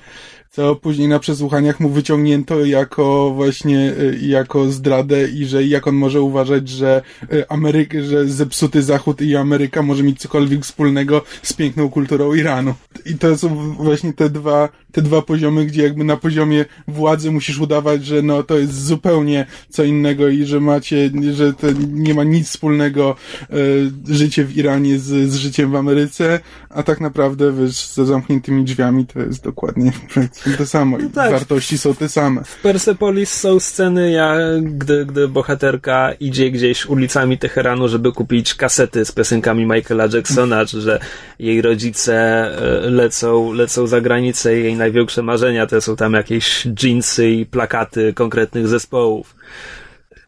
Co 0.54 0.76
później 0.76 1.08
na 1.08 1.18
przesłuchaniach 1.18 1.80
mu 1.80 1.88
wyciągnięto 1.88 2.64
jako 2.64 3.32
właśnie, 3.34 3.94
y, 4.00 4.18
jako 4.22 4.70
zdradę 4.70 5.28
i 5.28 5.46
że 5.46 5.66
jak 5.66 5.86
on 5.86 5.94
może 5.94 6.20
uważać, 6.20 6.68
że 6.68 7.02
y, 7.32 7.48
Ameryka, 7.48 8.02
że 8.02 8.26
zepsuty 8.26 8.82
Zachód 8.82 9.20
i 9.22 9.36
Ameryka 9.36 9.82
może 9.82 10.02
mieć 10.02 10.20
cokolwiek 10.20 10.62
wspólnego 10.62 11.22
z 11.42 11.52
piękną 11.52 11.90
kulturą 11.90 12.34
Iranu. 12.34 12.74
I 13.06 13.14
to 13.14 13.38
są 13.38 13.74
właśnie 13.74 14.12
te 14.12 14.30
dwa, 14.30 14.68
te 14.92 15.02
dwa 15.02 15.22
poziomy, 15.22 15.66
gdzie 15.66 15.82
jakby 15.82 16.04
na 16.04 16.16
poziomie 16.16 16.64
władzy 16.88 17.30
musisz 17.30 17.58
udawać, 17.58 18.04
że 18.04 18.22
no 18.22 18.42
to 18.42 18.58
jest 18.58 18.84
zupełnie 18.84 19.46
co 19.68 19.84
innego 19.84 20.28
i 20.28 20.44
że 20.44 20.60
macie, 20.60 21.10
że 21.32 21.52
to 21.52 21.66
nie 21.92 22.14
ma 22.14 22.24
nic 22.24 22.48
wspólnego 22.48 23.16
y, 23.52 24.14
życie 24.14 24.44
w 24.44 24.56
Iranie 24.56 24.98
z, 24.98 25.30
z 25.30 25.34
życiem 25.34 25.70
w 25.70 25.76
Ameryce, 25.76 26.40
a 26.70 26.82
tak 26.82 27.00
naprawdę 27.00 27.52
wiesz, 27.52 27.86
za 27.86 28.04
zamkniętymi 28.04 28.64
drzwiami 28.64 29.06
to 29.06 29.20
jest 29.20 29.44
dokładnie 29.44 29.92
to 30.58 30.66
samo 30.66 30.98
No 30.98 31.08
tak. 31.14 31.30
wartości 31.32 31.78
są 31.78 31.94
te 31.94 32.08
same. 32.08 32.44
W 32.44 32.56
Persepolis 32.56 33.32
są 33.32 33.60
sceny, 33.60 34.10
ja, 34.10 34.36
gdy, 34.62 35.06
gdy 35.06 35.28
bohaterka 35.28 36.12
idzie 36.12 36.50
gdzieś 36.50 36.86
ulicami 36.86 37.38
Teheranu, 37.38 37.88
żeby 37.88 38.12
kupić 38.12 38.54
kasety 38.54 39.04
z 39.04 39.12
piosenkami 39.12 39.66
Michaela 39.66 40.08
Jacksona, 40.12 40.66
czy 40.66 40.80
że 40.80 41.00
jej 41.38 41.62
rodzice 41.62 42.14
e, 42.14 42.90
lecą, 42.90 43.52
lecą 43.52 43.86
za 43.86 44.00
granicę 44.00 44.58
i 44.58 44.62
jej 44.62 44.76
największe 44.76 45.22
marzenia 45.22 45.66
to 45.66 45.80
są 45.80 45.96
tam 45.96 46.12
jakieś 46.12 46.68
jeansy 46.82 47.30
i 47.30 47.46
plakaty 47.46 48.14
konkretnych 48.14 48.68
zespołów. 48.68 49.36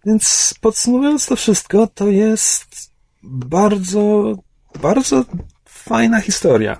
Więc 0.06 0.54
podsumowując 0.60 1.26
to 1.26 1.36
wszystko, 1.36 1.88
to 1.94 2.08
jest 2.08 2.90
bardzo, 3.22 4.34
bardzo 4.82 5.24
fajna 5.64 6.20
historia. 6.20 6.78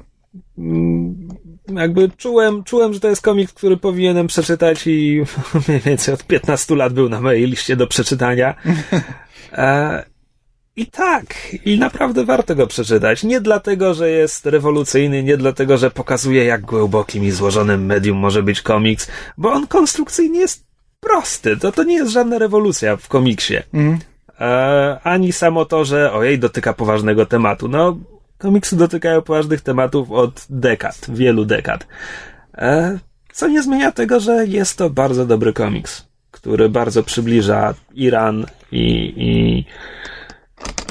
Mm, 1.69 1.83
Jakby 1.83 2.11
czułem, 2.17 2.65
czułem, 2.65 2.95
że 2.95 3.01
to 3.01 3.09
jest 3.09 3.23
komik, 3.23 3.53
który 3.53 3.77
powinienem 3.77 4.27
przeczytać 4.27 4.87
i 4.87 5.25
mniej 5.69 5.81
więcej 5.81 6.15
od 6.15 6.25
15 6.25 6.75
lat 6.75 6.93
był 6.93 7.09
na 7.09 7.21
mojej 7.21 7.47
liście 7.47 7.77
do 7.77 7.87
przeczytania. 7.87 8.55
E, 9.53 10.05
I 10.77 10.87
tak, 10.87 11.25
i 11.65 11.79
naprawdę 11.79 12.25
warto 12.25 12.55
go 12.55 12.67
przeczytać. 12.67 13.25
Nie 13.25 13.41
dlatego, 13.41 13.95
że 13.95 14.11
jest 14.11 14.47
rewolucyjny, 14.47 15.23
nie 15.23 15.37
dlatego, 15.37 15.79
że 15.79 15.91
pokazuje, 15.91 16.45
jak 16.45 16.61
głębokim 16.61 17.25
i 17.25 17.31
złożonym 17.31 17.87
medium 17.87 18.19
może 18.19 18.43
być 18.43 18.63
komiks, 18.63 19.09
bo 19.39 19.53
on 19.53 19.67
konstrukcyjnie 19.67 20.41
jest 20.41 20.65
prosty. 21.01 21.57
To, 21.57 21.73
to 21.73 21.85
nie 21.85 21.95
jest 21.95 22.13
żadna 22.13 22.39
rewolucja 22.39 22.97
w 22.97 23.09
komiksie. 23.09 23.57
Mhm. 23.75 23.99
E, 24.41 25.01
ani 25.03 25.33
samo 25.33 25.65
to, 25.65 25.85
że 25.85 26.13
ojej, 26.13 26.39
dotyka 26.39 26.73
poważnego 26.73 27.27
tematu. 27.27 27.69
No, 27.69 27.97
komiksy 28.39 28.77
dotykają 28.77 29.23
poważnych 29.23 29.61
tematów 29.61 30.11
od 30.11 30.47
dekad, 30.51 31.07
wielu 31.09 31.45
dekad. 31.45 31.87
E, 32.59 32.99
co 33.33 33.49
nie 33.49 33.63
zmienia 33.63 33.93
tego, 33.93 34.21
że 34.21 34.47
jest 34.47 34.79
to 34.79 34.91
bardzo 34.91 35.27
dobry 35.27 35.53
komiks, 35.53 36.07
który 36.31 36.69
bardzo 36.69 37.03
przybliża 37.03 37.75
Iran 37.95 38.47
i, 38.73 39.15
i 39.17 39.65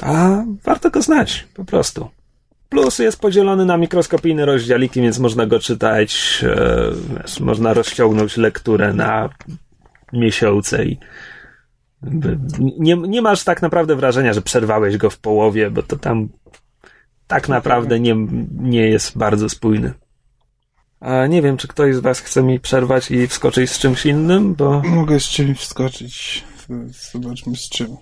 a 0.02 0.44
warto 0.64 0.90
go 0.90 1.02
znać, 1.02 1.46
po 1.54 1.64
prostu. 1.64 2.08
Plus 2.68 2.98
jest 2.98 3.20
podzielony 3.20 3.64
na 3.64 3.76
mikroskopijne 3.76 4.46
rozdziałiki, 4.46 5.00
więc 5.00 5.18
można 5.18 5.46
go 5.46 5.58
czytać, 5.58 6.44
e, 6.48 6.90
wiesz, 7.20 7.40
można 7.40 7.74
rozciągnąć 7.74 8.36
lekturę 8.36 8.92
na 8.92 9.28
miesiące 10.12 10.84
i 10.84 10.98
Nie, 12.78 12.96
nie 12.96 13.22
masz 13.22 13.44
tak 13.44 13.62
naprawdę 13.62 13.96
wrażenia, 13.96 14.32
że 14.32 14.42
przerwałeś 14.42 14.96
go 14.96 15.10
w 15.10 15.18
połowie, 15.18 15.70
bo 15.70 15.82
to 15.82 15.96
tam 15.96 16.28
tak 17.26 17.48
naprawdę 17.48 18.00
nie, 18.00 18.16
nie 18.60 18.88
jest 18.88 19.18
bardzo 19.18 19.48
spójny. 19.48 19.92
A 21.00 21.26
nie 21.26 21.42
wiem, 21.42 21.56
czy 21.56 21.68
ktoś 21.68 21.94
z 21.94 21.98
Was 21.98 22.20
chce 22.20 22.42
mi 22.42 22.60
przerwać 22.60 23.10
i 23.10 23.26
wskoczyć 23.26 23.70
z 23.70 23.78
czymś 23.78 24.06
innym, 24.06 24.54
bo. 24.54 24.82
Mogę 24.84 25.20
z 25.20 25.24
czymś 25.24 25.60
wskoczyć. 25.60 26.44
Zobaczmy 27.12 27.56
z 27.56 27.68
czym. 27.68 27.96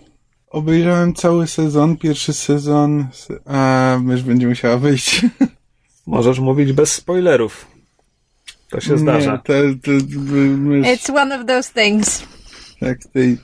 Obejrzałem 0.51 1.15
cały 1.15 1.47
sezon, 1.47 1.97
pierwszy 1.97 2.33
sezon, 2.33 3.07
a 3.47 3.99
mysz 4.03 4.23
będzie 4.23 4.47
musiała 4.47 4.77
wyjść. 4.77 5.27
Możesz 6.07 6.39
mówić 6.39 6.73
bez 6.73 6.93
spoilerów. 6.93 7.67
To 8.71 8.81
się 8.81 8.99
zdarza. 8.99 9.33
Nie, 9.33 9.39
to, 9.39 9.53
to, 9.83 9.91
mysz, 10.57 10.87
It's 10.87 11.17
one 11.17 11.41
of 11.41 11.47
those 11.47 11.73
things. 11.73 12.23
tak, 12.81 12.99
tej 13.13 13.39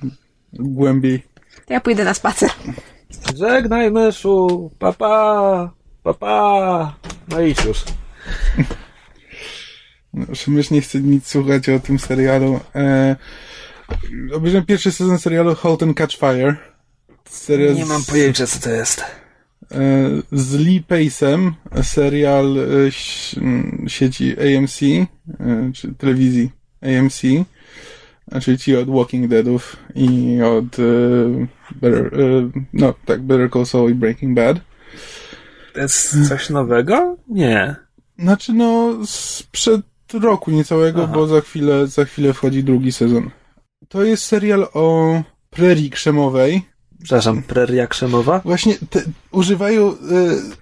głębiej. 0.52 1.22
Ja 1.68 1.80
pójdę 1.80 2.04
na 2.04 2.14
spacer. 2.14 2.50
Żegnaj 3.36 3.90
myszu, 3.90 4.70
papa, 4.78 5.70
papa. 6.02 6.94
No 7.28 7.40
idź 7.40 7.64
już. 7.64 7.84
No, 10.14 10.26
że 10.34 10.52
mysz 10.52 10.70
nie 10.70 10.80
chce 10.80 11.00
nic 11.00 11.26
słuchać 11.26 11.68
o 11.68 11.80
tym 11.80 11.98
serialu. 11.98 12.60
E, 12.74 13.16
obejrzałem 14.34 14.66
pierwszy 14.66 14.92
sezon 14.92 15.18
serialu 15.18 15.54
Halt 15.54 15.82
and 15.82 15.96
Catch 15.96 16.16
Fire. 16.16 16.56
Serial 17.24 17.74
Nie 17.74 17.84
mam 17.86 18.02
z- 18.02 18.06
pojęcia, 18.10 18.46
co 18.46 18.58
to 18.60 18.70
jest. 18.70 19.00
E, 19.00 19.04
z 20.32 20.54
Lee 20.54 20.82
Pace'em, 20.88 21.50
serial 21.82 22.56
e, 22.58 22.90
sieci 23.90 24.36
AMC, 24.40 24.82
e, 24.82 25.06
czy 25.74 25.94
telewizji 25.94 26.50
AMC, 26.82 27.20
czyli 28.42 28.58
ci 28.58 28.76
od 28.76 28.90
Walking 28.90 29.28
Deadów 29.28 29.76
i 29.94 30.38
od 30.42 30.78
e, 30.78 30.82
Better, 31.76 32.06
e, 32.06 32.50
no 32.72 32.94
tak, 33.04 33.22
Better 33.22 33.50
Call 33.50 33.66
Saul 33.66 33.90
i 33.90 33.94
Breaking 33.94 34.34
Bad. 34.34 34.56
To 35.74 35.80
jest 35.80 36.28
coś 36.28 36.50
nowego? 36.50 37.16
Nie. 37.28 37.76
Znaczy 38.18 38.52
no 38.52 38.98
sprzed 39.06 39.82
roku 40.12 40.50
niecałego, 40.50 41.04
Aha. 41.04 41.12
bo 41.14 41.26
za 41.26 41.40
chwilę, 41.40 41.86
za 41.86 42.04
chwilę 42.04 42.32
wchodzi 42.32 42.64
drugi 42.64 42.92
sezon. 42.92 43.30
To 43.88 44.04
jest 44.04 44.24
serial 44.24 44.68
o 44.74 45.22
prerii 45.50 45.90
krzemowej, 45.90 46.62
Przepraszam, 47.02 47.42
preria 47.42 47.86
krzemowa? 47.86 48.40
Właśnie 48.44 48.74
te, 48.90 49.02
używają, 49.30 49.88
e, 49.88 49.94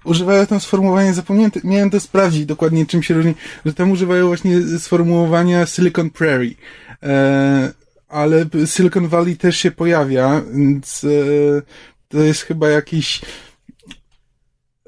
używają 0.03 0.45
tam 0.45 0.59
sformułowania, 0.59 1.13
zapomniałem, 1.13 1.51
miałem 1.63 1.89
to 1.89 1.99
sprawdzić 1.99 2.45
dokładnie 2.45 2.85
czym 2.85 3.03
się 3.03 3.13
różni, 3.13 3.35
że 3.65 3.73
tam 3.73 3.91
używają 3.91 4.27
właśnie 4.27 4.61
sformułowania 4.79 5.65
Silicon 5.65 6.09
Prairie. 6.09 6.55
E, 7.03 7.73
ale 8.07 8.45
Silicon 8.65 9.07
Valley 9.07 9.37
też 9.37 9.57
się 9.57 9.71
pojawia, 9.71 10.41
więc 10.53 11.03
e, 11.03 11.61
to 12.07 12.19
jest 12.19 12.41
chyba 12.41 12.69
jakiś 12.69 13.21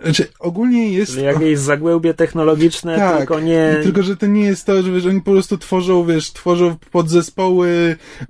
znaczy, 0.03 0.27
ogólnie 0.39 0.89
jest... 0.89 1.11
Czyli 1.11 1.25
jakieś 1.25 1.59
zagłębie 1.59 2.13
technologiczne, 2.13 2.95
Tak, 2.95 3.17
tylko 3.17 3.39
nie... 3.39 3.77
Tylko, 3.83 4.03
że 4.03 4.17
to 4.17 4.25
nie 4.25 4.41
jest 4.41 4.65
to, 4.65 4.83
że 4.83 4.91
wiesz, 4.91 5.05
oni 5.05 5.21
po 5.21 5.31
prostu 5.31 5.57
tworzą, 5.57 6.05
wiesz, 6.05 6.31
tworzą 6.31 6.75
podzespoły, 6.91 7.95
e, 8.21 8.25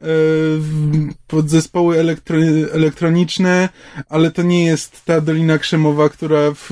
podzespoły 1.28 2.00
elektro, 2.00 2.38
elektroniczne, 2.74 3.70
ale 4.10 4.32
to 4.32 4.42
nie 4.42 4.66
jest 4.66 5.06
ta 5.06 5.22
Dolina 5.22 5.58
Krzemowa, 5.58 6.10
która, 6.10 6.52
w, 6.52 6.70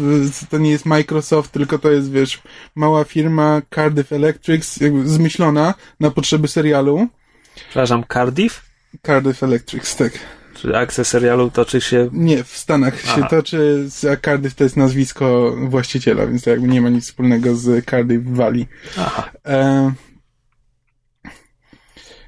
to 0.49 0.57
nie 0.57 0.72
jest 0.72 0.86
Microsoft, 0.86 1.51
tylko 1.51 1.80
to 1.80 1.91
jest, 1.91 2.11
wiesz, 2.11 2.41
mała 2.76 3.03
firma 3.03 3.61
Cardiff 3.76 4.11
Electrics, 4.11 4.78
jakby 4.78 5.07
zmyślona 5.07 5.74
na 5.99 6.11
potrzeby 6.11 6.47
serialu. 6.47 7.07
Przepraszam, 7.66 8.03
Cardiff? 8.14 8.62
Cardiff 9.05 9.43
Electrics, 9.43 9.95
tak. 9.95 10.12
Czy 10.53 10.78
akcja 10.78 11.03
serialu 11.03 11.51
toczy 11.51 11.82
się... 11.82 12.10
Nie, 12.12 12.43
w 12.43 12.58
Stanach 12.58 13.01
się 13.01 13.08
Aha. 13.12 13.28
toczy, 13.30 13.89
a 14.14 14.26
Cardiff 14.26 14.55
to 14.55 14.64
jest 14.64 14.78
nazwisko 14.78 15.55
właściciela, 15.58 16.28
więc 16.28 16.43
to 16.43 16.49
jakby 16.49 16.68
nie 16.68 16.82
ma 16.82 16.89
nic 16.89 17.05
wspólnego 17.05 17.55
z 17.55 17.86
Cardiff 17.86 18.24
Valley. 18.26 18.68
Aha. 18.97 19.32
E, 19.45 19.93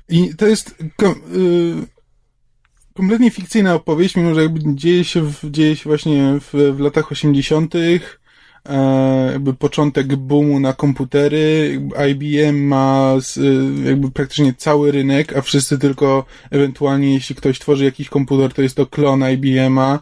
I 0.10 0.36
to 0.36 0.48
jest 0.48 0.76
kom, 0.98 1.12
y, 1.36 1.88
kompletnie 2.94 3.32
fikcyjna 3.32 3.74
opowieść, 3.74 4.16
mimo 4.16 4.36
że 4.36 4.42
jakby 4.42 4.60
dzieje 4.76 5.04
się, 5.04 5.22
w, 5.22 5.52
dzieje 5.52 5.76
się 5.76 5.84
właśnie 5.84 6.40
w, 6.40 6.74
w 6.76 6.80
latach 6.80 7.12
80. 7.12 7.74
E, 8.70 9.30
jakby 9.32 9.54
początek 9.54 10.16
boomu 10.16 10.60
na 10.60 10.74
komputery. 10.74 11.82
IBM 12.12 12.68
ma 12.68 13.14
z, 13.20 13.40
jakby 13.86 14.12
praktycznie 14.12 14.54
cały 14.54 14.92
rynek, 14.92 15.38
a 15.38 15.42
wszyscy 15.42 15.80
tylko 15.80 16.26
ewentualnie, 16.52 17.14
jeśli 17.14 17.36
ktoś 17.36 17.60
tworzy 17.60 17.86
jakiś 17.86 18.10
komputer, 18.10 18.54
to 18.54 18.62
jest 18.62 18.76
to 18.76 18.86
klon 18.86 19.24
IBM-a. 19.34 20.00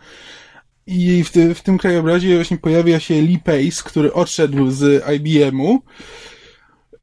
I 0.87 1.23
w, 1.23 1.31
ty, 1.31 1.55
w 1.55 1.61
tym 1.61 1.77
krajobrazie 1.77 2.35
właśnie 2.35 2.57
pojawia 2.57 2.99
się 2.99 3.21
Lee 3.21 3.39
Pace, 3.39 3.83
który 3.85 4.13
odszedł 4.13 4.71
z 4.71 5.03
IBM-u 5.15 5.81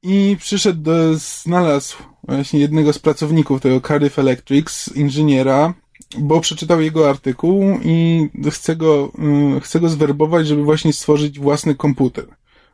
i 0.03 0.37
przyszedł 0.41 0.83
do, 0.83 1.15
znalazł 1.15 1.97
właśnie 2.23 2.61
jednego 2.61 2.93
z 2.93 2.99
pracowników 2.99 3.61
tego 3.61 3.81
Cardiff 3.81 4.19
Electrics, 4.19 4.97
inżyniera, 4.97 5.75
bo 6.19 6.41
przeczytał 6.41 6.81
jego 6.81 7.11
artykuł 7.11 7.79
i 7.85 8.29
chce 8.51 8.77
go, 8.77 9.13
y, 9.57 9.61
chce 9.61 9.81
go 9.81 9.89
zwerbować, 9.89 10.47
żeby 10.47 10.63
właśnie 10.63 10.93
stworzyć 10.93 11.39
własny 11.39 11.75
komputer. 11.75 12.27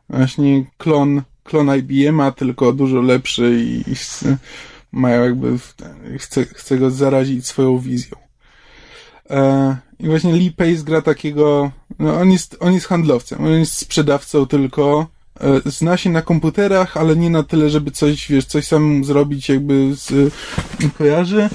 Właśnie 0.09 0.65
klon, 0.77 1.21
klon 1.43 1.69
IBM-a, 1.77 2.31
tylko 2.31 2.73
dużo 2.73 3.01
lepszy 3.01 3.59
i, 3.59 3.91
i 3.91 3.95
mają 4.91 5.23
jakby, 5.23 5.57
chce, 6.19 6.45
chce 6.45 6.77
go 6.77 6.91
zarazić 6.91 7.47
swoją 7.47 7.79
wizją. 7.79 8.17
E, 9.29 9.77
I 9.99 10.07
właśnie 10.07 10.33
Lee 10.33 10.51
Pace 10.51 10.83
gra 10.83 11.01
takiego, 11.01 11.71
no 11.99 12.19
on 12.19 12.31
jest, 12.31 12.57
on 12.59 12.73
jest 12.73 12.85
handlowcem, 12.85 13.45
on 13.45 13.51
jest 13.51 13.73
sprzedawcą 13.73 14.47
tylko, 14.47 15.07
zna 15.65 15.97
się 15.97 16.09
na 16.09 16.21
komputerach, 16.21 16.97
ale 16.97 17.15
nie 17.15 17.29
na 17.29 17.43
tyle, 17.43 17.69
żeby 17.69 17.91
coś, 17.91 18.27
wiesz, 18.29 18.45
coś 18.45 18.67
sam 18.67 19.03
zrobić 19.03 19.49
jakby 19.49 19.95
z, 19.95 20.33
kojarzy, 20.97 21.49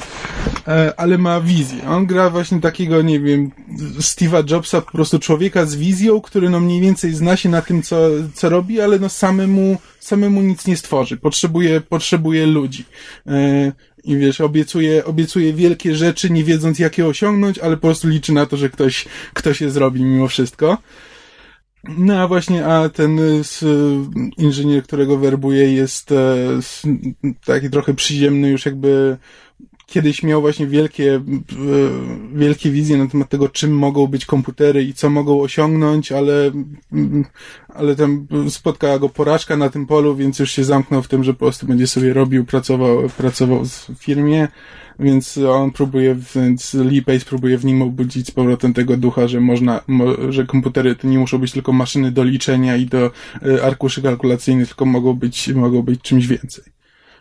e, 0.69 0.93
ale 0.97 1.19
ma 1.19 1.41
wizję. 1.41 1.89
On 1.89 2.07
gra 2.07 2.31
właśnie 2.31 2.61
takiego, 2.61 3.03
nie 3.03 3.21
wiem, 3.21 3.51
Steve'a 3.99 4.51
Jobsa, 4.51 4.81
po 4.81 4.91
prostu 4.91 5.19
człowieka 5.19 5.67
z 5.67 5.75
wizją, 5.75 6.21
który 6.21 6.51
no 6.51 6.61
mniej 6.61 6.81
więcej 6.81 7.15
zna 7.15 7.37
się 7.37 7.49
na 7.49 7.63
tym, 7.63 7.83
co, 7.83 7.97
co 8.35 8.49
robi, 8.49 8.81
ale 8.81 8.99
no 8.99 9.09
samemu, 9.09 9.79
samemu 10.01 10.43
nic 10.43 10.67
nie 10.67 10.77
stworzy. 10.77 11.17
Potrzebuje, 11.17 11.81
potrzebuje 11.81 12.47
ludzi. 12.47 12.85
E, 13.27 13.73
I 14.05 14.17
wiesz, 14.17 14.41
obiecuje, 14.41 15.05
obiecuje 15.05 15.53
wielkie 15.53 15.95
rzeczy, 15.95 16.31
nie 16.31 16.45
wiedząc 16.45 16.79
jak 16.79 16.99
je 16.99 17.07
osiągnąć, 17.07 17.59
ale 17.59 17.77
po 17.77 17.87
prostu 17.87 18.09
liczy 18.09 18.33
na 18.33 18.47
to, 18.47 18.57
że 18.57 18.71
ktoś, 18.71 19.05
ktoś 19.35 19.61
je 19.61 19.71
zrobi 19.71 20.05
mimo 20.05 20.29
wszystko. 20.29 20.79
No 21.89 22.21
a 22.23 22.29
właśnie, 22.29 22.67
a 22.67 22.89
ten 22.89 23.19
y, 23.19 23.39
s- 23.41 23.65
inżynier, 24.39 24.83
którego 24.83 25.17
werbuje 25.17 25.73
jest 25.73 26.13
e, 26.13 26.37
taki 27.45 27.71
trochę 27.71 27.95
przyziemny, 27.95 28.51
już 28.51 28.67
jakby 28.67 29.17
kiedyś 29.87 30.23
miał 30.23 30.41
właśnie 30.41 30.67
wielkie, 30.67 31.15
e, 31.15 31.21
wielkie 32.35 32.71
wizje 32.71 32.97
na 32.97 33.07
temat 33.09 33.29
tego, 33.29 33.49
czym 33.49 33.73
mogą 33.79 34.07
być 34.07 34.27
komputery 34.27 34.83
i 34.85 34.95
co 34.95 35.11
mogą 35.11 35.41
osiągnąć, 35.41 36.13
ale, 36.13 36.51
mm, 36.93 37.25
ale 37.69 37.97
tam 37.97 38.27
spotkała 38.49 38.99
go 38.99 39.09
porażka 39.09 39.57
na 39.57 39.69
tym 39.69 39.87
polu, 39.87 40.17
więc 40.17 40.39
już 40.39 40.51
się 40.51 40.65
zamknął 40.65 41.03
w 41.03 41.09
tym, 41.09 41.25
że 41.25 41.33
po 41.33 41.39
prostu 41.39 41.67
będzie 41.67 41.87
sobie 41.87 42.13
robił, 42.13 42.45
pracował, 42.45 43.09
pracował 43.09 43.65
w 43.65 43.91
firmie, 43.99 44.49
więc 44.99 45.39
on 45.39 45.71
próbuje, 45.71 46.17
więc 46.35 46.75
Lee 46.75 47.03
Pace 47.03 47.25
próbuje 47.25 47.59
w 47.59 47.65
nim 47.65 47.83
obudzić 47.83 48.27
z 48.27 48.31
powrotem 48.31 48.75
tego 48.75 48.97
ducha, 48.97 49.29
że 49.29 49.41
można, 49.41 49.81
mo, 49.87 50.05
że 50.33 50.47
komputery 50.47 50.95
to 50.95 51.09
nie 51.09 51.19
muszą 51.19 51.39
być 51.39 51.53
tylko 51.53 51.73
maszyny 51.73 52.13
do 52.13 52.25
liczenia 52.25 52.77
i 52.77 52.87
do 52.87 53.11
e, 53.43 53.65
arkuszy 53.65 54.03
kalkulacyjnych, 54.03 54.69
tylko 54.69 54.85
mogą 54.85 55.15
być, 55.15 55.49
mogą 55.49 55.83
być 55.83 56.03
czymś 56.03 56.27
więcej. 56.27 56.65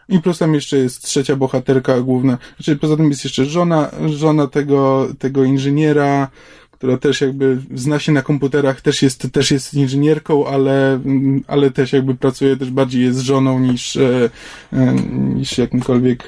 I 0.10 0.20
plus 0.20 0.38
tam 0.38 0.54
jeszcze 0.54 0.78
jest 0.78 1.02
trzecia 1.02 1.36
bohaterka 1.36 2.02
główna. 2.02 2.38
Znaczy, 2.56 2.76
poza 2.76 2.98
tym 2.98 3.10
jest 3.10 3.24
jeszcze 3.24 3.46
żona, 3.46 3.92
żona 4.08 4.48
tego, 4.48 5.08
tego 5.20 5.44
inżyniera, 5.44 6.28
która 6.72 6.98
też 6.98 7.22
jakby 7.22 7.62
zna 7.76 8.00
się 8.00 8.12
na 8.12 8.22
komputerach, 8.22 8.82
też 8.82 9.02
jest, 9.02 9.32
też 9.32 9.52
jest 9.52 9.74
inżynierką, 9.74 10.48
ale, 10.48 11.00
ale 11.48 11.72
też 11.72 11.94
jakby 11.94 12.16
pracuje, 12.16 12.58
też 12.58 12.72
bardziej 12.72 13.04
jest 13.04 13.20
żoną 13.20 13.60
niż, 13.60 13.98
e, 13.98 14.30
e, 14.74 14.94
niż 15.36 15.58
jakimkolwiek, 15.58 16.28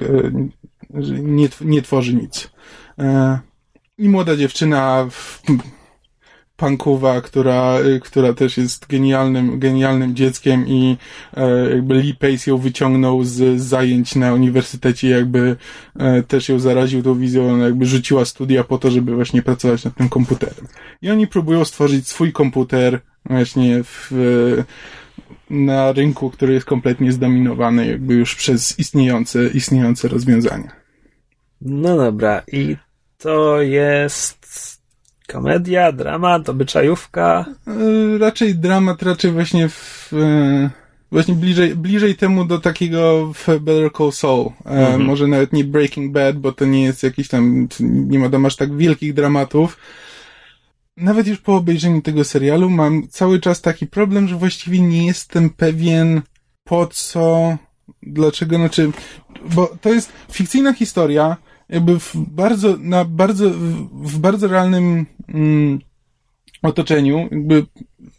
nie, 1.21 1.49
nie 1.61 1.81
tworzy 1.81 2.13
nic. 2.13 2.51
E, 2.99 3.39
I 3.97 4.09
młoda 4.09 4.35
dziewczyna 4.35 5.07
w, 5.09 5.41
punkowa, 6.57 7.21
która, 7.21 7.79
y, 7.79 7.99
która 7.99 8.33
też 8.33 8.57
jest 8.57 8.87
genialnym, 8.87 9.59
genialnym 9.59 10.15
dzieckiem 10.15 10.67
i 10.67 10.97
e, 11.33 11.69
jakby 11.69 11.93
Lee 11.93 12.13
Pace 12.13 12.51
ją 12.51 12.57
wyciągnął 12.57 13.23
z 13.23 13.61
zajęć 13.61 14.15
na 14.15 14.33
uniwersytecie, 14.33 15.09
jakby 15.09 15.55
e, 15.99 16.23
też 16.23 16.49
ją 16.49 16.59
zaraził 16.59 17.03
tą 17.03 17.19
wizją, 17.19 17.51
ona 17.53 17.65
jakby 17.65 17.85
rzuciła 17.85 18.25
studia 18.25 18.63
po 18.63 18.77
to, 18.77 18.91
żeby 18.91 19.15
właśnie 19.15 19.41
pracować 19.41 19.83
nad 19.83 19.95
tym 19.95 20.09
komputerem. 20.09 20.67
I 21.01 21.09
oni 21.09 21.27
próbują 21.27 21.65
stworzyć 21.65 22.07
swój 22.07 22.31
komputer 22.31 22.99
właśnie 23.25 23.83
w, 23.83 24.11
na 25.49 25.91
rynku, 25.91 26.29
który 26.29 26.53
jest 26.53 26.65
kompletnie 26.65 27.11
zdominowany 27.11 27.87
jakby 27.87 28.13
już 28.13 28.35
przez 28.35 28.79
istniejące, 28.79 29.47
istniejące 29.47 30.07
rozwiązania. 30.07 30.71
No 31.61 31.97
dobra, 31.97 32.41
i 32.51 32.75
to 33.17 33.61
jest 33.61 34.47
komedia, 35.27 35.91
dramat, 35.91 36.49
obyczajówka? 36.49 37.45
E, 37.67 38.17
raczej 38.17 38.55
dramat, 38.55 39.03
raczej 39.03 39.31
właśnie 39.31 39.69
w, 39.69 40.13
e, 40.13 40.69
właśnie 41.11 41.35
bliżej, 41.35 41.75
bliżej 41.75 42.15
temu 42.15 42.45
do 42.45 42.59
takiego 42.59 43.33
w 43.33 43.45
Better 43.59 43.91
Call 43.97 44.11
Saul. 44.11 44.45
E, 44.65 44.69
Mhm. 44.69 45.01
Może 45.01 45.27
nawet 45.27 45.53
nie 45.53 45.63
Breaking 45.63 46.11
Bad, 46.11 46.37
bo 46.37 46.51
to 46.51 46.65
nie 46.65 46.83
jest 46.83 47.03
jakiś 47.03 47.27
tam, 47.27 47.67
nie 47.79 48.19
ma 48.19 48.29
tam 48.29 48.45
aż 48.45 48.55
tak 48.55 48.77
wielkich 48.77 49.13
dramatów. 49.13 49.77
Nawet 50.97 51.27
już 51.27 51.39
po 51.39 51.55
obejrzeniu 51.55 52.01
tego 52.01 52.23
serialu 52.23 52.69
mam 52.69 53.07
cały 53.07 53.39
czas 53.39 53.61
taki 53.61 53.87
problem, 53.87 54.27
że 54.27 54.35
właściwie 54.35 54.79
nie 54.79 55.05
jestem 55.05 55.49
pewien 55.49 56.21
po 56.63 56.87
co, 56.87 57.57
dlaczego, 58.03 58.55
znaczy, 58.55 58.91
bo 59.55 59.77
to 59.81 59.89
jest 59.89 60.11
fikcyjna 60.31 60.73
historia, 60.73 61.37
jakby 61.69 61.99
w 61.99 62.15
bardzo, 62.15 62.75
na 62.79 63.05
bardzo, 63.05 63.49
w, 63.91 64.17
bardzo 64.17 64.47
realnym 64.47 65.05
mm, 65.27 65.79
otoczeniu, 66.67 67.27
jakby 67.31 67.65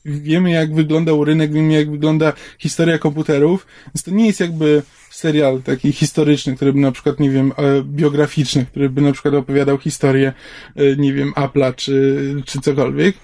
wiemy 0.05 0.51
jak 0.51 0.75
wyglądał 0.75 1.25
rynek, 1.25 1.53
wiemy 1.53 1.73
jak 1.73 1.91
wygląda 1.91 2.33
historia 2.59 2.99
komputerów, 2.99 3.67
więc 3.87 4.03
to 4.03 4.11
nie 4.11 4.27
jest 4.27 4.41
jakby 4.41 4.83
serial 5.11 5.63
taki 5.63 5.93
historyczny, 5.93 6.57
który 6.57 6.73
by 6.73 6.79
na 6.79 6.93
przykład, 6.93 7.21
nie 7.21 7.31
wiem, 7.31 7.53
e, 7.57 7.83
biograficzny, 7.83 8.67
który 8.67 8.91
by 8.91 9.01
na 9.01 9.13
przykład 9.13 9.35
opowiadał 9.35 9.79
historię, 9.79 10.33
e, 10.77 10.97
nie 10.97 11.13
wiem, 11.13 11.33
Apple'a 11.37 11.75
czy, 11.75 12.35
czy 12.47 12.61
cokolwiek. 12.61 13.17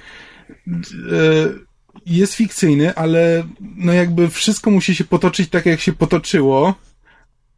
E, 1.12 1.64
Jest 2.06 2.34
fikcyjny, 2.34 2.94
ale 2.94 3.44
no 3.76 3.92
jakby 3.92 4.28
wszystko 4.28 4.70
musi 4.70 4.94
się 4.94 5.04
potoczyć 5.04 5.50
tak, 5.50 5.66
jak 5.66 5.80
się 5.80 5.92
potoczyło, 5.92 6.74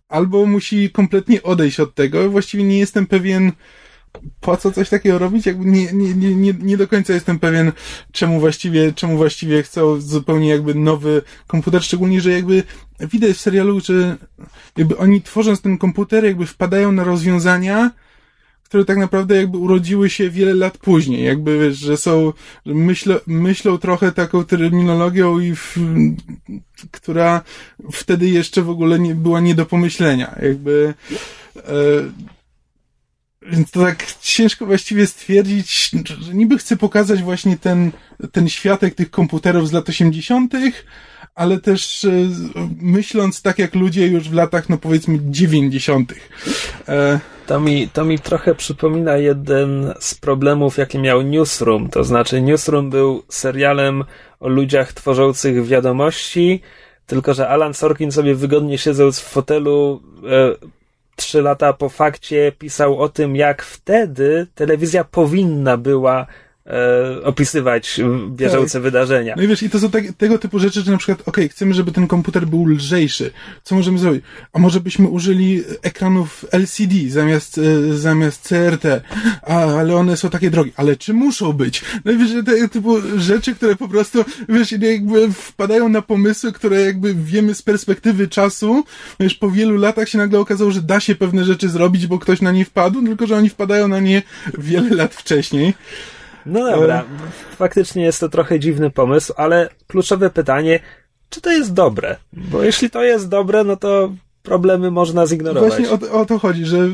albo 0.09 0.47
musi 0.47 0.91
kompletnie 0.91 1.43
odejść 1.43 1.81
od 1.81 1.95
tego. 1.95 2.31
Właściwie 2.31 2.65
nie 2.65 2.79
jestem 2.79 3.07
pewien, 3.07 3.53
po 4.41 4.57
co 4.57 4.73
coś 4.73 4.89
takiego 4.89 5.19
robić? 5.19 5.47
Jakby 5.47 5.65
nie, 5.65 5.93
nie, 5.93 6.15
nie, 6.15 6.55
nie, 6.61 6.77
do 6.77 6.89
końca 6.89 7.13
jestem 7.15 7.39
pewien, 7.39 7.73
czemu 8.13 8.41
właściwie, 8.41 8.93
czemu 8.93 9.17
właściwie 9.17 9.63
chcą 9.63 10.01
zupełnie 10.01 10.49
jakby 10.49 10.75
nowy 10.75 11.23
komputer, 11.47 11.83
szczególnie, 11.83 12.21
że 12.21 12.31
jakby 12.31 12.63
widać 13.01 13.37
w 13.37 13.41
serialu, 13.41 13.81
że 13.81 14.17
jakby 14.77 14.97
oni 14.97 15.23
tworząc 15.23 15.61
ten 15.61 15.79
komputer 15.79 16.25
jakby 16.25 16.47
wpadają 16.47 16.93
na 16.93 17.05
rozwiązania, 17.05 17.91
które 18.69 18.85
tak 18.85 18.97
naprawdę 18.97 19.37
jakby 19.37 19.59
urodziły 19.59 20.11
się 20.11 20.31
wiele 20.31 20.55
lat 20.55 20.79
później, 20.79 21.25
jakby 21.25 21.59
wiesz, 21.59 21.79
że 21.79 21.97
są, 21.97 22.33
że 22.67 22.75
myślą, 22.75 23.15
myślą 23.27 23.79
trochę 23.79 24.13
taką 24.13 24.45
terminologią 24.45 25.41
i 25.41 25.55
w, 25.55 25.77
która 26.91 27.41
wtedy 27.93 28.29
jeszcze 28.29 28.63
w 28.63 28.71
ogóle 28.71 28.99
nie, 28.99 29.15
była 29.15 29.41
nie 29.41 29.55
do 29.55 29.67
pomyślenia, 29.67 30.39
jakby 30.43 30.95
e, 31.57 31.63
więc 33.51 33.71
to 33.71 33.81
tak 33.81 34.05
ciężko 34.21 34.67
właściwie 34.67 35.07
stwierdzić, 35.07 35.91
że 36.05 36.35
niby 36.35 36.59
chcę 36.59 36.77
pokazać 36.77 37.23
właśnie 37.23 37.57
ten, 37.57 37.93
ten 38.33 38.49
światek 38.49 38.95
tych 38.95 39.11
komputerów 39.11 39.69
z 39.69 39.73
lat 39.73 39.89
80., 39.89 40.55
ale 41.35 41.61
też 41.61 42.05
e, 42.05 42.11
myśląc 42.81 43.43
tak 43.43 43.59
jak 43.59 43.75
ludzie 43.75 44.07
już 44.07 44.29
w 44.29 44.35
latach, 44.35 44.69
no 44.69 44.79
powiedzmy 44.79 45.19
90. 45.23 46.15
E, 46.89 47.21
To 47.47 47.61
mi, 47.61 47.89
to 47.89 48.05
mi 48.05 48.19
trochę 48.19 48.55
przypomina 48.55 49.17
jeden 49.17 49.95
z 50.01 50.15
problemów, 50.15 50.79
jaki 50.79 50.99
miał 50.99 51.23
Newsroom. 51.23 51.89
To 51.89 52.05
znaczy, 52.05 52.43
Newsroom 52.43 52.91
był 52.91 53.23
serialem 53.29 54.05
o 54.41 54.49
ludziach 54.49 54.93
tworzących 54.93 55.67
wiadomości, 55.67 56.61
tylko 57.07 57.35
że 57.35 57.49
Alan 57.49 57.75
Sorkin 57.75 58.13
sobie 58.13 58.35
wygodnie 58.35 58.79
siedząc 58.79 59.21
w 59.21 59.25
fotelu 59.25 60.03
e, 60.63 60.67
trzy 61.17 61.43
lata 61.43 61.73
po 61.73 61.89
fakcie 61.89 62.53
pisał 62.59 63.01
o 63.01 63.09
tym, 63.09 63.37
jak 63.37 63.63
wtedy 63.63 64.47
telewizja 64.55 65.05
powinna 65.05 65.77
była 65.77 66.27
e, 66.67 67.25
opisywać 67.25 68.01
bieżące 68.29 68.81
wydarzenia. 68.81 69.35
No 69.37 69.43
i 69.43 69.49
wiesz, 69.49 69.63
i 69.63 69.71
to 69.71 69.79
są 69.79 69.91
te, 69.91 70.03
tego 70.13 70.39
typu 70.39 70.59
rzeczy, 70.59 70.81
że 70.81 70.93
na 70.93 70.99
przykład, 70.99 71.29
okej, 71.29 71.49
chcemy, 71.49 71.75
żeby 71.75 71.93
ten 71.93 72.07
komputer 72.07 72.47
był 72.47 72.67
lżejszy. 72.67 73.31
Co 73.63 73.75
możemy 73.75 73.99
zrobić? 73.99 74.25
A 74.53 74.59
może 74.59 74.81
byśmy 74.81 75.09
użyli 75.09 75.63
ekranów 75.83 76.45
LCD 76.53 76.95
zamiast, 77.09 77.59
e, 77.59 77.97
zamiast 77.97 78.49
CRT? 78.49 78.85
A, 79.43 79.65
ale 79.65 79.97
one 79.97 80.17
są 80.17 80.31
takie 80.31 80.51
drogie. 80.51 80.71
Ale 80.77 80.97
czy 80.97 81.15
muszą 81.15 81.53
być? 81.53 81.83
No 82.05 82.13
i 82.13 82.19
wiesz, 82.19 82.31
że 82.31 82.43
te 82.43 82.69
typu 82.69 82.97
rzeczy, 83.17 83.55
które 83.55 83.77
po 83.77 83.89
prostu, 83.89 84.25
wiesz, 84.49 84.73
jakby 84.73 85.33
wpadają 85.33 85.89
na 85.89 86.03
pomysły, 86.03 86.53
które 86.53 86.81
jakby 86.81 87.15
wiemy 87.15 87.55
z 87.55 87.63
perspektywy 87.63 88.29
czasu, 88.29 88.85
wiesz, 89.21 89.35
po 89.35 89.51
wielu 89.51 89.77
latach 89.77 90.09
się 90.09 90.19
nagle 90.19 90.41
okazało, 90.41 90.71
że 90.71 90.83
da 90.83 91.01
się 91.01 91.15
pewne 91.15 91.45
rzeczy 91.45 91.69
zrobić, 91.69 92.07
bo 92.07 92.19
ktoś 92.19 92.41
na 92.41 92.53
nie 92.53 92.65
wpadł, 92.65 93.03
tylko 93.03 93.27
że 93.27 93.37
oni 93.37 93.49
wpadają 93.49 93.89
na 93.89 94.01
nie 94.01 94.23
wiele 94.59 94.97
lat 94.97 95.15
wcześniej. 95.15 95.75
No 96.47 96.71
dobra, 96.71 97.05
faktycznie 97.57 98.03
jest 98.05 98.21
to 98.21 98.29
trochę 98.29 98.61
dziwny 98.61 98.91
pomysł, 98.91 99.33
ale 99.37 99.69
kluczowe 99.87 100.31
pytanie, 100.31 100.81
czy 101.31 101.41
to 101.41 101.51
jest 101.51 101.73
dobre? 101.73 102.17
Bo 102.33 102.63
jeśli 102.63 102.91
to 102.91 103.05
jest 103.05 103.29
dobre, 103.29 103.65
no 103.65 103.77
to 103.77 104.13
problemy 104.43 104.91
można 104.91 105.27
zignorować. 105.27 105.73
Właśnie 105.73 106.09
o, 106.11 106.21
o 106.21 106.27
to 106.27 106.39
chodzi, 106.39 106.65
że 106.65 106.79
e, 106.79 106.89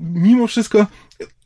mimo 0.00 0.46
wszystko 0.46 0.86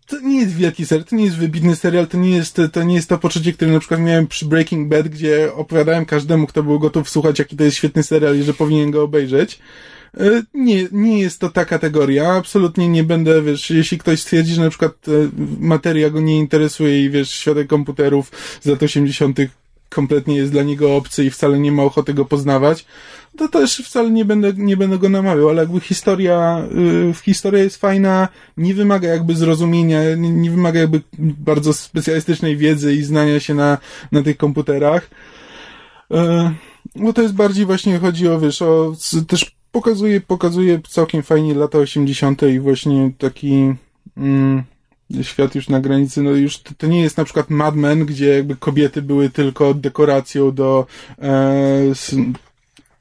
to 0.07 0.21
nie 0.21 0.41
jest 0.41 0.57
wielki 0.57 0.87
serial, 0.87 1.05
to 1.05 1.17
nie 1.17 1.25
jest 1.25 1.37
wybitny 1.37 1.77
serial, 1.77 2.07
to 2.07 2.19
nie 2.19 2.37
jest 2.37 2.61
to, 2.73 2.83
nie 2.83 2.95
jest 2.95 3.09
to 3.09 3.19
poczucie, 3.19 3.53
które 3.53 3.73
na 3.73 3.81
przykład 3.81 4.01
miałem 4.01 4.27
przy 4.27 4.47
Breaking 4.47 4.89
Bad, 4.89 5.09
gdzie 5.09 5.55
opowiadałem 5.55 6.07
każdemu, 6.07 6.47
kto 6.47 6.63
był 6.63 6.79
gotów 6.79 7.11
słuchać, 7.11 7.39
jaki 7.39 7.57
to 7.57 7.65
jest 7.65 7.77
świetny 7.77 8.03
serial 8.03 8.39
i 8.39 8.43
że 8.43 8.55
powinien 8.55 8.91
go 8.91 9.03
obejrzeć. 9.03 9.59
E, 10.17 10.43
Nie, 10.55 10.89
nie 10.93 11.21
jest 11.21 11.41
to 11.41 11.51
ta 11.51 11.65
kategoria. 11.65 12.33
Absolutnie 12.33 12.89
nie 12.89 13.05
będę, 13.05 13.43
wiesz, 13.43 13.71
jeśli 13.71 13.99
ktoś 13.99 14.21
stwierdzi, 14.21 14.55
że 14.55 14.63
na 14.63 14.71
przykład 14.71 14.93
e, 15.09 15.11
materia 15.61 16.11
go 16.11 16.21
nie 16.21 16.39
interesuje 16.39 17.05
i 17.05 17.11
wiesz, 17.11 17.31
światek 17.31 17.67
komputerów 17.67 18.33
z 18.61 18.67
lat 18.67 18.83
80. 18.83 19.39
kompletnie 19.89 20.37
jest 20.37 20.53
dla 20.53 20.63
niego 20.63 20.97
obcy 20.97 21.25
i 21.25 21.31
wcale 21.31 21.59
nie 21.59 21.73
ma 21.73 21.83
ochoty 21.83 22.15
go 22.15 22.25
poznawać, 22.25 22.87
to 23.37 23.49
też 23.49 23.77
wcale 23.77 24.11
nie 24.11 24.25
będę, 24.25 24.53
nie 24.57 24.77
będę 24.77 24.99
go 24.99 25.09
namawiał, 25.09 25.49
ale 25.49 25.63
jakby 25.63 25.81
historia, 25.81 26.67
y, 27.11 27.15
historia 27.23 27.63
jest 27.63 27.77
fajna, 27.77 28.29
nie 28.57 28.75
wymaga 28.75 29.09
jakby 29.09 29.35
zrozumienia, 29.35 30.15
nie, 30.15 30.31
nie 30.31 30.51
wymaga 30.51 30.81
jakby 30.81 31.01
bardzo 31.19 31.73
specjalistycznej 31.73 32.57
wiedzy 32.57 32.95
i 32.95 33.03
znania 33.03 33.41
się 33.41 33.55
na, 33.55 33.79
na 34.13 34.23
tych 34.23 34.37
komputerach. 34.37 35.11
E, 36.11 36.55
Bo 36.97 37.13
to 37.13 37.23
jest 37.23 37.35
bardziej 37.35 37.67
właśnie 37.67 37.99
chodzi 37.99 38.29
o, 38.29 38.41
wiesz, 38.41 38.63
o, 38.63 38.93
też 39.29 39.57
pokazuje, 39.73 40.21
pokazuje 40.21 40.81
całkiem 40.89 41.23
fajnie 41.23 41.55
lata 41.55 41.79
80. 41.79 42.43
i 42.43 42.61
właśnie 42.61 43.11
taki, 43.19 43.75
mm, 44.17 44.63
świat 45.23 45.55
już 45.55 45.69
na 45.69 45.81
granicy, 45.81 46.23
no 46.23 46.31
już 46.31 46.59
to, 46.59 46.71
to 46.79 46.87
nie 46.87 47.03
jest 47.03 47.17
na 47.17 47.25
przykład 47.25 47.51
Mad 47.51 47.77
Men, 47.77 48.07
gdzie 48.07 48.29
jakby 48.29 48.57
kobiety 48.57 49.03
były 49.03 49.31
tylko 49.31 49.75
dekoracją 49.75 50.53
do, 50.53 50.87
e, 51.19 51.95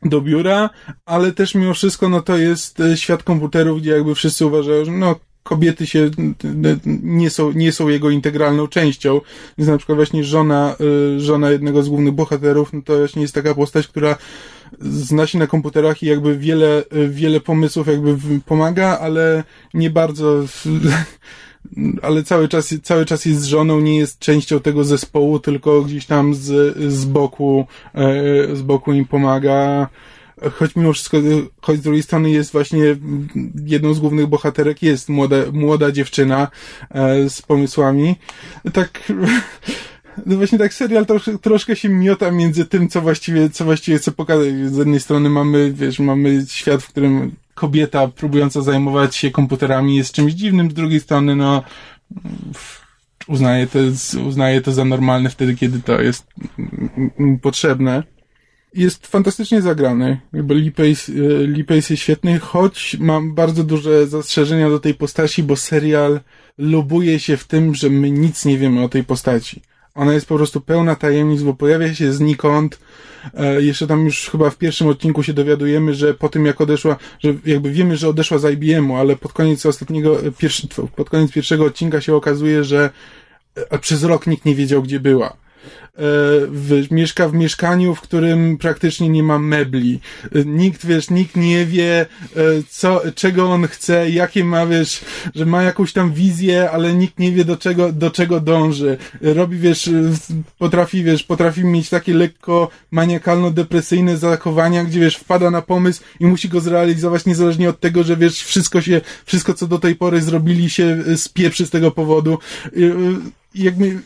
do 0.04 0.22
biura, 0.22 0.70
ale 1.06 1.32
też 1.32 1.56
mimo 1.56 1.74
wszystko, 1.74 2.10
no 2.10 2.22
to 2.22 2.38
jest 2.38 2.80
e, 2.80 2.98
świat 2.98 3.24
komputerów, 3.24 3.82
gdzie 3.82 3.91
jakby 3.91 4.16
wszyscy 4.16 4.46
uważają, 4.46 4.86
że 4.86 4.91
no 4.91 5.16
kobiety 5.46 5.88
się 5.88 6.10
nie 7.04 7.30
są, 7.30 7.52
nie 7.52 7.72
są 7.72 7.88
jego 7.88 8.10
integralną 8.10 8.68
częścią. 8.68 9.22
Więc 9.58 9.70
na 9.70 9.78
przykład 9.78 9.96
właśnie 9.96 10.24
żona, 10.24 10.76
y, 11.16 11.20
żona 11.20 11.52
jednego 11.52 11.84
z 11.84 11.89
głównych 11.89 12.14
bohaterów, 12.14 12.74
no 12.74 12.82
to 12.82 12.98
właśnie 12.98 13.22
jest 13.22 13.34
taka 13.34 13.56
postać, 13.56 13.88
która 13.88 14.18
zna 14.80 15.28
się 15.28 15.39
na 15.39 15.48
komputerach 15.48 16.04
i 16.04 16.06
jakby 16.06 16.38
wiele, 16.38 16.84
y, 16.96 17.10
wiele 17.10 17.39
pomysłów 17.39 17.88
jakby 17.88 18.18
pomaga, 18.46 19.00
ale 19.00 19.43
nie 19.74 19.89
bardzo 19.89 20.43
ale 22.01 22.24
cały 22.24 22.47
czas, 22.47 22.74
cały 22.84 23.05
czas 23.05 23.26
jest 23.26 23.41
z 23.41 23.45
żoną, 23.45 23.80
nie 23.80 23.97
jest 23.97 24.20
częścią 24.20 24.59
tego 24.59 24.84
zespołu, 24.84 25.39
tylko 25.39 25.82
gdzieś 25.82 26.05
tam 26.05 26.36
z, 26.36 26.78
z 26.93 27.05
boku, 27.05 27.66
e, 27.93 28.55
z 28.55 28.61
boku 28.61 28.93
im 28.93 29.05
pomaga. 29.05 29.88
Choć 30.53 30.76
mimo 30.76 30.93
wszystko, 30.93 31.18
choć 31.61 31.78
z 31.78 31.82
drugiej 31.82 32.03
strony 32.03 32.30
jest 32.32 32.51
właśnie 32.51 32.84
jedną 33.66 33.93
z 33.93 33.99
głównych 33.99 34.28
bohaterek, 34.28 34.84
jest 34.84 35.09
młoda, 35.09 35.38
młoda 35.53 35.91
dziewczyna 35.91 36.47
e, 36.89 37.30
z 37.30 37.41
pomysłami. 37.41 38.16
Tak, 38.74 39.11
no 40.26 40.36
właśnie 40.36 40.57
tak 40.57 40.74
serial 40.74 41.05
troszkę, 41.05 41.38
troszkę 41.38 41.76
się 41.76 41.89
miota 41.89 42.32
między 42.32 42.66
tym, 42.66 42.89
co 42.89 43.01
właściwie, 43.01 43.49
co 43.49 43.66
właściwie 43.66 43.97
chce 43.97 44.11
pokazać. 44.11 44.47
Z 44.66 44.78
jednej 44.78 44.99
strony 44.99 45.30
mamy, 45.30 45.74
wiesz, 45.74 45.99
mamy 45.99 46.45
świat, 46.47 46.84
w 46.84 46.88
którym 46.88 47.32
kobieta 47.53 48.07
próbująca 48.07 48.61
zajmować 48.61 49.16
się 49.16 49.32
komputerami 49.32 49.95
jest 49.95 50.13
czymś 50.13 50.34
dziwnym, 50.34 50.72
z 50.72 50.74
drugiej 50.74 50.99
strony, 50.99 51.36
no, 51.36 51.63
uznaje 53.28 53.68
to, 53.68 53.80
uznaje 54.28 54.61
to 54.61 54.72
za 54.72 54.86
normalne 54.86 55.30
wtedy, 55.30 55.55
kiedy 55.55 55.80
to 55.80 56.01
jest 56.01 56.28
potrzebne. 57.41 58.03
Jest 58.74 59.07
fantastycznie 59.07 59.61
zagrany. 59.61 60.20
Jakby 60.34 60.55
Lee 60.55 60.72
Pace, 60.72 61.11
e, 61.11 61.47
Lee 61.47 61.63
Pace 61.63 61.93
jest 61.93 62.03
świetny, 62.03 62.39
choć 62.39 62.97
mam 62.99 63.36
bardzo 63.36 63.63
duże 63.63 64.07
zastrzeżenia 64.07 64.70
do 64.70 64.80
tej 64.80 64.93
postaci, 64.93 65.43
bo 65.43 65.55
serial 65.55 66.20
lubuje 66.57 67.20
się 67.20 67.38
w 67.38 67.47
tym, 67.47 67.76
że 67.76 67.89
my 67.89 68.11
nic 68.11 68.45
nie 68.45 68.57
wiemy 68.57 68.84
o 68.84 68.89
tej 68.89 69.03
postaci. 69.03 69.61
Ona 69.96 70.14
jest 70.14 70.26
po 70.26 70.36
prostu 70.36 70.62
pełna 70.62 70.96
tajemnic, 70.96 71.41
bo 71.41 71.54
pojawia 71.54 71.93
się 71.93 72.14
znikąd. 72.14 72.80
E, 73.34 73.62
jeszcze 73.62 73.88
tam 73.88 74.06
już 74.06 74.30
chyba 74.30 74.50
w 74.50 74.58
pierwszym 74.58 74.88
odcinku 74.88 75.24
się 75.24 75.34
dowiadujemy, 75.34 75.93
że 75.93 76.14
po 76.14 76.30
tym 76.30 76.46
jak 76.46 76.62
odeszła, 76.62 76.96
że 77.20 77.34
jakby 77.46 77.72
wiemy, 77.72 77.98
że 77.98 78.10
odeszła 78.10 78.38
z 78.38 78.54
IBM-u, 78.54 78.96
ale 78.96 79.16
pod 79.16 79.34
koniec 79.34 79.66
ostatniego, 79.66 80.26
e, 80.26 80.32
pierwszy, 80.32 80.68
pod 80.96 81.10
koniec 81.10 81.32
pierwszego 81.32 81.66
odcinka 81.66 82.02
się 82.02 82.16
okazuje, 82.16 82.64
że 82.64 82.89
e, 83.56 83.80
przez 83.80 84.04
rok 84.04 84.28
nikt 84.28 84.46
nie 84.46 84.56
wiedział, 84.56 84.84
gdzie 84.84 85.00
była 85.00 85.45
w, 85.97 86.88
mieszka 86.91 87.30
w 87.30 87.34
mieszkaniu, 87.34 87.95
w 87.95 88.01
którym 88.01 88.57
praktycznie 88.57 89.09
nie 89.09 89.24
ma 89.24 89.39
mebli. 89.39 89.99
Nikt, 90.45 90.86
wiesz, 90.86 91.09
nikt 91.09 91.36
nie 91.36 91.66
wie, 91.66 92.05
e, 92.36 92.39
co, 92.70 93.01
czego 93.16 93.51
on 93.51 93.68
chce, 93.68 94.09
jakie 94.09 94.43
ma, 94.43 94.66
wiesz, 94.66 95.01
że 95.36 95.45
ma 95.45 95.63
jakąś 95.63 95.93
tam 95.93 96.13
wizję, 96.13 96.72
ale 96.72 96.93
nikt 96.93 97.20
nie 97.20 97.32
wie, 97.32 97.45
do 97.45 97.57
czego, 97.57 97.91
do 97.91 98.11
czego 98.11 98.39
dąży. 98.39 98.97
Robi, 99.22 99.57
wiesz, 99.57 99.89
potrafi, 100.57 101.03
wiesz, 101.03 101.24
potrafi 101.24 101.63
mieć 101.63 101.89
takie 101.89 102.13
lekko 102.13 102.70
maniakalno-depresyjne 102.93 104.18
zachowania, 104.18 104.84
gdzie, 104.84 104.99
wiesz, 104.99 105.16
wpada 105.16 105.51
na 105.51 105.61
pomysł 105.61 106.01
i 106.20 106.26
musi 106.26 106.49
go 106.49 106.59
zrealizować 106.59 107.26
niezależnie 107.26 107.70
od 107.70 107.80
tego, 107.80 108.03
że, 108.03 108.18
wiesz, 108.18 108.43
wszystko 108.43 108.82
się, 108.82 109.01
wszystko, 109.26 109.53
co 109.53 109.68
do 109.68 109.80
tej 109.80 109.95
pory 109.95 110.22
zrobili 110.22 110.70
się 110.70 111.03
spieprzy 111.16 111.66
z 111.66 111.70
tego 111.70 111.91
powodu. 111.91 112.38
Jakby 113.55 113.99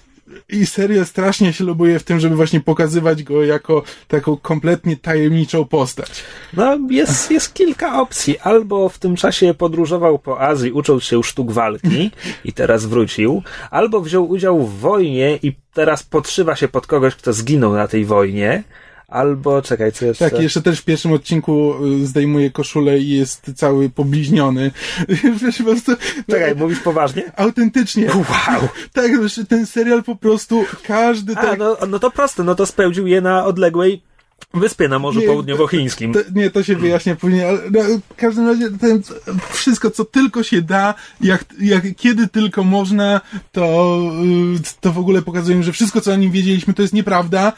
i 0.49 0.65
serial 0.65 1.05
strasznie 1.05 1.53
się 1.53 1.63
lubuje 1.63 1.99
w 1.99 2.03
tym, 2.03 2.19
żeby 2.19 2.35
właśnie 2.35 2.59
pokazywać 2.59 3.23
go 3.23 3.43
jako 3.43 3.83
taką 4.07 4.37
kompletnie 4.37 4.97
tajemniczą 4.97 5.65
postać. 5.65 6.23
No, 6.53 6.79
jest, 6.89 7.31
jest 7.31 7.53
kilka 7.53 8.01
opcji. 8.01 8.39
Albo 8.39 8.89
w 8.89 8.97
tym 8.97 9.15
czasie 9.15 9.53
podróżował 9.53 10.19
po 10.19 10.41
Azji, 10.41 10.71
ucząc 10.71 11.03
się 11.03 11.23
sztuk 11.23 11.51
walki 11.51 12.11
i 12.45 12.53
teraz 12.53 12.85
wrócił, 12.85 13.43
albo 13.71 14.01
wziął 14.01 14.29
udział 14.29 14.67
w 14.67 14.79
wojnie 14.79 15.39
i 15.43 15.53
teraz 15.73 16.03
podszywa 16.03 16.55
się 16.55 16.67
pod 16.67 16.87
kogoś, 16.87 17.15
kto 17.15 17.33
zginął 17.33 17.73
na 17.73 17.87
tej 17.87 18.05
wojnie, 18.05 18.63
Albo, 19.09 19.61
czekaj, 19.61 19.91
co 19.91 20.05
jeszcze? 20.05 20.29
Tak, 20.29 20.41
jeszcze 20.41 20.61
też 20.61 20.79
w 20.79 20.85
pierwszym 20.85 21.11
odcinku 21.11 21.85
y, 21.85 22.07
zdejmuje 22.07 22.51
koszulę 22.51 22.99
i 22.99 23.09
jest 23.09 23.51
cały 23.55 23.89
pobliźniony. 23.89 24.71
Wiesz, 25.41 25.57
po 25.57 25.63
prostu... 25.63 25.91
Czekaj, 26.29 26.55
no, 26.55 26.63
mówisz 26.63 26.79
poważnie? 26.79 27.31
Autentycznie. 27.35 28.07
Wow! 28.07 28.69
tak, 28.93 29.11
ten 29.49 29.65
serial 29.65 30.03
po 30.03 30.15
prostu 30.15 30.65
każdy 30.83 31.33
A, 31.33 31.41
tak... 31.41 31.59
No, 31.59 31.77
no 31.87 31.99
to 31.99 32.11
proste, 32.11 32.43
no 32.43 32.55
to 32.55 32.65
spełdził 32.65 33.07
je 33.07 33.21
na 33.21 33.45
odległej 33.45 34.01
wyspie 34.53 34.87
na 34.87 34.99
Morzu 34.99 35.21
Południowochińskim. 35.21 36.13
To, 36.13 36.19
nie, 36.35 36.49
to 36.49 36.63
się 36.63 36.75
wyjaśnia 36.75 37.15
później, 37.15 37.45
ale 37.45 37.59
no, 37.71 37.79
w 38.09 38.15
każdym 38.15 38.47
razie 38.47 38.69
ten, 38.71 39.01
wszystko, 39.49 39.91
co 39.91 40.05
tylko 40.05 40.43
się 40.43 40.61
da, 40.61 40.93
jak, 41.21 41.45
jak 41.61 41.83
kiedy 41.95 42.27
tylko 42.27 42.63
można, 42.63 43.21
to, 43.51 43.97
y, 44.55 44.79
to 44.81 44.91
w 44.91 44.99
ogóle 44.99 45.21
pokazują, 45.21 45.63
że 45.63 45.71
wszystko, 45.71 46.01
co 46.01 46.13
o 46.13 46.15
nim 46.15 46.31
wiedzieliśmy, 46.31 46.73
to 46.73 46.81
jest 46.81 46.93
nieprawda 46.93 47.53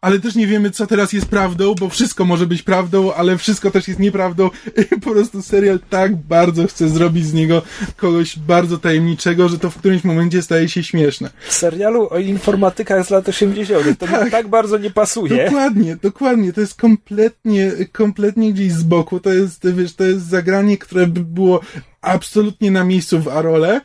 ale 0.00 0.20
też 0.20 0.34
nie 0.34 0.46
wiemy, 0.46 0.70
co 0.70 0.86
teraz 0.86 1.12
jest 1.12 1.26
prawdą, 1.26 1.74
bo 1.74 1.88
wszystko 1.88 2.24
może 2.24 2.46
być 2.46 2.62
prawdą, 2.62 3.12
ale 3.12 3.38
wszystko 3.38 3.70
też 3.70 3.88
jest 3.88 4.00
nieprawdą. 4.00 4.50
Po 5.04 5.10
prostu 5.10 5.42
serial 5.42 5.80
tak 5.90 6.16
bardzo 6.16 6.66
chce 6.66 6.88
zrobić 6.88 7.26
z 7.26 7.34
niego 7.34 7.62
kogoś 7.96 8.38
bardzo 8.38 8.78
tajemniczego, 8.78 9.48
że 9.48 9.58
to 9.58 9.70
w 9.70 9.78
którymś 9.78 10.04
momencie 10.04 10.42
staje 10.42 10.68
się 10.68 10.82
śmieszne. 10.82 11.30
W 11.48 11.52
serialu 11.52 12.08
o 12.10 12.18
informatykach 12.18 13.06
z 13.06 13.10
lat 13.10 13.28
80. 13.28 13.98
to 13.98 14.06
tak, 14.06 14.30
tak 14.30 14.48
bardzo 14.48 14.78
nie 14.78 14.90
pasuje. 14.90 15.44
Dokładnie, 15.44 15.96
dokładnie. 16.02 16.52
To 16.52 16.60
jest 16.60 16.74
kompletnie, 16.74 17.72
kompletnie 17.92 18.52
gdzieś 18.52 18.72
z 18.72 18.82
boku. 18.82 19.20
To 19.20 19.32
jest, 19.32 19.74
wiesz, 19.74 19.94
to 19.94 20.04
jest 20.04 20.26
zagranie, 20.26 20.78
które 20.78 21.06
by 21.06 21.20
było 21.20 21.60
absolutnie 22.00 22.70
na 22.70 22.84
miejscu 22.84 23.20
w 23.20 23.28
Arole, 23.28 23.80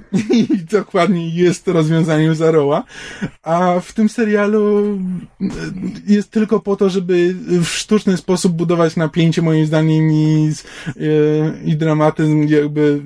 i 0.32 0.46
dokładnie 0.70 1.28
jest 1.28 1.68
rozwiązaniem 1.68 2.34
Zaroła. 2.34 2.84
A 3.42 3.80
w 3.80 3.92
tym 3.92 4.08
serialu 4.08 4.98
jest 6.06 6.30
tylko 6.30 6.60
po 6.60 6.76
to, 6.76 6.90
żeby 6.90 7.34
w 7.62 7.66
sztuczny 7.66 8.16
sposób 8.16 8.52
budować 8.52 8.96
napięcie, 8.96 9.42
moim 9.42 9.66
zdaniem, 9.66 10.10
i, 10.10 10.52
e, 10.86 11.64
i 11.64 11.76
dramatyzm, 11.76 12.48
jakby 12.48 13.02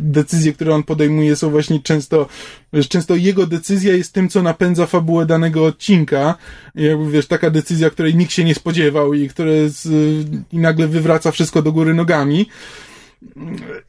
decyzje, 0.00 0.52
które 0.52 0.74
on 0.74 0.82
podejmuje 0.82 1.36
są 1.36 1.50
właśnie 1.50 1.80
często, 1.80 2.26
często 2.88 3.16
jego 3.16 3.46
decyzja 3.46 3.94
jest 3.94 4.12
tym, 4.12 4.28
co 4.28 4.42
napędza 4.42 4.86
fabułę 4.86 5.26
danego 5.26 5.64
odcinka. 5.64 6.34
Jakby, 6.74 7.10
wiesz, 7.10 7.26
taka 7.26 7.50
decyzja, 7.50 7.90
której 7.90 8.14
nikt 8.14 8.32
się 8.32 8.44
nie 8.44 8.54
spodziewał 8.54 9.14
i 9.14 9.28
które 9.28 9.68
z, 9.68 9.88
i 10.52 10.58
nagle 10.58 10.88
wywraca 10.88 11.30
wszystko 11.30 11.62
do 11.62 11.72
góry 11.72 11.94
nogami. 11.94 12.46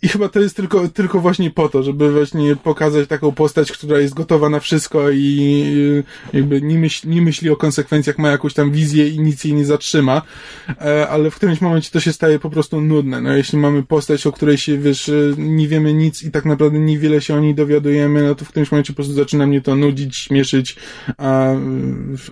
I 0.02 0.08
chyba 0.08 0.30
to 0.30 0.40
jest 0.40 0.56
tylko, 0.56 0.88
tylko 0.88 1.20
właśnie 1.20 1.52
po 1.52 1.70
to, 1.70 1.84
żeby 1.84 2.12
właśnie 2.12 2.56
pokazać 2.56 3.08
taką 3.10 3.32
postać, 3.32 3.72
która 3.72 4.00
jest 4.00 4.14
gotowa 4.14 4.50
na 4.50 4.60
wszystko 4.60 5.10
i 5.12 6.04
jakby 6.34 6.62
nie 6.62 6.80
myśli, 6.80 7.10
nie 7.10 7.22
myśli 7.22 7.50
o 7.50 7.56
konsekwencjach, 7.56 8.18
ma 8.18 8.30
jakąś 8.30 8.54
tam 8.54 8.72
wizję 8.72 9.08
i 9.08 9.20
nic 9.20 9.44
jej 9.44 9.54
nie 9.54 9.66
zatrzyma, 9.66 10.22
e, 10.82 11.08
ale 11.08 11.32
w 11.32 11.36
którymś 11.36 11.62
momencie 11.62 11.92
to 11.92 12.00
się 12.00 12.14
staje 12.14 12.40
po 12.40 12.50
prostu 12.50 12.82
nudne. 12.82 13.22
No 13.22 13.34
jeśli 13.34 13.58
mamy 13.58 13.84
postać, 13.84 14.28
o 14.28 14.32
której 14.32 14.58
się, 14.58 14.78
wiesz, 14.78 15.12
nie 15.38 15.68
wiemy 15.68 15.94
nic 15.94 16.24
i 16.24 16.32
tak 16.32 16.46
naprawdę 16.46 16.80
niewiele 16.80 17.22
się 17.22 17.36
o 17.36 17.40
niej 17.40 17.56
dowiadujemy, 17.56 18.24
no 18.24 18.36
to 18.36 18.46
w 18.46 18.50
którymś 18.50 18.72
momencie 18.72 18.94
po 18.94 18.96
prostu 18.96 19.14
zaczyna 19.14 19.48
mnie 19.48 19.62
to 19.62 19.76
nudzić, 19.76 20.18
śmieszyć, 20.18 20.76
a, 21.18 21.54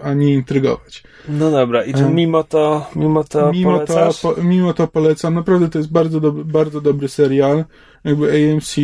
a 0.03 0.13
nie 0.13 0.33
intrygować. 0.33 1.03
No 1.29 1.51
dobra, 1.51 1.85
i 1.85 1.93
to 1.93 2.09
mimo 2.09 2.43
to, 2.43 2.89
mimo 2.95 3.23
to 3.23 3.51
mimo 3.51 3.71
polecasz? 3.71 4.21
To, 4.21 4.33
po, 4.33 4.41
mimo 4.41 4.73
to 4.73 4.87
polecam. 4.87 5.33
Naprawdę 5.33 5.69
to 5.69 5.77
jest 5.77 5.91
bardzo, 5.91 6.19
dobry, 6.19 6.45
bardzo 6.45 6.81
dobry 6.81 7.09
serial. 7.09 7.65
Jakby 8.03 8.31
AMC 8.31 8.75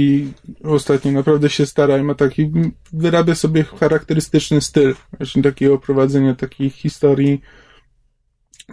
ostatnio 0.64 1.12
naprawdę 1.12 1.50
się 1.50 1.66
stara 1.66 1.98
i 1.98 2.04
ma 2.04 2.16
taki, 2.16 2.52
wyrabia 2.94 3.36
sobie 3.36 3.64
charakterystyczny 3.64 4.62
styl 4.62 4.96
właśnie 5.18 5.44
takiego 5.44 5.78
prowadzenia 5.78 6.36
takich 6.36 6.74
historii 6.74 7.42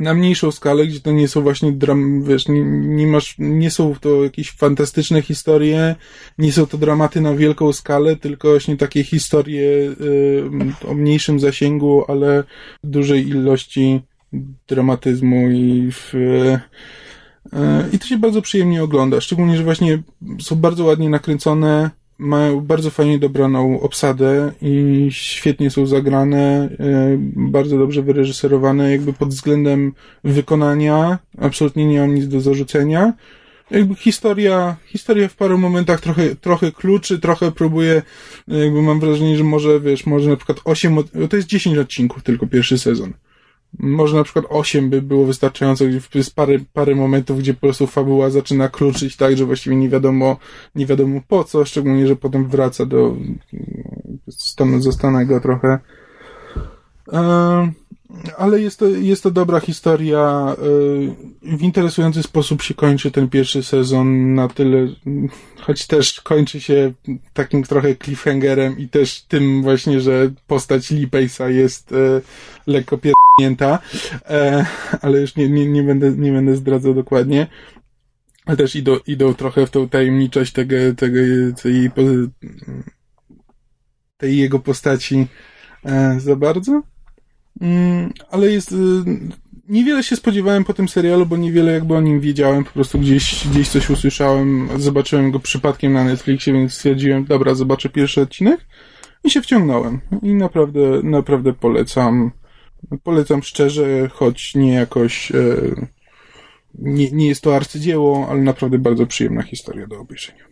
na 0.01 0.15
mniejszą 0.15 0.51
skalę, 0.51 0.87
gdzie 0.87 1.01
to 1.01 1.13
nie 1.13 1.29
są 1.29 1.41
właśnie 1.41 1.73
dram, 1.73 2.23
wiesz, 2.23 2.49
nie, 2.49 2.65
nie 2.65 3.07
masz, 3.07 3.35
nie 3.39 3.71
są 3.71 3.95
to 4.01 4.25
jakieś 4.25 4.53
fantastyczne 4.53 5.23
historie, 5.23 5.95
nie 6.39 6.53
są 6.53 6.67
to 6.67 6.79
dramaty 6.79 7.21
na 7.21 7.35
wielką 7.35 7.73
skalę, 7.73 8.17
tylko 8.17 8.49
właśnie 8.49 8.77
takie 8.77 9.05
historie 9.05 9.69
y, 10.01 10.45
o 10.89 10.95
mniejszym 10.95 11.41
zasięgu, 11.41 12.05
ale 12.09 12.45
dużej 12.85 13.29
ilości 13.29 14.01
dramatyzmu 14.69 15.51
i 15.51 15.91
w, 15.93 16.15
y, 16.15 16.61
i 17.93 17.99
to 17.99 18.07
się 18.07 18.19
bardzo 18.19 18.43
przyjemnie 18.43 18.83
ogląda, 18.83 19.21
szczególnie, 19.21 19.57
że 19.57 19.65
właśnie 19.65 20.03
są 20.41 20.57
bardzo 20.57 20.85
ładnie 20.85 21.11
nakręcone, 21.11 21.91
mają 22.19 22.61
bardzo 22.61 22.91
fajnie 22.91 23.19
dobraną 23.19 23.81
obsadę 23.81 24.53
i 24.63 25.07
świetnie 25.11 25.71
są 25.71 25.87
zagrane, 25.87 26.69
e, 26.81 27.17
bardzo 27.37 27.79
dobrze 27.79 28.03
wyreżyserowane, 28.03 28.91
jakby 28.91 29.13
pod 29.13 29.29
względem 29.29 29.93
wykonania 30.25 31.19
absolutnie 31.39 31.87
nie 31.87 32.01
mam 32.01 32.15
nic 32.15 32.29
do 32.29 32.41
zarzucenia. 32.41 33.13
Jakby 33.71 33.95
historia, 33.95 34.77
historia 34.87 35.29
w 35.29 35.37
paru 35.37 35.59
momentach 35.59 36.01
trochę, 36.01 36.37
trochę 36.37 36.73
kluczy, 36.73 37.19
trochę 37.19 37.53
próbuje, 37.53 38.03
jakby 38.49 38.83
mam 38.83 39.01
wrażenie, 39.01 39.37
że 39.37 39.45
może, 39.45 39.81
wiesz, 39.81 40.07
może 40.07 40.31
na 40.31 40.37
przykład 40.37 40.61
8, 40.65 40.97
to 41.31 41.37
jest 41.37 41.49
10 41.49 41.79
odcinków 41.79 42.23
tylko 42.23 42.47
pierwszy 42.47 42.79
sezon 42.79 43.13
może 43.79 44.17
na 44.17 44.25
przykład 44.25 44.45
8 44.49 44.91
by 44.91 45.03
było 45.03 45.27
wystarczająco, 45.27 45.85
jest 46.15 46.35
parę, 46.35 46.59
parę 46.73 46.95
momentów, 46.95 47.39
gdzie 47.39 47.55
po 47.55 47.61
prostu 47.61 47.87
fabuła 47.87 48.31
zaczyna 48.31 48.69
kluczyć 48.69 49.17
tak, 49.17 49.37
że 49.37 49.45
właściwie 49.45 49.77
nie 49.77 49.89
wiadomo, 49.89 50.37
nie 50.75 50.87
wiadomo 50.87 51.21
po 51.29 51.45
co, 51.45 51.65
szczególnie, 51.65 52.07
że 52.07 52.17
potem 52.17 52.49
wraca 52.49 52.87
do 52.87 53.17
stanu 54.29 54.81
zastanego 54.81 55.41
trochę. 55.41 55.79
E, 57.13 57.73
ale 58.39 58.61
jest 58.61 58.79
to, 58.79 58.87
jest 58.87 59.23
to 59.23 59.31
dobra 59.31 59.61
historia. 59.61 60.57
E, 60.59 61.57
w 61.57 61.63
interesujący 61.63 62.23
sposób 62.23 62.63
się 62.63 62.75
kończy 62.75 63.11
ten 63.11 63.29
pierwszy 63.29 63.63
sezon 63.63 64.35
na 64.35 64.49
tyle, 64.49 64.89
choć 65.61 65.87
też 65.87 66.21
kończy 66.21 66.61
się 66.61 66.93
takim 67.33 67.63
trochę 67.63 67.97
cliffhangerem 67.97 68.79
i 68.79 68.89
też 68.89 69.23
tym 69.23 69.63
właśnie, 69.63 70.01
że 70.01 70.31
postać 70.47 70.91
Lee 70.91 71.09
jest 71.49 71.93
e, 71.93 72.21
lekko 72.67 72.99
pier 72.99 73.15
e, 74.29 74.67
ale 75.03 75.21
już 75.21 75.37
nie, 75.37 75.49
nie, 75.49 75.67
nie, 75.67 75.83
będę, 75.83 76.13
nie 76.13 76.33
będę 76.33 76.57
zdradzał 76.57 76.95
dokładnie. 76.95 77.47
Ale 78.47 78.57
też 78.57 78.77
idą, 78.77 78.97
idą 79.07 79.35
trochę 79.35 79.67
w 79.67 79.71
tą 79.71 79.89
tajemniczość 79.89 80.53
tego, 80.53 80.77
tego 80.97 81.19
tej, 81.63 81.91
tej 84.17 84.37
jego 84.37 84.59
postaci 84.59 85.27
e, 85.85 86.21
za 86.21 86.37
bardzo. 86.37 86.83
Mm, 87.61 88.13
ale 88.31 88.53
jest, 88.53 88.73
e, 88.73 88.77
niewiele 89.69 90.03
się 90.03 90.17
spodziewałem 90.17 90.65
po 90.65 90.75
tym 90.75 90.89
serialu, 90.89 91.27
bo 91.27 91.37
niewiele 91.37 91.73
jakby 91.73 91.95
o 91.95 92.01
nim 92.01 92.21
wiedziałem, 92.21 92.65
po 92.65 92.71
prostu 92.71 92.99
gdzieś, 92.99 93.49
gdzieś 93.49 93.69
coś 93.69 93.91
usłyszałem, 93.91 94.69
zobaczyłem 94.77 95.31
go 95.31 95.41
przypadkiem 95.41 95.93
na 95.93 96.05
Netflixie, 96.05 96.53
więc 96.53 96.75
stwierdziłem, 96.75 97.25
dobra, 97.25 97.55
zobaczę 97.55 97.89
pierwszy 97.89 98.21
odcinek 98.21 98.61
i 99.25 99.31
się 99.31 99.43
wciągnąłem. 99.43 100.01
I 100.23 100.35
naprawdę, 100.35 100.81
naprawdę 101.03 101.53
polecam. 101.53 102.31
Polecam 103.03 103.43
szczerze, 103.43 104.09
choć 104.09 104.55
nie 104.55 104.73
jakoś. 104.73 105.33
E, 105.33 105.57
nie, 106.75 107.11
nie 107.11 107.29
jest 107.29 107.43
to 107.43 107.57
arcydzieło, 107.57 108.27
ale 108.31 108.41
naprawdę 108.41 108.79
bardzo 108.79 109.07
przyjemna 109.07 109.43
historia 109.43 109.87
do 109.87 110.01
obejrzenia. 110.01 110.45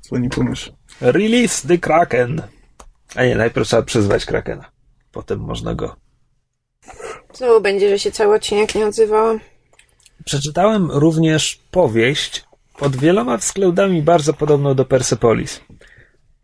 Co 0.00 0.18
nie 0.18 0.30
pomyśl. 0.30 0.72
Release 1.00 1.62
the 1.62 1.78
Kraken. 1.78 2.42
A 3.14 3.24
nie, 3.24 3.36
najpierw 3.36 3.68
trzeba 3.68 3.82
przyzwać 3.82 4.24
Krakena. 4.24 4.71
Potem 5.12 5.40
można 5.40 5.74
go. 5.74 5.96
Znowu 7.32 7.60
będzie, 7.60 7.88
że 7.88 7.98
się 7.98 8.12
cały 8.12 8.34
odcinek 8.34 8.74
nie 8.74 8.86
odzywałam. 8.86 9.40
Przeczytałem 10.24 10.90
również 10.90 11.60
powieść 11.70 12.44
pod 12.78 12.96
wieloma 12.96 13.36
względami 13.36 14.02
bardzo 14.02 14.32
podobną 14.32 14.74
do 14.74 14.84
Persepolis. 14.84 15.60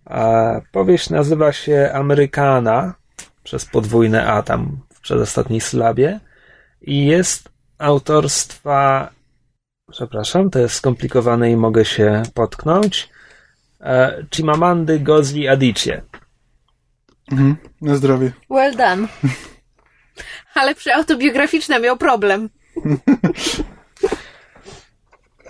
A 0.04 0.52
powieść 0.72 1.10
nazywa 1.10 1.52
się 1.52 1.90
Amerykana 1.94 2.94
przez 3.42 3.64
podwójne 3.64 4.26
A 4.26 4.42
tam 4.42 4.80
w 4.94 5.00
przedostatniej 5.00 5.60
sylabie 5.60 6.20
i 6.82 7.06
jest 7.06 7.48
autorstwa 7.78 9.10
przepraszam, 9.90 10.50
to 10.50 10.58
jest 10.58 10.74
skomplikowane 10.74 11.50
i 11.50 11.56
mogę 11.56 11.84
się 11.84 12.22
potknąć 12.34 13.08
e, 13.80 14.24
Chimamandy 14.34 15.00
Gozli 15.00 15.48
Adichie. 15.48 16.02
Mhm. 17.33 17.57
Na 17.81 17.95
zdrowie. 17.97 18.33
Well 18.51 18.76
done. 18.76 19.09
Ale 20.55 20.74
przy 20.74 20.95
autobiograficzne 20.95 21.81
miał 21.81 21.97
problem. 21.97 22.49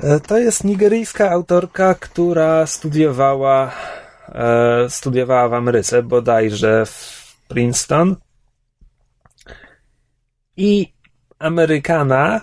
E, 0.00 0.20
To 0.20 0.38
jest 0.38 0.64
nigeryjska 0.64 1.30
autorka, 1.30 1.94
która 1.94 2.66
studiowała, 2.66 3.72
e, 4.28 4.90
studiowała 4.90 5.48
w 5.48 5.54
Ameryce, 5.54 6.02
bodajże 6.02 6.86
w 6.86 7.36
Princeton. 7.48 8.16
I 10.56 10.92
Amerykana 11.38 12.40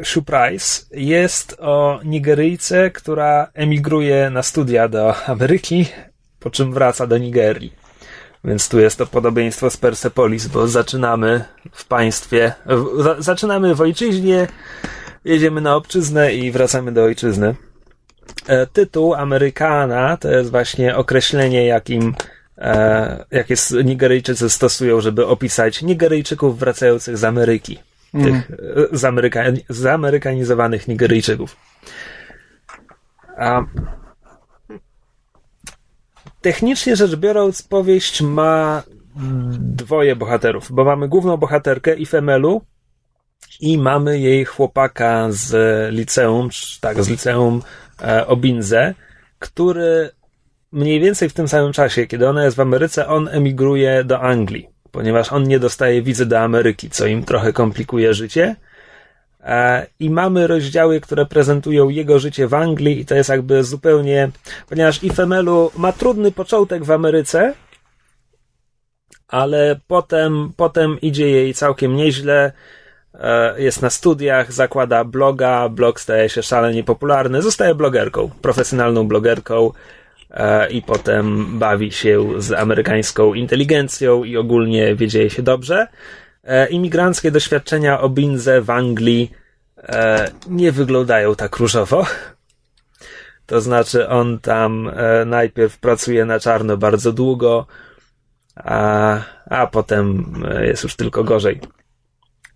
e, 0.00 0.04
Sue 0.04 0.22
Price 0.22 0.84
jest 0.90 1.56
o 1.60 2.00
Nigeryjce, 2.04 2.90
która 2.90 3.50
emigruje 3.54 4.30
na 4.30 4.42
studia 4.42 4.88
do 4.88 5.26
Ameryki, 5.26 5.86
po 6.44 6.50
czym 6.50 6.72
wraca 6.72 7.06
do 7.06 7.18
Nigerii. 7.18 7.72
Więc 8.44 8.68
tu 8.68 8.80
jest 8.80 8.98
to 8.98 9.06
podobieństwo 9.06 9.70
z 9.70 9.76
Persepolis, 9.76 10.46
bo 10.46 10.68
zaczynamy 10.68 11.44
w 11.72 11.84
państwie, 11.84 12.52
w, 12.66 13.02
za- 13.02 13.16
zaczynamy 13.22 13.74
w 13.74 13.80
ojczyźnie, 13.80 14.46
jedziemy 15.24 15.60
na 15.60 15.76
obczyznę 15.76 16.34
i 16.34 16.50
wracamy 16.50 16.92
do 16.92 17.02
ojczyzny. 17.04 17.54
E, 18.46 18.66
tytuł 18.66 19.14
Amerykana 19.14 20.16
to 20.16 20.30
jest 20.30 20.50
właśnie 20.50 20.96
określenie, 20.96 21.66
jakim 21.66 22.14
e, 22.58 23.24
jakie 23.30 23.54
Nigeryjczycy 23.84 24.50
stosują, 24.50 25.00
żeby 25.00 25.26
opisać 25.26 25.82
Nigeryjczyków 25.82 26.58
wracających 26.58 27.18
z 27.18 27.24
Ameryki. 27.24 27.78
Tych 28.12 28.50
e, 28.50 28.56
zameryka, 28.92 29.44
zamerykanizowanych 29.68 30.88
Nigeryjczyków. 30.88 31.56
A 33.38 33.62
technicznie 36.44 36.96
rzecz 36.96 37.16
biorąc, 37.16 37.62
powieść 37.62 38.22
ma 38.22 38.82
dwoje 39.58 40.16
bohaterów, 40.16 40.72
bo 40.72 40.84
mamy 40.84 41.08
główną 41.08 41.36
bohaterkę 41.36 41.96
Ifemelu, 41.96 42.62
i 43.60 43.78
mamy 43.78 44.18
jej 44.18 44.44
chłopaka 44.44 45.26
z 45.30 45.50
liceum, 45.94 46.48
tak, 46.80 47.04
z 47.04 47.08
liceum 47.08 47.62
e, 48.02 48.26
Obinze, 48.26 48.94
który 49.38 50.10
mniej 50.72 51.00
więcej 51.00 51.28
w 51.28 51.32
tym 51.32 51.48
samym 51.48 51.72
czasie, 51.72 52.06
kiedy 52.06 52.28
ona 52.28 52.44
jest 52.44 52.56
w 52.56 52.60
Ameryce, 52.60 53.08
on 53.08 53.28
emigruje 53.28 54.04
do 54.04 54.20
Anglii, 54.20 54.68
ponieważ 54.90 55.32
on 55.32 55.42
nie 55.42 55.58
dostaje 55.58 56.02
wizy 56.02 56.26
do 56.26 56.40
Ameryki, 56.40 56.90
co 56.90 57.06
im 57.06 57.24
trochę 57.24 57.52
komplikuje 57.52 58.14
życie. 58.14 58.56
E, 59.44 59.86
I 60.00 60.10
mamy 60.10 60.46
rozdziały, 60.46 61.00
które 61.00 61.26
prezentują 61.26 61.88
jego 61.88 62.18
życie 62.18 62.48
w 62.48 62.54
Anglii, 62.54 63.00
i 63.00 63.06
to 63.06 63.14
jest 63.14 63.30
jakby 63.30 63.64
zupełnie, 63.64 64.30
ponieważ 64.68 65.02
Ifemelu 65.02 65.70
ma 65.76 65.92
trudny 65.92 66.32
początek 66.32 66.84
w 66.84 66.90
Ameryce, 66.90 67.54
ale 69.28 69.80
potem, 69.86 70.52
potem 70.56 71.00
idzie 71.00 71.30
jej 71.30 71.54
całkiem 71.54 71.96
nieźle 71.96 72.52
e, 73.14 73.62
jest 73.62 73.82
na 73.82 73.90
studiach, 73.90 74.52
zakłada 74.52 75.04
bloga, 75.04 75.68
blog 75.68 76.00
staje 76.00 76.28
się 76.28 76.42
szalenie 76.42 76.84
popularny, 76.84 77.42
zostaje 77.42 77.74
blogerką, 77.74 78.30
profesjonalną 78.42 79.08
blogerką 79.08 79.70
e, 80.30 80.70
i 80.70 80.82
potem 80.82 81.46
bawi 81.58 81.92
się 81.92 82.42
z 82.42 82.52
amerykańską 82.52 83.34
inteligencją 83.34 84.24
i 84.24 84.36
ogólnie 84.36 84.94
wiedzieje 84.94 85.30
się 85.30 85.42
dobrze. 85.42 85.88
E, 86.46 86.68
Imigranckie 86.68 87.30
doświadczenia 87.30 88.00
Obinze 88.00 88.62
w 88.62 88.70
Anglii 88.70 89.32
e, 89.78 90.30
nie 90.48 90.72
wyglądają 90.72 91.34
tak 91.34 91.56
różowo. 91.56 92.06
To 93.46 93.60
znaczy, 93.60 94.08
on 94.08 94.38
tam 94.38 94.90
e, 94.96 95.24
najpierw 95.24 95.78
pracuje 95.78 96.24
na 96.24 96.40
czarno 96.40 96.76
bardzo 96.76 97.12
długo, 97.12 97.66
a, 98.56 99.18
a 99.50 99.66
potem 99.66 100.34
e, 100.50 100.66
jest 100.66 100.82
już 100.82 100.96
tylko 100.96 101.24
gorzej. 101.24 101.60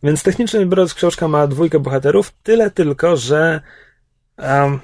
Więc 0.02 0.22
technicznie 0.22 0.66
biorąc, 0.66 0.94
książka 0.94 1.28
ma 1.28 1.46
dwójkę 1.46 1.78
bohaterów, 1.78 2.32
tyle 2.42 2.70
tylko, 2.70 3.16
że 3.16 3.60
um, 4.38 4.80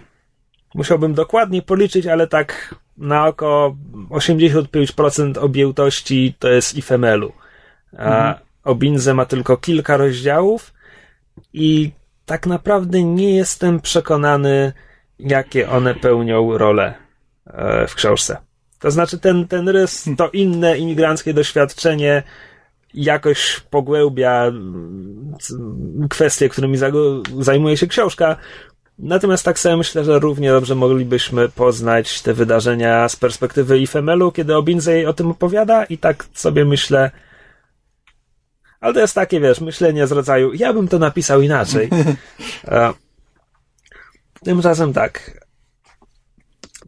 musiałbym 0.74 1.14
dokładnie 1.14 1.62
policzyć, 1.62 2.06
ale 2.06 2.26
tak 2.26 2.74
na 2.96 3.26
oko 3.26 3.76
85% 4.10 5.38
objętości 5.38 6.34
to 6.38 6.48
jest 6.48 6.76
Ifemelu. 6.76 7.32
A 7.98 8.38
Obinze 8.64 9.14
ma 9.14 9.26
tylko 9.26 9.56
kilka 9.56 9.96
rozdziałów 9.96 10.74
i 11.52 11.92
tak 12.26 12.46
naprawdę 12.46 13.02
nie 13.02 13.36
jestem 13.36 13.80
przekonany, 13.80 14.72
jakie 15.18 15.70
one 15.70 15.94
pełnią 15.94 16.58
rolę 16.58 16.94
e, 17.46 17.86
w 17.86 17.94
książce. 17.94 18.36
To 18.78 18.90
znaczy, 18.90 19.18
ten, 19.18 19.48
ten 19.48 19.68
rys, 19.68 20.04
to 20.16 20.30
inne 20.30 20.78
imigranckie 20.78 21.34
doświadczenie 21.34 22.22
jakoś 22.94 23.60
pogłębia 23.70 24.44
mm, 24.44 25.34
kwestie, 26.10 26.48
którymi 26.48 26.78
zajmuje 27.40 27.76
się 27.76 27.86
książka. 27.86 28.36
Natomiast 28.98 29.44
tak 29.44 29.58
sobie 29.58 29.76
myślę, 29.76 30.04
że 30.04 30.18
równie 30.18 30.50
dobrze 30.50 30.74
moglibyśmy 30.74 31.48
poznać 31.48 32.22
te 32.22 32.34
wydarzenia 32.34 33.08
z 33.08 33.16
perspektywy 33.16 33.78
Ifemelu, 33.78 34.32
kiedy 34.32 34.56
Obinze 34.56 34.92
jej 34.92 35.06
o 35.06 35.12
tym 35.12 35.30
opowiada 35.30 35.84
i 35.84 35.98
tak 35.98 36.26
sobie 36.34 36.64
myślę, 36.64 37.10
ale 38.84 38.94
to 38.94 39.00
jest 39.00 39.14
takie, 39.14 39.40
wiesz, 39.40 39.60
myślenie 39.60 40.06
z 40.06 40.12
rodzaju, 40.12 40.52
ja 40.54 40.72
bym 40.72 40.88
to 40.88 40.98
napisał 40.98 41.40
inaczej. 41.40 41.90
E, 42.68 42.92
Tymczasem 44.44 44.92
tak. 44.92 45.44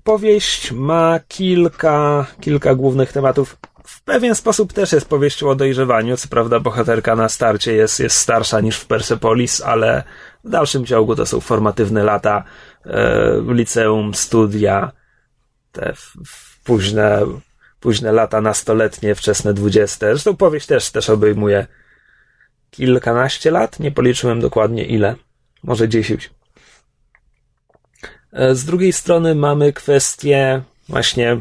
Powieść 0.05 0.73
ma 0.73 1.21
kilka, 1.29 2.27
kilka 2.41 2.75
głównych 2.75 3.13
tematów. 3.13 3.57
W 3.85 4.03
pewien 4.03 4.35
sposób 4.35 4.73
też 4.73 4.93
jest 4.93 5.09
powieścią 5.09 5.49
o 5.49 5.55
dojrzewaniu. 5.55 6.17
Co 6.17 6.29
prawda, 6.29 6.61
bohaterka 6.61 7.17
na 7.17 7.29
starcie 7.29 7.73
jest, 7.73 8.01
jest 8.01 8.17
starsza 8.17 8.61
niż 8.61 8.77
w 8.77 8.87
Persepolis, 8.87 9.61
ale 9.61 10.03
w 10.45 10.51
dalszym 10.51 10.87
ciągu 10.87 11.17
to 11.17 11.27
są 11.27 11.41
formatywne 11.41 12.05
lata 12.05 12.45
e, 12.87 13.43
liceum, 13.49 14.15
studia, 14.15 14.93
te 15.73 15.93
w, 15.95 16.17
w 16.27 16.65
późne, 16.65 17.23
późne 17.81 18.13
lata 18.13 18.41
nastoletnie, 18.41 19.15
wczesne 19.15 19.55
dwudzieste. 19.55 20.07
Zresztą 20.07 20.37
powieść 20.37 20.67
też, 20.67 20.91
też 20.91 21.11
obejmuje 21.11 21.67
kilkanaście 22.77 23.51
lat. 23.51 23.81
Nie 23.81 23.91
policzyłem 23.91 24.41
dokładnie 24.41 24.85
ile. 24.85 25.15
Może 25.63 25.89
dziesięć. 25.89 26.31
E, 28.33 28.55
Z 28.55 28.65
drugiej 28.65 28.93
strony 28.93 29.35
mamy 29.35 29.73
kwestię 29.73 30.63
właśnie 30.89 31.41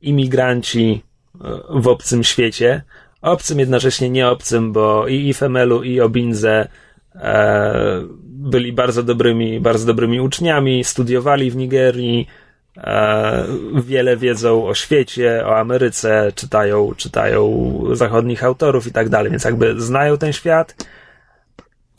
imigranci 0.00 1.02
e, 1.34 1.80
w 1.80 1.88
obcym 1.88 2.24
świecie. 2.24 2.82
Obcym 3.22 3.58
jednocześnie 3.58 4.10
nie 4.10 4.28
obcym, 4.28 4.72
bo 4.72 5.08
i 5.08 5.28
Ifemelu, 5.28 5.82
i 5.82 6.00
Obinze 6.00 6.68
e, 7.14 8.02
byli 8.24 8.72
bardzo 8.72 9.02
dobrymi, 9.02 9.60
bardzo 9.60 9.86
dobrymi 9.86 10.20
uczniami, 10.20 10.84
studiowali 10.84 11.50
w 11.50 11.56
Nigerii, 11.56 12.26
wiele 13.74 14.16
wiedzą 14.16 14.66
o 14.66 14.74
świecie, 14.74 15.46
o 15.46 15.58
Ameryce, 15.58 16.32
czytają, 16.34 16.92
czytają 16.96 17.72
zachodnich 17.92 18.44
autorów 18.44 18.86
i 18.86 18.92
tak 18.92 19.08
dalej, 19.08 19.30
więc 19.30 19.44
jakby 19.44 19.80
znają 19.80 20.18
ten 20.18 20.32
świat 20.32 20.74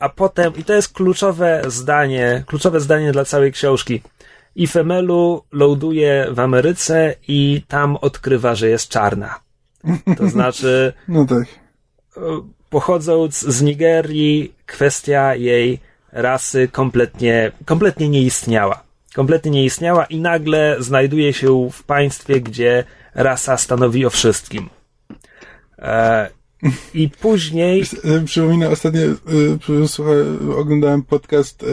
a 0.02 0.10
potem, 0.10 0.54
i 0.58 0.64
to 0.64 0.74
jest 0.74 0.94
kluczowe 0.94 1.62
zdanie, 1.68 2.44
kluczowe 2.48 2.80
zdanie 2.80 3.12
dla 3.12 3.26
całej 3.26 3.52
książki. 3.52 4.02
Ifemelu 4.56 5.44
ląduje 5.52 6.28
w 6.32 6.40
Ameryce 6.40 7.16
i 7.28 7.62
tam 7.68 7.96
odkrywa, 7.96 8.56
że 8.56 8.70
jest 8.70 8.90
czarna. 8.90 9.40
To 10.18 10.28
znaczy, 10.28 10.94
No 11.08 11.26
tak. 11.26 11.44
e, 12.18 12.22
pochodząc 12.70 13.40
z 13.40 13.62
Nigerii, 13.62 14.54
kwestia 14.66 15.36
jej 15.36 15.80
rasy 16.12 16.68
kompletnie, 16.68 17.52
kompletnie 17.66 18.10
nie 18.10 18.22
istniała. 18.22 18.84
Kompletnie 19.16 19.52
nie 19.52 19.66
istniała 19.66 20.06
i 20.06 20.20
nagle 20.20 20.76
znajduje 20.80 21.34
się 21.34 21.70
w 21.72 21.84
państwie, 21.84 22.42
gdzie 22.42 22.84
rasa 23.16 23.58
stanowi 23.58 24.06
o 24.06 24.10
wszystkim. 24.10 24.70
E, 25.80 26.30
I 26.94 27.10
później... 27.10 27.84
E, 28.04 28.26
Przypomina 28.26 28.70
ostatnio, 28.70 29.02
e, 29.02 29.88
słuchaj, 29.88 30.16
oglądałem 30.58 31.04
podcast, 31.04 31.64
e, 31.64 31.68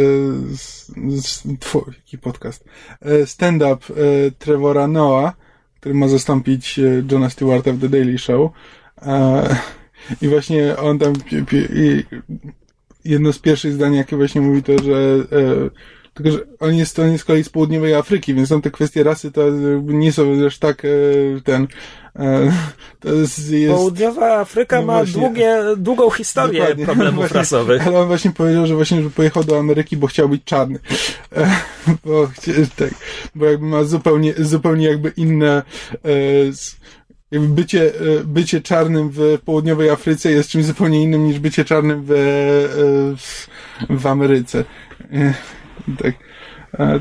z, 0.57 1.43
tfu, 1.61 1.85
jaki 1.97 2.19
podcast? 2.19 2.65
Stand-up 3.25 3.87
e, 3.91 4.31
Trevora 4.39 4.87
Noah, 4.87 5.33
który 5.81 5.95
ma 5.95 6.09
zastąpić 6.09 6.81
Johna 7.13 7.31
Stewarta 7.31 7.73
w 7.73 7.81
The 7.81 7.89
Daily 7.89 8.19
Show. 8.19 8.51
I 10.23 10.29
właśnie 10.29 10.77
on 10.77 10.99
tam, 10.99 11.13
pi- 11.13 11.45
pi- 11.45 11.69
i 11.73 12.05
jedno 13.05 13.33
z 13.33 13.39
pierwszych 13.39 13.73
zdań, 13.73 13.95
jakie 13.95 14.17
właśnie 14.17 14.41
mówi 14.41 14.63
to, 14.63 14.73
że 14.83 14.93
tylko, 16.19 16.39
że 16.39 16.45
on 16.61 16.75
jest, 16.75 16.99
on 16.99 17.13
jest 17.13 17.25
z 17.25 17.27
kolei 17.27 17.45
z 17.45 17.49
południowej 17.49 17.95
Afryki, 17.95 18.35
więc 18.35 18.49
tam 18.49 18.63
te 18.63 18.71
kwestie 18.71 19.03
rasy 19.03 19.33
to 19.33 19.43
nie 19.83 20.13
są 20.13 20.39
też 20.39 20.59
tak 20.59 20.85
e, 20.85 20.89
ten 21.45 21.67
e, 22.17 22.53
jest, 23.21 23.51
jest 23.51 23.75
Południowa 23.75 24.39
Afryka 24.39 24.81
No 24.81 24.87
ma 24.87 24.97
właśnie. 24.97 25.23
długie, 25.23 25.57
długą 25.77 26.11
historię 26.11 26.61
Dokładnie. 26.61 26.85
problemów 26.85 27.19
Właśnie, 27.19 27.37
rasowych. 27.37 27.87
Ale 27.87 27.99
on 27.99 28.07
właśnie 28.07 28.31
powiedział, 28.31 28.67
że 28.67 28.75
właśnie 28.75 29.03
że 29.03 29.11
pojechał 29.11 29.45
do 29.45 29.59
Ameryki, 29.59 29.97
bo 29.97 30.07
chciał 30.07 30.29
być 30.29 30.45
czarny. 30.45 30.79
E, 31.37 31.51
bo, 32.05 32.31
tak, 32.77 32.91
bo 33.35 33.47
jakby 33.47 33.67
ma 33.67 33.85
zupełnie, 33.85 34.35
zupełnie 34.39 34.87
jakby 34.87 35.13
inne 35.17 35.63
jakby 37.31 37.49
bycie, 37.49 37.93
bycie 38.25 38.61
czarnym 38.61 39.11
w 39.13 39.39
południowej 39.45 39.91
Afryce 39.91 40.31
jest 40.31 40.51
czymś 40.51 40.65
zupełnie 40.65 41.03
innym 41.03 41.27
niż 41.27 41.39
bycie 41.39 41.65
czarnym 41.65 42.05
w, 42.07 42.11
w, 43.19 43.47
w 44.01 44.07
Ameryce. 44.07 44.65
Tak. 45.97 46.15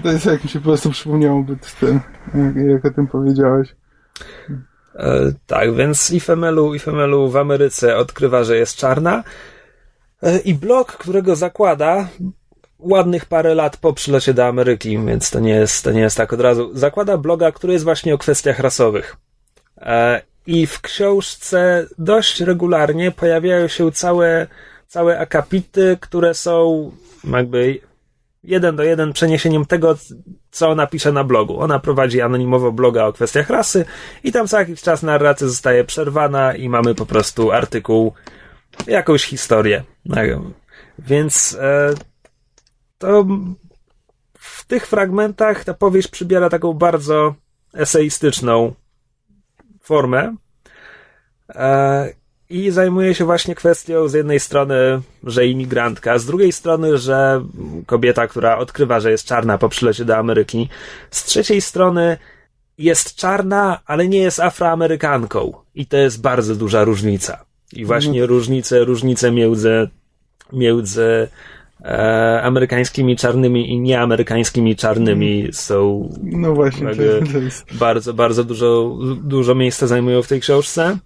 To 0.03 0.11
jest 0.11 0.25
jak 0.25 0.43
mi 0.43 0.49
się 0.49 0.59
po 0.59 0.65
prostu 0.65 0.91
przypomniało, 0.91 1.45
ten, 1.79 1.99
jak, 2.35 2.55
jak 2.55 2.85
o 2.85 2.91
tym 2.91 3.07
powiedziałeś. 3.07 3.75
E, 4.95 5.31
tak, 5.47 5.75
więc 5.75 6.11
Ifemelu, 6.11 6.75
Ifemelu 6.75 7.29
w 7.29 7.37
Ameryce 7.37 7.97
odkrywa, 7.97 8.43
że 8.43 8.57
jest 8.57 8.75
czarna 8.75 9.23
e, 10.23 10.39
i 10.39 10.53
blok, 10.53 10.91
którego 10.91 11.35
zakłada 11.35 12.07
ładnych 12.79 13.25
parę 13.25 13.55
lat 13.55 13.77
po 13.77 13.93
przylocie 13.93 14.33
do 14.33 14.45
Ameryki, 14.45 14.99
więc 14.99 15.31
to 15.31 15.39
nie 15.39 15.53
jest, 15.53 15.83
to 15.83 15.91
nie 15.91 16.01
jest 16.01 16.17
tak 16.17 16.33
od 16.33 16.41
razu. 16.41 16.71
Zakłada 16.73 17.17
bloga, 17.17 17.51
który 17.51 17.73
jest 17.73 17.85
właśnie 17.85 18.13
o 18.13 18.17
kwestiach 18.17 18.59
rasowych. 18.59 19.15
E, 19.77 20.21
I 20.47 20.67
w 20.67 20.81
książce 20.81 21.87
dość 21.97 22.41
regularnie 22.41 23.11
pojawiają 23.11 23.67
się 23.67 23.91
całe, 23.91 24.47
całe 24.87 25.19
akapity, 25.19 25.97
które 26.01 26.33
są 26.33 26.91
jakby 27.23 27.79
jeden 28.47 28.75
do 28.75 28.83
jeden 28.83 29.13
przeniesieniem 29.13 29.65
tego, 29.65 29.97
co 30.51 30.69
ona 30.69 30.87
pisze 30.87 31.11
na 31.11 31.23
blogu. 31.23 31.59
Ona 31.59 31.79
prowadzi 31.79 32.21
anonimowo 32.21 32.71
bloga 32.71 33.05
o 33.05 33.13
kwestiach 33.13 33.49
rasy 33.49 33.85
i 34.23 34.31
tam 34.31 34.47
co 34.47 34.59
jakiś 34.59 34.81
czas 34.81 35.03
narracja 35.03 35.47
zostaje 35.47 35.83
przerwana 35.83 36.55
i 36.55 36.69
mamy 36.69 36.95
po 36.95 37.05
prostu 37.05 37.51
artykuł, 37.51 38.13
jakąś 38.87 39.23
historię. 39.23 39.83
Tak. 40.13 40.29
Więc 40.99 41.57
e, 41.61 41.93
to 42.97 43.25
w 44.33 44.65
tych 44.65 44.87
fragmentach 44.87 45.63
ta 45.63 45.73
powieść 45.73 46.07
przybiera 46.07 46.49
taką 46.49 46.73
bardzo 46.73 47.35
eseistyczną 47.73 48.73
formę. 49.81 50.35
E, 51.55 52.13
i 52.49 52.71
zajmuje 52.71 53.15
się 53.15 53.25
właśnie 53.25 53.55
kwestią 53.55 54.07
z 54.07 54.13
jednej 54.13 54.39
strony, 54.39 54.75
że 55.23 55.47
imigrantka, 55.47 56.17
z 56.19 56.25
drugiej 56.25 56.51
strony, 56.51 56.97
że 56.97 57.45
kobieta, 57.85 58.27
która 58.27 58.57
odkrywa, 58.57 58.99
że 58.99 59.11
jest 59.11 59.25
czarna 59.25 59.57
po 59.57 59.69
przylocie 59.69 60.05
do 60.05 60.17
Ameryki, 60.17 60.69
z 61.11 61.23
trzeciej 61.23 61.61
strony 61.61 62.17
jest 62.77 63.15
czarna, 63.15 63.79
ale 63.85 64.07
nie 64.07 64.19
jest 64.19 64.39
afroamerykanką. 64.39 65.53
I 65.75 65.85
to 65.85 65.97
jest 65.97 66.21
bardzo 66.21 66.55
duża 66.55 66.83
różnica. 66.83 67.45
I 67.73 67.85
właśnie 67.85 68.25
różnice, 68.25 68.85
różnice 68.85 69.31
między, 69.31 69.89
między 70.53 71.27
e, 71.81 72.41
amerykańskimi 72.43 73.15
czarnymi 73.17 73.69
i 73.71 73.79
nieamerykańskimi 73.79 74.75
czarnymi 74.75 75.47
są 75.51 76.09
No 76.23 76.53
właśnie, 76.53 76.87
Jakby- 76.87 77.23
to 77.33 77.37
jest... 77.37 77.65
bardzo, 77.73 78.13
bardzo 78.13 78.43
dużo, 78.43 78.97
dużo 79.23 79.55
miejsca 79.55 79.87
zajmują 79.87 80.21
w 80.21 80.27
tej 80.27 80.41
książce. 80.41 80.97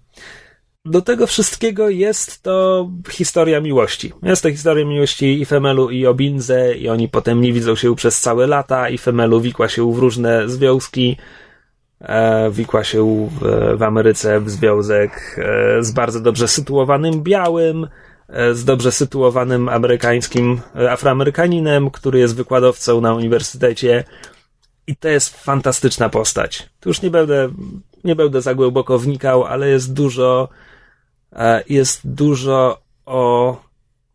Do 0.84 1.02
tego 1.02 1.26
wszystkiego 1.26 1.88
jest 1.88 2.42
to 2.42 2.88
historia 3.10 3.60
miłości. 3.60 4.12
Jest 4.22 4.42
to 4.42 4.50
historia 4.50 4.84
miłości 4.84 5.40
i 5.40 5.44
Femelu 5.44 5.90
i 5.90 6.06
Obinze 6.06 6.74
i 6.74 6.88
oni 6.88 7.08
potem 7.08 7.40
nie 7.40 7.52
widzą 7.52 7.76
się 7.76 7.94
przez 7.94 8.20
całe 8.20 8.46
lata 8.46 8.88
i 8.88 8.98
Femelu 8.98 9.40
wikła 9.40 9.68
się 9.68 9.92
w 9.92 9.98
różne 9.98 10.48
związki. 10.48 11.16
E, 12.00 12.50
wikła 12.50 12.84
się 12.84 13.28
w, 13.30 13.76
w 13.78 13.82
Ameryce 13.82 14.40
w 14.40 14.50
związek 14.50 15.36
e, 15.38 15.82
z 15.84 15.92
bardzo 15.92 16.20
dobrze 16.20 16.48
sytuowanym 16.48 17.22
białym, 17.22 17.88
e, 18.28 18.54
z 18.54 18.64
dobrze 18.64 18.92
sytuowanym 18.92 19.68
amerykańskim 19.68 20.60
e, 20.76 20.90
afroamerykaninem, 20.90 21.90
który 21.90 22.18
jest 22.18 22.36
wykładowcą 22.36 23.00
na 23.00 23.14
uniwersytecie. 23.14 24.04
I 24.86 24.96
to 24.96 25.08
jest 25.08 25.44
fantastyczna 25.44 26.08
postać. 26.08 26.68
Tu 26.80 26.88
już 26.88 27.02
nie 27.02 27.10
będę, 27.10 27.48
nie 28.04 28.16
będę 28.16 28.42
za 28.42 28.54
głęboko 28.54 28.98
wnikał, 28.98 29.44
ale 29.44 29.68
jest 29.68 29.92
dużo, 29.92 30.48
jest 31.68 32.00
dużo 32.04 32.82
o 33.06 33.56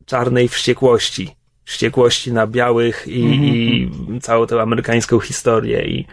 czarnej 0.06 0.48
wściekłości. 0.48 1.36
Wściekłości 1.66 2.34
na 2.34 2.48
białych 2.48 3.08
i, 3.08 3.22
i 4.16 4.22
całą 4.22 4.48
tę 4.48 4.62
amerykańską 4.62 5.20
historię 5.20 5.86
i 5.86 6.06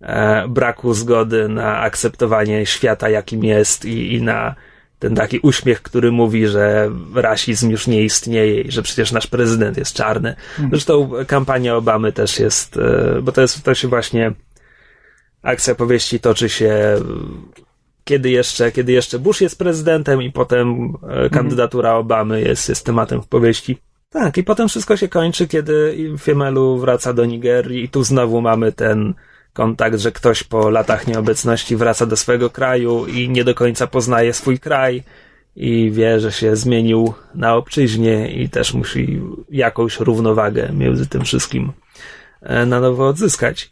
e, 0.00 0.48
braku 0.48 0.94
zgody 0.94 1.48
na 1.48 1.78
akceptowanie 1.78 2.66
świata, 2.66 3.08
jakim 3.08 3.44
jest 3.44 3.84
i, 3.84 4.14
i 4.14 4.22
na 4.22 4.54
ten 4.98 5.14
taki 5.14 5.38
uśmiech, 5.38 5.82
który 5.82 6.12
mówi, 6.12 6.46
że 6.46 6.90
rasizm 7.14 7.70
już 7.70 7.86
nie 7.86 8.02
istnieje 8.02 8.60
i 8.60 8.70
że 8.70 8.82
przecież 8.82 9.12
nasz 9.12 9.26
prezydent 9.26 9.76
jest 9.76 9.94
czarny. 9.94 10.34
Zresztą 10.70 11.10
kampania 11.26 11.76
Obamy 11.76 12.12
też 12.12 12.38
jest, 12.38 12.76
e, 12.76 13.22
bo 13.22 13.32
to 13.32 13.40
jest, 13.40 13.62
to 13.64 13.74
się 13.74 13.88
właśnie 13.88 14.32
akcja 15.42 15.74
powieści 15.74 16.20
toczy 16.20 16.48
się 16.48 16.66
e, 16.66 16.98
kiedy 18.04 18.30
jeszcze, 18.30 18.72
kiedy 18.72 18.92
jeszcze 18.92 19.18
Bush 19.18 19.40
jest 19.40 19.58
prezydentem 19.58 20.22
i 20.22 20.32
potem 20.32 20.94
e, 21.08 21.30
kandydatura 21.30 21.94
Obamy 21.94 22.40
jest, 22.40 22.68
jest 22.68 22.86
tematem 22.86 23.22
w 23.22 23.28
powieści. 23.28 23.78
Tak, 24.10 24.38
i 24.38 24.44
potem 24.44 24.68
wszystko 24.68 24.96
się 24.96 25.08
kończy, 25.08 25.48
kiedy 25.48 25.96
Fiemelu 26.18 26.78
wraca 26.78 27.12
do 27.12 27.24
Nigerii 27.24 27.84
i 27.84 27.88
tu 27.88 28.04
znowu 28.04 28.40
mamy 28.40 28.72
ten 28.72 29.14
kontakt, 29.52 29.98
że 29.98 30.12
ktoś 30.12 30.42
po 30.42 30.70
latach 30.70 31.06
nieobecności 31.06 31.76
wraca 31.76 32.06
do 32.06 32.16
swojego 32.16 32.50
kraju 32.50 33.06
i 33.06 33.28
nie 33.28 33.44
do 33.44 33.54
końca 33.54 33.86
poznaje 33.86 34.32
swój 34.32 34.58
kraj 34.58 35.02
i 35.56 35.90
wie, 35.90 36.20
że 36.20 36.32
się 36.32 36.56
zmienił 36.56 37.14
na 37.34 37.54
obczyźnie 37.54 38.32
i 38.32 38.48
też 38.48 38.74
musi 38.74 39.22
jakąś 39.50 40.00
równowagę 40.00 40.70
między 40.72 41.06
tym 41.06 41.24
wszystkim 41.24 41.72
e, 42.42 42.66
na 42.66 42.80
nowo 42.80 43.08
odzyskać. 43.08 43.70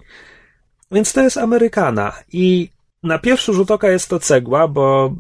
Więc 0.93 1.13
to 1.13 1.23
jest 1.23 1.37
Amerykana 1.37 2.13
i 2.33 2.71
na 3.03 3.19
pierwszy 3.19 3.53
rzut 3.53 3.71
oka 3.71 3.91
jest 3.91 4.09
to 4.09 4.19
cegła, 4.19 4.69
bo 4.69 5.15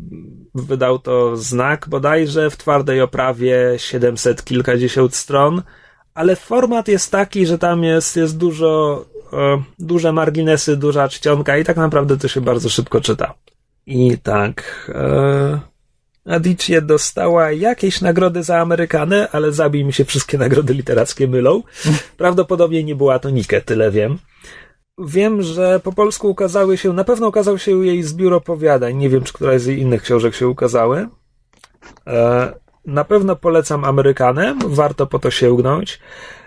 wydał 0.55 0.99
to 0.99 1.37
znak 1.37 1.89
bodajże 1.89 2.51
w 2.51 2.57
twardej 2.57 3.01
oprawie 3.01 3.74
700 3.76 4.45
kilkadziesiąt 4.45 5.14
stron, 5.14 5.62
ale 6.14 6.37
format 6.37 6.89
jest 6.89 7.12
taki, 7.12 7.47
że 7.47 7.59
tam 7.59 7.85
jest, 7.85 8.16
jest 8.16 8.39
dużo, 8.39 9.05
e, 9.33 9.62
duże 9.78 10.12
marginesy, 10.12 10.76
duża 10.76 11.09
czcionka 11.09 11.59
i 11.59 11.64
tak 11.64 11.76
naprawdę 11.76 12.16
to 12.16 12.28
się 12.28 12.41
bardzo 12.41 12.68
szybko 12.68 13.01
czyta. 13.01 13.35
I 13.87 14.18
tak, 14.18 14.91
e, 14.95 15.61
Adichie 16.24 16.83
dostała 16.83 17.53
jakieś 17.53 18.01
nagrody 18.01 18.43
za 18.43 18.59
Amerykanę, 18.59 19.28
ale 19.33 19.53
zabij 19.53 19.85
mi 19.85 19.93
się 19.93 20.05
wszystkie 20.05 20.39
nagrody 20.39 20.74
literackie 20.74 21.28
mylą. 21.28 21.62
Prawdopodobnie 22.16 22.85
nie 22.85 22.95
była 22.95 23.18
to 23.18 23.31
Nike, 23.31 23.61
tyle 23.61 23.91
wiem. 23.91 24.18
Wiem, 25.07 25.42
że 25.42 25.80
po 25.80 25.92
polsku 25.92 26.30
ukazały 26.30 26.76
się, 26.76 26.92
na 26.92 27.05
pewno 27.05 27.28
ukazał 27.28 27.59
się 27.59 27.86
jej 27.86 28.03
zbiór 28.03 28.34
opowiadań. 28.34 28.96
Nie 28.96 29.09
wiem, 29.09 29.24
czy 29.24 29.32
któraś 29.32 29.61
z 29.61 29.66
jej 29.66 29.78
innych 29.78 30.03
książek 30.03 30.34
się 30.34 30.48
ukazały. 30.48 31.09
E, 32.07 32.53
na 32.86 33.05
pewno 33.05 33.36
polecam 33.36 33.84
Amerykanę, 33.84 34.57
warto 34.66 35.07
po 35.07 35.18
to 35.18 35.30
sięgnąć. 35.30 36.01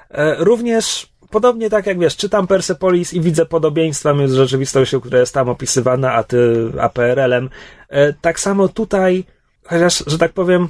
E, 0.09 0.35
również, 0.43 1.13
podobnie 1.29 1.69
tak 1.69 1.85
jak 1.85 1.99
wiesz, 1.99 2.17
czytam 2.17 2.47
Persepolis 2.47 3.13
i 3.13 3.21
widzę 3.21 3.45
podobieństwa 3.45 4.13
między 4.13 4.35
rzeczywistością, 4.35 4.99
która 4.99 5.19
jest 5.19 5.33
tam 5.33 5.49
opisywana, 5.49 6.13
a 6.13 6.23
ty 6.23 6.71
APRL-em. 6.79 7.49
E, 7.89 8.13
tak 8.13 8.39
samo 8.39 8.67
tutaj, 8.67 9.23
chociaż, 9.63 10.03
że 10.07 10.17
tak 10.17 10.33
powiem, 10.33 10.67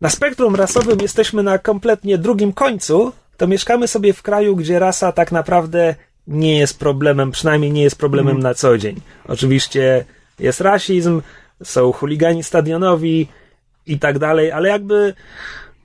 na 0.00 0.10
spektrum 0.10 0.54
rasowym 0.54 0.98
jesteśmy 1.00 1.42
na 1.42 1.58
kompletnie 1.58 2.18
drugim 2.18 2.52
końcu, 2.52 3.12
to 3.36 3.46
mieszkamy 3.46 3.88
sobie 3.88 4.12
w 4.12 4.22
kraju, 4.22 4.56
gdzie 4.56 4.78
rasa 4.78 5.12
tak 5.12 5.32
naprawdę 5.32 5.94
nie 6.26 6.58
jest 6.58 6.78
problemem, 6.78 7.30
przynajmniej 7.30 7.72
nie 7.72 7.82
jest 7.82 7.98
problemem 7.98 8.38
na 8.38 8.54
co 8.54 8.78
dzień. 8.78 9.00
Oczywiście 9.28 10.04
jest 10.38 10.60
rasizm, 10.60 11.22
są 11.62 11.92
chuligani 11.92 12.42
stadionowi 12.42 13.28
i 13.86 13.98
tak 13.98 14.18
dalej, 14.18 14.52
ale 14.52 14.68
jakby 14.68 15.14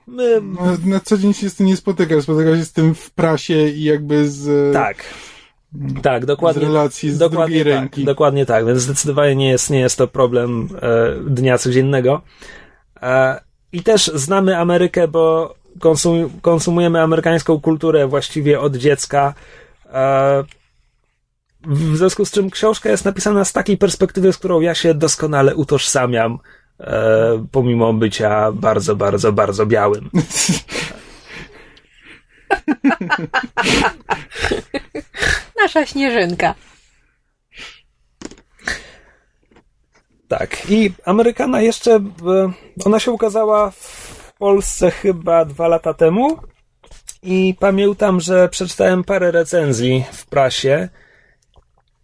my, 0.06 0.40
No, 0.42 0.76
na 0.84 1.00
co 1.00 1.18
dzień 1.18 1.34
się 1.34 1.50
z 1.50 1.54
tym 1.54 1.66
nie 1.66 1.76
spotykasz. 1.76 2.22
Spotykasz 2.22 2.58
się 2.58 2.64
z 2.64 2.72
tym 2.72 2.94
w 2.94 3.10
prasie 3.10 3.68
i 3.68 3.82
jakby 3.84 4.28
z, 4.28 4.72
tak. 4.72 5.04
Tak, 6.02 6.22
z 6.22 6.26
dokładnie. 6.26 6.62
relacji 6.62 7.12
z 7.12 7.18
dokładnie 7.18 7.56
drugiej 7.56 7.74
tak, 7.74 7.80
ręki. 7.82 8.04
Dokładnie 8.04 8.46
tak, 8.46 8.66
więc 8.66 8.78
zdecydowanie 8.78 9.36
nie 9.36 9.48
jest, 9.48 9.70
nie 9.70 9.80
jest 9.80 9.98
to 9.98 10.08
problem 10.08 10.68
e, 10.82 11.14
dnia 11.30 11.58
codziennego. 11.58 12.22
E, 13.02 13.40
I 13.72 13.82
też 13.82 14.10
znamy 14.14 14.58
Amerykę, 14.58 15.08
bo 15.08 15.54
konsum, 15.78 16.30
konsumujemy 16.42 17.00
amerykańską 17.02 17.60
kulturę 17.60 18.06
właściwie 18.06 18.60
od 18.60 18.76
dziecka. 18.76 19.34
E, 19.92 20.44
w 21.66 21.96
związku 21.96 22.24
z 22.24 22.30
czym 22.30 22.50
książka 22.50 22.90
jest 22.90 23.04
napisana 23.04 23.44
z 23.44 23.52
takiej 23.52 23.78
perspektywy, 23.78 24.32
z 24.32 24.38
którą 24.38 24.60
ja 24.60 24.74
się 24.74 24.94
doskonale 24.94 25.56
utożsamiam, 25.56 26.38
e, 26.80 27.46
pomimo 27.52 27.92
bycia 27.92 28.52
bardzo, 28.52 28.96
bardzo, 28.96 29.32
bardzo 29.32 29.66
białym. 29.66 30.10
Nasza 35.62 35.86
śnieżynka. 35.86 36.54
Tak. 40.28 40.70
I 40.70 40.92
Amerykana 41.04 41.60
jeszcze, 41.60 41.94
e, 41.94 42.00
ona 42.84 43.00
się 43.00 43.10
ukazała 43.10 43.70
w 43.70 44.32
Polsce 44.38 44.90
chyba 44.90 45.44
dwa 45.44 45.68
lata 45.68 45.94
temu. 45.94 46.49
I 47.22 47.54
pamiętam, 47.58 48.20
że 48.20 48.48
przeczytałem 48.48 49.04
parę 49.04 49.30
recenzji 49.30 50.04
w 50.12 50.26
prasie 50.26 50.88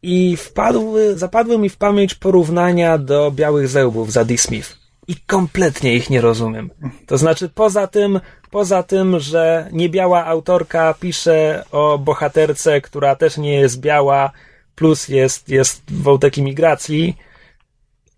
i 0.03 0.37
wpadły, 0.37 1.19
zapadły 1.19 1.59
mi 1.59 1.69
w 1.69 1.77
pamięć 1.77 2.15
porównania 2.15 2.99
do 2.99 3.31
Białych 3.31 3.69
Zełbów 3.69 4.13
Zadie 4.13 4.39
Smith. 4.39 4.77
I 5.09 5.17
kompletnie 5.27 5.95
ich 5.95 6.11
nie 6.11 6.21
rozumiem. 6.21 6.71
To 7.07 7.19
znaczy, 7.19 7.49
poza 7.49 7.87
tym, 7.87 8.21
poza 8.51 8.83
tym, 8.83 9.21
że 9.21 9.69
niebiała 9.73 10.25
autorka 10.25 10.95
pisze 11.01 11.65
o 11.73 11.99
bohaterce, 11.99 12.81
która 12.81 13.17
też 13.17 13.37
nie 13.37 13.55
jest 13.55 13.81
biała, 13.81 14.31
plus 14.75 15.09
jest, 15.09 15.49
jest 15.49 15.83
wątek 15.93 16.39
imigracji, 16.39 17.17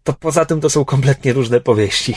to 0.05 0.13
poza 0.13 0.45
tym 0.45 0.61
to 0.61 0.71
są 0.71 0.85
kompletnie 0.85 1.33
różne 1.33 1.61
powieści. 1.61 2.15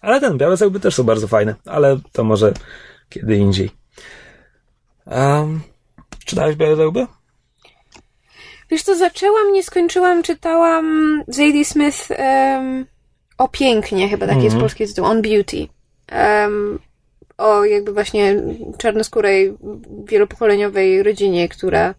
Ale 0.00 0.20
ten, 0.20 0.38
Białe 0.38 0.56
Zełby 0.56 0.80
też 0.80 0.94
są 0.94 1.04
bardzo 1.04 1.28
fajne, 1.28 1.54
ale 1.66 1.98
to 2.12 2.24
może 2.24 2.52
kiedy 3.08 3.36
indziej. 3.36 3.70
Um, 5.06 5.60
czytałeś 6.24 6.56
Białe? 6.56 6.76
Wiesz 8.70 8.82
co, 8.82 8.96
zaczęłam, 8.96 9.52
nie 9.52 9.62
skończyłam, 9.62 10.22
czytałam 10.22 11.22
Zadie 11.28 11.64
Smith 11.64 12.08
um, 12.10 12.86
o 13.38 13.48
pięknie, 13.48 14.08
chyba 14.08 14.26
taki 14.26 14.42
jest 14.42 14.54
Mhm. 14.54 14.60
polski 14.60 14.86
tytuł, 14.86 15.04
On 15.04 15.22
Beauty. 15.22 15.68
Um, 16.12 16.78
o 17.38 17.64
jakby 17.64 17.92
właśnie 17.92 18.42
czarnoskórej, 18.78 19.56
wielopokoleniowej 20.04 21.02
rodzinie, 21.02 21.48
która, 21.48 21.94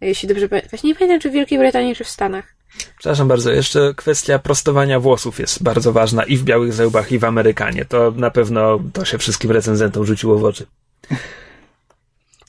jeśli 0.00 0.28
dobrze 0.28 0.48
pamiętam, 0.48 0.70
właśnie 0.70 0.88
nie 0.88 0.94
pamiętam, 0.94 1.20
czy 1.20 1.30
w 1.30 1.32
Wielkiej 1.32 1.58
Brytanii, 1.58 1.94
czy 1.94 2.04
w 2.04 2.08
Stanach. 2.08 2.59
Przepraszam 2.98 3.28
bardzo, 3.28 3.50
jeszcze 3.50 3.94
kwestia 3.96 4.38
prostowania 4.38 5.00
włosów 5.00 5.38
jest 5.38 5.62
bardzo 5.62 5.92
ważna 5.92 6.24
i 6.24 6.36
w 6.36 6.44
Białych 6.44 6.72
Zełbach, 6.72 7.12
i 7.12 7.18
w 7.18 7.24
Amerykanie. 7.24 7.84
To 7.84 8.10
na 8.16 8.30
pewno 8.30 8.80
to 8.92 9.04
się 9.04 9.18
wszystkim 9.18 9.50
recenzentom 9.50 10.04
rzuciło 10.06 10.38
w 10.38 10.44
oczy. 10.44 10.66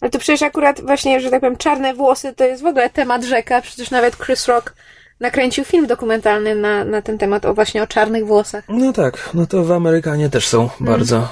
Ale 0.02 0.12
to 0.12 0.20
przecież 0.20 0.42
akurat 0.42 0.82
właśnie, 0.82 1.22
że 1.22 1.30
tak 1.30 1.40
powiem, 1.40 1.58
czarne 1.58 1.94
włosy 1.94 2.34
to 2.34 2.44
jest 2.44 2.64
w 2.64 2.66
ogóle 2.66 2.90
temat 2.90 3.24
rzeka. 3.24 3.62
Przecież 3.62 3.92
nawet 3.92 4.18
Chris 4.18 4.48
Rock 4.48 4.74
nakręcił 5.20 5.66
film 5.66 5.88
dokumentalny 5.88 6.56
na, 6.56 6.86
na 6.86 7.02
ten 7.02 7.18
temat, 7.18 7.46
o 7.46 7.54
właśnie 7.54 7.84
o 7.84 7.88
czarnych 7.88 8.26
włosach. 8.26 8.64
No 8.70 8.94
tak, 8.94 9.30
no 9.34 9.48
to 9.48 9.64
w 9.64 9.72
Amerykanie 9.72 10.30
też 10.30 10.48
są 10.48 10.70
bardzo 10.80 11.28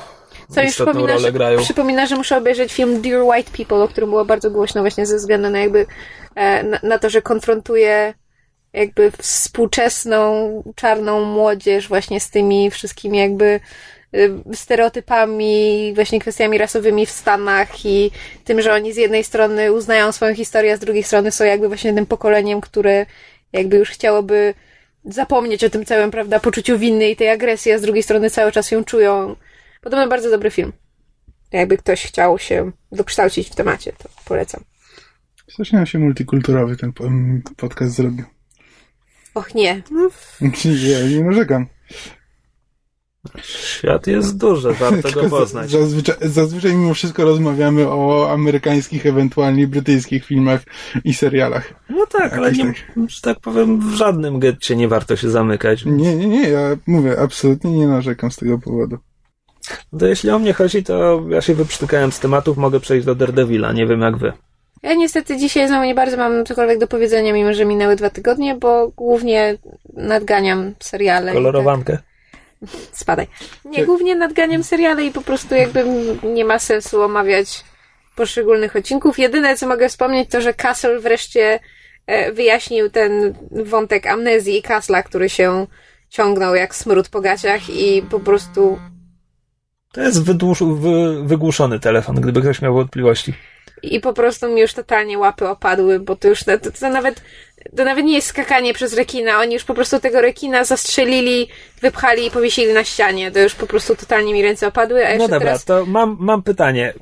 Co 0.49 0.63
mi 0.63 0.69
przypomina 0.69 1.07
rolę 1.07 1.19
że, 1.19 1.31
grają. 1.31 1.59
przypomina, 1.59 2.05
że 2.05 2.15
muszę 2.15 2.37
obejrzeć 2.37 2.73
film 2.73 3.01
Dear 3.01 3.21
White 3.23 3.51
People, 3.57 3.83
o 3.83 3.87
którym 3.87 4.09
było 4.09 4.25
bardzo 4.25 4.51
głośno 4.51 4.81
właśnie 4.81 5.05
ze 5.05 5.17
względu 5.17 5.49
na 5.49 5.59
jakby 5.59 5.85
e, 6.35 6.63
na, 6.63 6.79
na 6.83 6.99
to, 6.99 7.09
że 7.09 7.21
konfrontuje 7.21 8.13
jakby 8.73 9.11
współczesną 9.11 10.63
czarną 10.75 11.25
młodzież 11.25 11.87
właśnie 11.87 12.19
z 12.19 12.29
tymi 12.29 12.71
wszystkimi 12.71 13.17
jakby 13.17 13.59
y, 14.15 14.33
stereotypami, 14.53 15.91
właśnie 15.95 16.19
kwestiami 16.19 16.57
rasowymi 16.57 17.05
w 17.05 17.11
Stanach 17.11 17.85
i 17.85 18.11
tym, 18.43 18.61
że 18.61 18.73
oni 18.73 18.93
z 18.93 18.97
jednej 18.97 19.23
strony 19.23 19.73
uznają 19.73 20.11
swoją 20.11 20.35
historię, 20.35 20.73
a 20.73 20.77
z 20.77 20.79
drugiej 20.79 21.03
strony 21.03 21.31
są 21.31 21.43
jakby 21.43 21.67
właśnie 21.67 21.93
tym 21.93 22.05
pokoleniem, 22.05 22.61
które 22.61 23.05
jakby 23.53 23.77
już 23.77 23.89
chciałoby 23.89 24.53
zapomnieć 25.05 25.63
o 25.63 25.69
tym 25.69 25.85
całym, 25.85 26.11
prawda, 26.11 26.39
poczuciu 26.39 26.77
winy 26.79 27.09
i 27.09 27.15
tej 27.15 27.29
agresji, 27.29 27.71
a 27.71 27.77
z 27.77 27.81
drugiej 27.81 28.03
strony 28.03 28.29
cały 28.29 28.51
czas 28.51 28.71
ją 28.71 28.83
czują. 28.83 29.35
Podobno 29.81 30.07
bardzo 30.07 30.29
dobry 30.29 30.51
film. 30.51 30.73
Jakby 31.51 31.77
ktoś 31.77 32.05
chciał 32.05 32.39
się 32.39 32.71
dokształcić 32.91 33.49
w 33.49 33.55
temacie, 33.55 33.91
to 33.97 34.09
polecam. 34.25 34.63
Strasznie 35.47 35.85
się 35.85 35.99
multikulturowy 35.99 36.77
ten 36.77 36.93
podcast 37.57 37.95
zrobił. 37.95 38.25
Och 39.39 39.55
nie. 39.55 39.81
Ja 40.89 41.07
nie 41.09 41.23
narzekam. 41.23 41.65
Świat 43.43 44.07
jest 44.07 44.37
duży, 44.37 44.73
warto 44.73 45.11
go 45.11 45.23
za- 45.23 45.29
poznać. 45.29 45.71
Zazwyczaj, 45.71 46.15
zazwyczaj 46.21 46.75
mimo 46.75 46.93
wszystko 46.93 47.23
rozmawiamy 47.23 47.87
o 47.87 48.31
amerykańskich, 48.31 49.05
ewentualnie 49.05 49.67
brytyjskich 49.67 50.25
filmach 50.25 50.61
i 51.03 51.13
serialach. 51.13 51.73
No 51.89 52.05
tak, 52.05 52.33
ale 52.33 52.51
nie, 52.51 52.73
że 53.07 53.21
tak 53.21 53.39
powiem, 53.39 53.79
w 53.79 53.93
żadnym 53.93 54.39
getcie 54.39 54.75
nie 54.75 54.87
warto 54.87 55.15
się 55.15 55.29
zamykać. 55.29 55.85
Nie, 55.85 56.15
nie, 56.15 56.27
nie, 56.27 56.49
ja 56.49 56.59
mówię, 56.87 57.19
absolutnie 57.19 57.71
nie 57.71 57.87
narzekam 57.87 58.31
z 58.31 58.35
tego 58.35 58.59
powodu. 58.59 58.97
To 59.99 60.05
jeśli 60.07 60.29
o 60.29 60.39
mnie 60.39 60.53
chodzi, 60.53 60.83
to 60.83 61.23
ja 61.29 61.41
się 61.41 61.55
wyprztykałem 61.55 62.11
z 62.11 62.19
tematów, 62.19 62.57
mogę 62.57 62.79
przejść 62.79 63.05
do 63.05 63.15
Daredevila, 63.15 63.71
nie 63.71 63.87
wiem 63.87 64.01
jak 64.01 64.17
wy. 64.17 64.33
Ja 64.83 64.93
niestety 64.93 65.37
dzisiaj 65.37 65.67
znowu 65.67 65.83
nie 65.83 65.95
bardzo 65.95 66.17
mam 66.17 66.45
cokolwiek 66.45 66.79
do 66.79 66.87
powiedzenia, 66.87 67.33
mimo 67.33 67.53
że 67.53 67.65
minęły 67.65 67.95
dwa 67.95 68.09
tygodnie, 68.09 68.55
bo 68.55 68.87
głównie 68.87 69.57
nadganiam 69.93 70.73
seriale. 70.79 71.31
i 71.31 71.33
Kolorowankę. 71.33 71.97
Tak, 72.61 72.69
spadaj. 72.91 73.27
Nie, 73.65 73.85
głównie 73.85 74.15
nadganiam 74.15 74.63
seriale 74.63 75.05
i 75.05 75.11
po 75.11 75.21
prostu 75.21 75.55
jakby 75.55 75.85
nie 76.23 76.45
ma 76.45 76.59
sensu 76.59 77.01
omawiać 77.01 77.63
poszczególnych 78.15 78.75
odcinków. 78.75 79.19
Jedyne, 79.19 79.57
co 79.57 79.67
mogę 79.67 79.89
wspomnieć, 79.89 80.29
to, 80.29 80.41
że 80.41 80.53
Castle 80.53 80.99
wreszcie 80.99 81.59
e, 82.07 82.31
wyjaśnił 82.31 82.89
ten 82.89 83.33
wątek 83.51 84.07
amnezji 84.07 84.61
Castla, 84.61 85.03
który 85.03 85.29
się 85.29 85.67
ciągnął 86.09 86.55
jak 86.55 86.75
smród 86.75 87.09
po 87.09 87.21
gaciach 87.21 87.69
i 87.69 88.01
po 88.01 88.19
prostu 88.19 88.79
To 89.91 90.01
jest 90.01 90.23
wydłuż, 90.23 90.63
wy, 90.63 91.23
wygłuszony 91.23 91.79
telefon, 91.79 92.15
gdyby 92.15 92.41
ktoś 92.41 92.61
miał 92.61 92.73
wątpliwości. 92.73 93.33
I 93.83 93.99
po 93.99 94.13
prostu 94.13 94.47
mi 94.49 94.61
już 94.61 94.73
totalnie 94.73 95.17
łapy 95.17 95.47
opadły, 95.47 95.99
bo 95.99 96.15
to 96.15 96.27
już 96.27 96.43
to, 96.43 96.51
to 96.79 96.89
nawet 96.89 97.21
to 97.77 97.83
nawet 97.83 98.05
nie 98.05 98.13
jest 98.13 98.27
skakanie 98.27 98.73
przez 98.73 98.93
rekina. 98.93 99.39
Oni 99.39 99.53
już 99.53 99.63
po 99.63 99.73
prostu 99.73 99.99
tego 99.99 100.21
rekina 100.21 100.63
zastrzelili, 100.63 101.47
wypchali 101.81 102.25
i 102.25 102.31
powiesili 102.31 102.73
na 102.73 102.83
ścianie. 102.83 103.31
To 103.31 103.39
już 103.39 103.55
po 103.55 103.67
prostu 103.67 103.95
totalnie 103.95 104.33
mi 104.33 104.41
ręce 104.43 104.67
opadły, 104.67 105.07
a 105.07 105.15
No 105.17 105.27
dobra, 105.27 105.39
teraz. 105.39 105.65
to 105.65 105.85
mam, 105.85 106.17
mam 106.19 106.43
pytanie. 106.43 106.93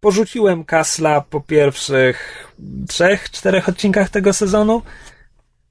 Porzuciłem 0.00 0.64
Kasla 0.64 1.20
po 1.20 1.40
pierwszych 1.40 2.46
trzech, 2.88 3.30
czterech 3.30 3.68
odcinkach 3.68 4.10
tego 4.10 4.32
sezonu. 4.32 4.82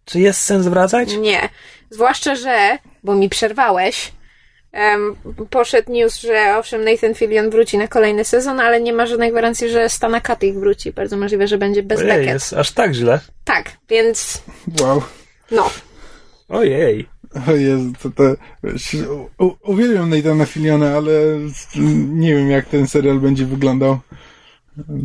Czy 0.05 0.19
jest 0.19 0.41
sens 0.41 0.67
wracać? 0.67 1.13
Nie. 1.15 1.49
Zwłaszcza, 1.89 2.35
że, 2.35 2.77
bo 3.03 3.15
mi 3.15 3.29
przerwałeś, 3.29 4.11
em, 4.71 5.15
poszedł 5.49 5.91
news, 5.91 6.19
że 6.19 6.57
owszem, 6.57 6.83
Nathan 6.83 7.15
Fillion 7.15 7.49
wróci 7.49 7.77
na 7.77 7.87
kolejny 7.87 8.25
sezon, 8.25 8.59
ale 8.59 8.81
nie 8.81 8.93
ma 8.93 9.05
żadnej 9.05 9.31
gwarancji, 9.31 9.69
że 9.69 9.89
Stana 9.89 10.21
Katic 10.21 10.55
wróci. 10.55 10.93
Bardzo 10.93 11.17
możliwe, 11.17 11.47
że 11.47 11.57
będzie 11.57 11.83
bez 11.83 11.99
Ojej, 11.99 12.09
Beckett. 12.11 12.33
jest 12.33 12.53
aż 12.53 12.71
tak 12.71 12.93
źle. 12.93 13.19
Tak, 13.43 13.71
więc 13.89 14.43
Wow. 14.81 15.01
no. 15.51 15.69
Ojej. 16.49 17.07
O 17.47 17.51
Jezu, 17.51 17.91
to, 18.03 18.09
to 18.09 18.35
u, 19.45 19.51
uwielbiam 19.71 20.09
Nathana 20.09 20.45
Filiona, 20.45 20.97
ale 20.97 21.11
nie 22.09 22.35
wiem, 22.35 22.49
jak 22.49 22.65
ten 22.65 22.87
serial 22.87 23.19
będzie 23.19 23.45
wyglądał. 23.45 23.99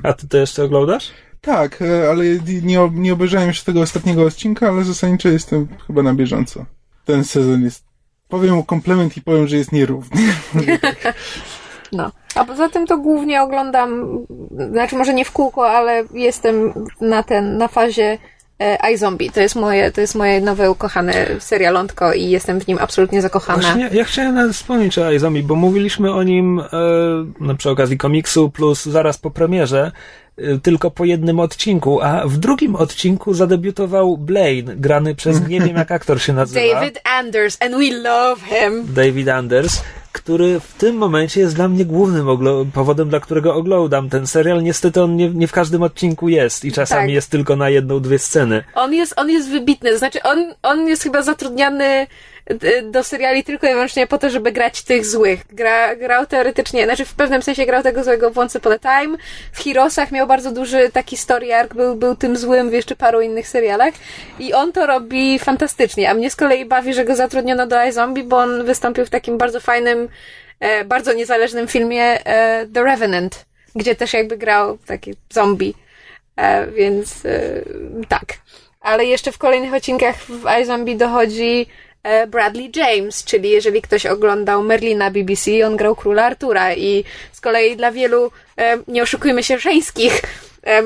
A 0.02 0.12
ty 0.12 0.28
to 0.28 0.36
jeszcze 0.36 0.64
oglądasz? 0.64 1.10
Tak, 1.40 1.82
e, 1.82 2.10
ale 2.10 2.24
nie, 2.62 2.90
nie 2.92 3.12
obejrzałem 3.12 3.48
jeszcze 3.48 3.64
tego 3.64 3.80
ostatniego 3.80 4.22
odcinka, 4.24 4.68
ale 4.68 4.84
zasadniczo 4.84 5.28
jestem 5.28 5.68
chyba 5.86 6.02
na 6.02 6.14
bieżąco. 6.14 6.66
Ten 7.04 7.24
sezon 7.24 7.62
jest... 7.62 7.84
Powiem 8.28 8.54
mu 8.54 8.64
komplement 8.64 9.16
i 9.16 9.22
powiem, 9.22 9.48
że 9.48 9.56
jest 9.56 9.72
nierówny. 9.72 10.20
No. 11.92 12.10
A 12.34 12.44
poza 12.44 12.68
tym 12.68 12.86
to 12.86 12.98
głównie 12.98 13.42
oglądam, 13.42 14.18
znaczy 14.70 14.96
może 14.96 15.14
nie 15.14 15.24
w 15.24 15.32
kółko, 15.32 15.70
ale 15.70 16.04
jestem 16.14 16.72
na 17.00 17.22
ten, 17.22 17.58
na 17.58 17.68
fazie 17.68 18.18
e, 18.58 18.92
iZombie. 18.92 19.30
To 19.30 19.40
jest 19.40 19.56
moje, 19.56 19.92
to 19.92 20.00
jest 20.00 20.14
moje 20.14 20.40
nowe 20.40 20.70
ukochane 20.70 21.26
serialątko 21.38 22.12
i 22.12 22.30
jestem 22.30 22.60
w 22.60 22.66
nim 22.68 22.78
absolutnie 22.80 23.22
zakochana. 23.22 23.62
Właśnie, 23.62 23.90
ja 23.92 24.04
chciałem 24.04 24.34
nawet 24.34 24.52
wspomnieć 24.52 24.98
o 24.98 25.06
Aizomi, 25.06 25.42
bo 25.42 25.54
mówiliśmy 25.54 26.14
o 26.14 26.22
nim 26.22 26.60
e, 26.60 26.64
no, 27.40 27.54
przy 27.54 27.70
okazji 27.70 27.98
komiksu, 27.98 28.50
plus 28.50 28.84
zaraz 28.84 29.18
po 29.18 29.30
premierze, 29.30 29.92
tylko 30.62 30.90
po 30.90 31.04
jednym 31.04 31.40
odcinku, 31.40 32.00
a 32.02 32.22
w 32.26 32.36
drugim 32.36 32.76
odcinku 32.76 33.34
zadebiutował 33.34 34.16
Blaine, 34.18 34.76
grany 34.76 35.14
przez 35.14 35.48
nie 35.48 35.60
wiem 35.60 35.76
jak 35.76 35.90
aktor 35.90 36.20
się 36.22 36.32
nazywa. 36.32 36.74
David 36.74 37.00
Anders 37.04 37.58
and 37.60 37.74
we 37.74 37.90
love 37.90 38.40
him. 38.40 38.94
David 38.94 39.28
Anders. 39.28 39.82
który 40.12 40.60
w 40.60 40.72
tym 40.72 40.96
momencie 40.96 41.40
jest 41.40 41.54
dla 41.54 41.68
mnie 41.68 41.84
głównym 41.84 42.26
powodem, 42.72 43.08
dla 43.08 43.20
którego 43.20 43.54
oglądam 43.54 44.10
ten 44.10 44.26
serial. 44.26 44.62
Niestety 44.62 45.02
on 45.02 45.16
nie, 45.16 45.30
nie 45.30 45.48
w 45.48 45.52
każdym 45.52 45.82
odcinku 45.82 46.28
jest 46.28 46.64
i 46.64 46.72
czasami 46.72 47.06
Tak. 47.06 47.14
jest 47.14 47.30
tylko 47.30 47.56
na 47.56 47.70
jedną, 47.70 48.00
dwie 48.00 48.18
sceny. 48.18 48.64
On 48.74 48.94
jest, 48.94 49.14
on 49.16 49.30
jest 49.30 49.50
wybitny, 49.50 49.90
to 49.90 49.98
znaczy 49.98 50.22
on, 50.22 50.54
on 50.62 50.88
jest 50.88 51.02
chyba 51.02 51.22
zatrudniany 51.22 52.06
do 52.82 53.04
seriali 53.04 53.44
tylko 53.44 53.66
i 53.66 53.70
wyłącznie 53.70 54.06
po 54.06 54.18
to, 54.18 54.30
żeby 54.30 54.52
grać 54.52 54.82
tych 54.82 55.06
złych. 55.06 55.40
Gra, 55.50 55.96
grał 55.96 56.26
teoretycznie, 56.26 56.84
znaczy 56.84 57.04
w 57.04 57.14
pewnym 57.14 57.42
sensie 57.42 57.66
grał 57.66 57.82
tego 57.82 58.04
złego 58.04 58.30
w 58.30 58.38
Once 58.38 58.58
Upon 58.58 58.72
a 58.72 58.78
Time. 58.78 59.18
W 59.52 59.64
Heroesach 59.64 60.12
miał 60.12 60.26
bardzo 60.26 60.52
duży 60.52 60.90
taki 60.90 61.16
story 61.16 61.54
arc, 61.54 61.74
był, 61.74 61.96
był 61.96 62.16
tym 62.16 62.36
złym 62.36 62.70
w 62.70 62.72
jeszcze 62.72 62.96
paru 62.96 63.20
innych 63.20 63.48
serialach 63.48 63.94
i 64.38 64.52
on 64.52 64.72
to 64.72 64.86
robi 64.86 65.38
fantastycznie, 65.38 66.10
a 66.10 66.14
mnie 66.14 66.30
z 66.30 66.36
kolei 66.36 66.64
bawi, 66.64 66.94
że 66.94 67.04
go 67.04 67.16
zatrudniono 67.16 67.66
do 67.66 67.84
iZombie, 67.84 68.24
bo 68.24 68.38
on 68.38 68.64
wystąpił 68.64 69.06
w 69.06 69.10
takim 69.10 69.38
bardzo 69.38 69.60
fajnym, 69.60 70.08
e, 70.60 70.84
bardzo 70.84 71.12
niezależnym 71.12 71.68
filmie 71.68 72.02
e, 72.02 72.66
The 72.74 72.82
Revenant, 72.82 73.44
gdzie 73.74 73.94
też 73.94 74.12
jakby 74.12 74.38
grał 74.38 74.78
taki 74.86 75.14
zombie. 75.30 75.74
E, 76.36 76.66
więc 76.66 77.26
e, 77.26 77.62
tak. 78.08 78.24
Ale 78.80 79.04
jeszcze 79.04 79.32
w 79.32 79.38
kolejnych 79.38 79.74
odcinkach 79.74 80.16
w 80.16 80.44
iZombie 80.62 80.96
dochodzi 80.96 81.66
Bradley 82.28 82.70
James, 82.76 83.24
czyli 83.24 83.50
jeżeli 83.50 83.82
ktoś 83.82 84.06
oglądał 84.06 84.62
Merlina 84.62 85.10
BBC, 85.10 85.66
on 85.66 85.76
grał 85.76 85.96
króla 85.96 86.24
Artura 86.24 86.74
i 86.74 87.04
z 87.32 87.40
kolei 87.40 87.76
dla 87.76 87.92
wielu, 87.92 88.30
e, 88.58 88.78
nie 88.88 89.02
oszukujmy 89.02 89.42
się, 89.42 89.58
żeńskich 89.58 90.22
e, 90.66 90.82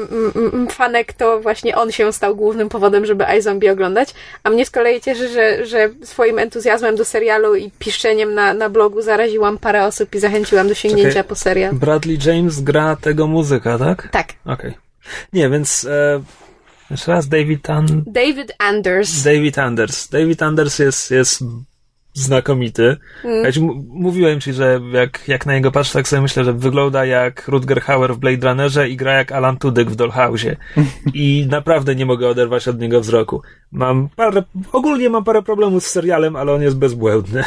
fanek, 0.71 1.13
to 1.13 1.41
właśnie 1.41 1.77
on 1.77 1.93
się 1.93 2.13
stał 2.13 2.37
głównym 2.37 2.69
powodem, 2.69 3.07
żeby 3.07 3.25
iZombie 3.39 3.71
oglądać, 3.71 4.15
a 4.43 4.51
mnie 4.51 4.67
z 4.67 4.71
kolei 4.71 5.01
cieszy, 5.01 5.29
że, 5.29 5.67
że 5.67 5.91
swoim 6.05 6.39
entuzjazmem 6.39 6.97
do 6.97 7.05
serialu 7.05 7.55
i 7.55 7.71
piszczeniem 7.79 8.35
na, 8.35 8.55
na 8.55 8.69
blogu 8.69 9.03
zaraziłam 9.03 9.59
parę 9.59 9.85
osób 9.85 10.15
i 10.15 10.19
zachęciłam 10.19 10.69
do 10.69 10.75
sięgnięcia 10.75 11.25
po 11.25 11.35
serial. 11.35 11.75
Bradley 11.75 12.19
James 12.27 12.61
gra 12.61 12.97
tego 12.97 13.27
muzyka, 13.27 13.79
tak? 13.79 14.09
Tak. 14.13 14.29
Okej. 14.47 14.75
Nie, 15.33 15.51
więc 15.51 15.85
e, 15.85 16.23
jeszcze 16.91 17.13
raz 17.13 17.29
David 17.29 17.71
An- 17.71 18.05
David 18.07 18.53
Anders. 18.59 19.23
David 19.23 19.59
Anders. 19.59 20.09
David 20.09 20.43
Anders 20.43 20.79
jest, 20.79 21.11
jest 21.11 21.45
znakomity. 22.15 22.97
Mm. 23.25 23.45
Ja 23.45 23.53
ci 23.53 23.61
mówiłem 23.89 24.41
ci, 24.41 24.53
że 24.53 24.81
jak, 24.93 25.29
jak 25.29 25.47
na 25.47 25.55
niego 25.55 25.71
patrzę, 25.73 25.93
tak 25.93 26.09
sobie 26.09 26.23
myślę, 26.23 26.45
że 26.45 26.53
wygląda 26.53 27.05
jak 27.05 27.49
Rutger 27.49 27.81
Hauer 27.81 28.15
w 28.15 28.19
Blade 28.19 28.49
Runnerze 28.49 28.89
i 28.89 28.97
gra 28.97 29.13
jak 29.13 29.33
Alan 29.33 29.57
Tudyk 29.57 29.91
w 29.91 29.97
Dollhouse'ie. 29.97 30.57
I 31.15 31.47
naprawdę 31.51 31.95
nie 31.95 32.07
mogę 32.07 32.29
oderwać 32.29 32.69
od 32.69 32.81
niego 32.81 33.01
wzroku. 33.01 33.43
Mam 33.73 34.09
parę, 34.17 34.43
ogólnie 34.73 35.11
mam 35.11 35.25
parę 35.25 35.43
problemów 35.43 35.85
z 35.85 35.87
serialem, 35.87 36.37
ale 36.37 36.53
on 36.53 36.63
jest 36.63 36.77
bezbłędny. 36.77 37.45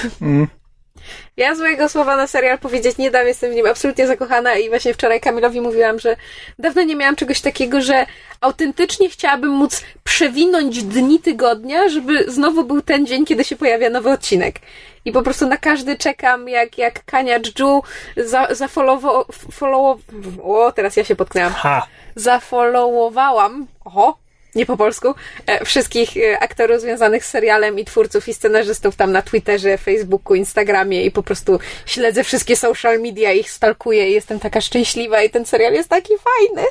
Ja 1.38 1.56
złego 1.56 1.90
słowa 1.90 2.18
na 2.18 2.28
serial 2.28 2.60
powiedzieć 2.60 2.98
nie 2.98 3.12
dam, 3.12 3.28
jestem 3.28 3.52
w 3.52 3.56
nim 3.56 3.66
absolutnie 3.66 4.08
zakochana 4.08 4.56
i 4.56 4.70
właśnie 4.70 4.94
wczoraj 4.94 5.22
Kamilowi 5.22 5.62
mówiłam, 5.62 6.00
że 6.00 6.16
dawno 6.60 6.84
nie 6.84 6.96
miałam 6.96 7.16
czegoś 7.16 7.42
takiego, 7.42 7.82
że 7.82 8.06
autentycznie 8.42 9.10
chciałabym 9.10 9.52
móc 9.52 9.84
przewinąć 10.04 10.84
dni 10.84 11.20
tygodnia, 11.20 11.90
żeby 11.90 12.32
znowu 12.32 12.64
był 12.64 12.82
ten 12.82 13.06
dzień, 13.06 13.26
kiedy 13.26 13.44
się 13.44 13.56
pojawia 13.56 13.90
nowy 13.90 14.10
odcinek. 14.10 14.60
I 15.06 15.12
po 15.12 15.22
prostu 15.22 15.48
na 15.48 15.58
każdy 15.58 15.98
czekam, 15.98 16.50
jak, 16.50 16.78
jak 16.78 17.06
Kania 17.06 17.40
Dżu 17.40 17.84
za, 18.18 18.48
zafollowo, 18.52 19.26
follow, 19.52 20.00
o, 20.44 20.72
teraz 20.72 20.98
ja 20.98 21.04
się 21.04 21.16
potknęłam 21.16 21.54
Ha! 21.54 21.88
zafollowowałam, 22.16 23.68
oho, 23.86 24.18
nie 24.56 24.66
po 24.66 24.78
polsku, 24.78 25.16
e, 25.48 25.66
wszystkich 25.66 26.18
e, 26.18 26.40
aktorów 26.40 26.82
związanych 26.82 27.26
z 27.26 27.30
serialem 27.30 27.80
i 27.80 27.86
twórców 27.86 28.28
i 28.28 28.34
scenarzystów 28.34 28.96
tam 28.96 29.12
na 29.12 29.22
Twitterze, 29.22 29.78
Facebooku, 29.78 30.36
Instagramie 30.36 31.06
i 31.06 31.12
po 31.12 31.24
prostu 31.24 31.60
śledzę 31.86 32.24
wszystkie 32.24 32.56
social 32.56 33.00
media, 33.00 33.32
ich 33.32 33.52
stalkuję 33.52 34.10
i 34.10 34.14
jestem 34.14 34.40
taka 34.40 34.62
szczęśliwa 34.62 35.22
i 35.22 35.30
ten 35.30 35.46
serial 35.46 35.74
jest 35.74 35.90
taki 35.90 36.14
fajny. 36.18 36.68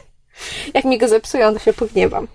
Jak 0.75 0.85
mi 0.85 0.99
go 0.99 1.09
zepsują, 1.09 1.53
to 1.53 1.59
się 1.59 1.73
pogniewam. 1.73 2.27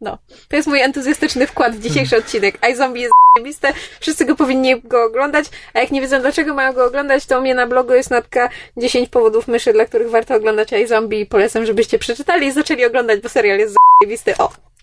No, 0.00 0.18
to 0.48 0.56
jest 0.56 0.68
mój 0.68 0.80
entuzjastyczny 0.80 1.46
wkład 1.46 1.76
w 1.76 1.82
dzisiejszy 1.82 2.16
odcinek. 2.16 2.58
iZombie 2.72 3.00
jest 3.00 3.12
zajebiste, 3.36 3.72
wszyscy 4.00 4.24
go 4.24 4.36
powinni 4.36 4.80
go 4.80 5.04
oglądać, 5.04 5.46
a 5.74 5.80
jak 5.80 5.90
nie 5.90 6.00
wiedzą 6.00 6.20
dlaczego 6.20 6.54
mają 6.54 6.72
go 6.72 6.84
oglądać, 6.84 7.26
to 7.26 7.38
u 7.38 7.40
mnie 7.40 7.54
na 7.54 7.66
blogu 7.66 7.92
jest 7.92 8.10
notka 8.10 8.48
10 8.76 9.08
powodów 9.08 9.48
myszy, 9.48 9.72
dla 9.72 9.84
których 9.84 10.10
warto 10.10 10.34
oglądać 10.34 10.72
iZombie 10.72 11.20
i 11.20 11.26
polecam, 11.26 11.66
żebyście 11.66 11.98
przeczytali 11.98 12.46
i 12.46 12.52
zaczęli 12.52 12.84
oglądać, 12.84 13.20
bo 13.20 13.28
serial 13.28 13.58
jest 13.58 13.76
zajebisty. 14.00 14.36
O! 14.38 14.73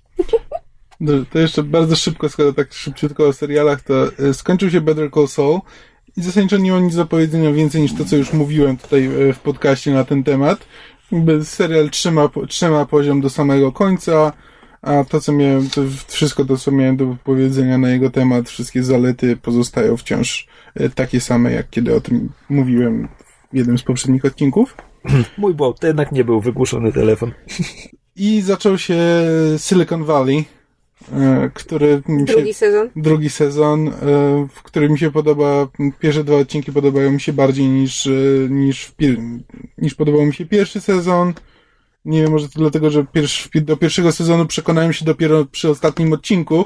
Dobrze, 1.01 1.25
to 1.25 1.39
jeszcze 1.39 1.63
bardzo 1.63 1.95
szybko, 1.95 2.29
skoro 2.29 2.53
tak 2.53 2.73
szybciutko 2.73 3.27
o 3.27 3.33
serialach, 3.33 3.81
to 3.81 4.07
e, 4.29 4.33
skończył 4.33 4.69
się 4.69 4.81
Better 4.81 5.11
Call 5.11 5.27
Saul 5.27 5.59
i 6.17 6.21
zasadniczo 6.21 6.57
nie 6.57 6.71
mam 6.71 6.83
nic 6.83 6.95
do 6.95 7.05
powiedzenia 7.05 7.51
więcej 7.51 7.81
niż 7.81 7.93
to, 7.93 8.05
co 8.05 8.15
już 8.15 8.33
mówiłem 8.33 8.77
tutaj 8.77 9.05
e, 9.05 9.33
w 9.33 9.39
podcaście 9.39 9.91
na 9.91 10.03
ten 10.03 10.23
temat. 10.23 10.65
Serial 11.43 11.89
trzyma, 11.89 12.29
trzyma 12.47 12.85
poziom 12.85 13.21
do 13.21 13.29
samego 13.29 13.71
końca, 13.71 14.33
a 14.81 15.03
to, 15.03 15.21
co 15.21 15.31
miałem, 15.31 15.69
to 15.69 15.81
wszystko 16.07 16.45
to, 16.45 16.57
co 16.57 16.71
miałem 16.71 16.97
do 16.97 17.17
powiedzenia 17.23 17.77
na 17.77 17.89
jego 17.89 18.09
temat, 18.09 18.49
wszystkie 18.49 18.83
zalety 18.83 19.37
pozostają 19.37 19.97
wciąż 19.97 20.47
e, 20.75 20.89
takie 20.89 21.21
same, 21.21 21.51
jak 21.51 21.69
kiedy 21.69 21.95
o 21.95 22.01
tym 22.01 22.29
mówiłem 22.49 23.07
w 23.53 23.55
jednym 23.55 23.77
z 23.77 23.83
poprzednich 23.83 24.25
odcinków. 24.25 24.75
Mój 25.37 25.53
błąd, 25.53 25.79
to 25.79 25.87
jednak 25.87 26.11
nie 26.11 26.23
był 26.23 26.41
wygłuszony 26.41 26.91
telefon. 26.91 27.31
I 28.21 28.41
zaczął 28.41 28.77
się 28.77 28.97
Silicon 29.57 30.03
Valley, 30.03 30.45
e, 31.13 31.51
który 31.53 32.01
mi 32.07 32.27
się... 32.27 32.33
Drugi 32.33 32.53
sezon. 32.53 32.89
drugi 32.95 33.29
sezon, 33.29 33.87
e, 33.87 33.91
w 34.53 34.63
którym 34.63 34.91
mi 34.91 34.99
się 34.99 35.11
podoba, 35.11 35.67
pierwsze 35.99 36.23
dwa 36.23 36.35
odcinki 36.35 36.71
podobają 36.71 37.11
mi 37.11 37.21
się 37.21 37.33
bardziej 37.33 37.67
niż, 37.67 38.07
e, 38.07 38.11
niż, 38.49 38.91
niż 39.77 39.95
podobał 39.95 40.25
mi 40.25 40.33
się 40.33 40.45
pierwszy 40.45 40.81
sezon. 40.81 41.33
Nie 42.05 42.21
wiem, 42.21 42.31
może 42.31 42.49
to 42.49 42.59
dlatego, 42.59 42.89
że 42.89 43.05
pierwszy, 43.13 43.49
do 43.61 43.77
pierwszego 43.77 44.11
sezonu 44.11 44.45
przekonałem 44.45 44.93
się 44.93 45.05
dopiero 45.05 45.45
przy 45.45 45.69
ostatnim 45.69 46.13
odcinku. 46.13 46.65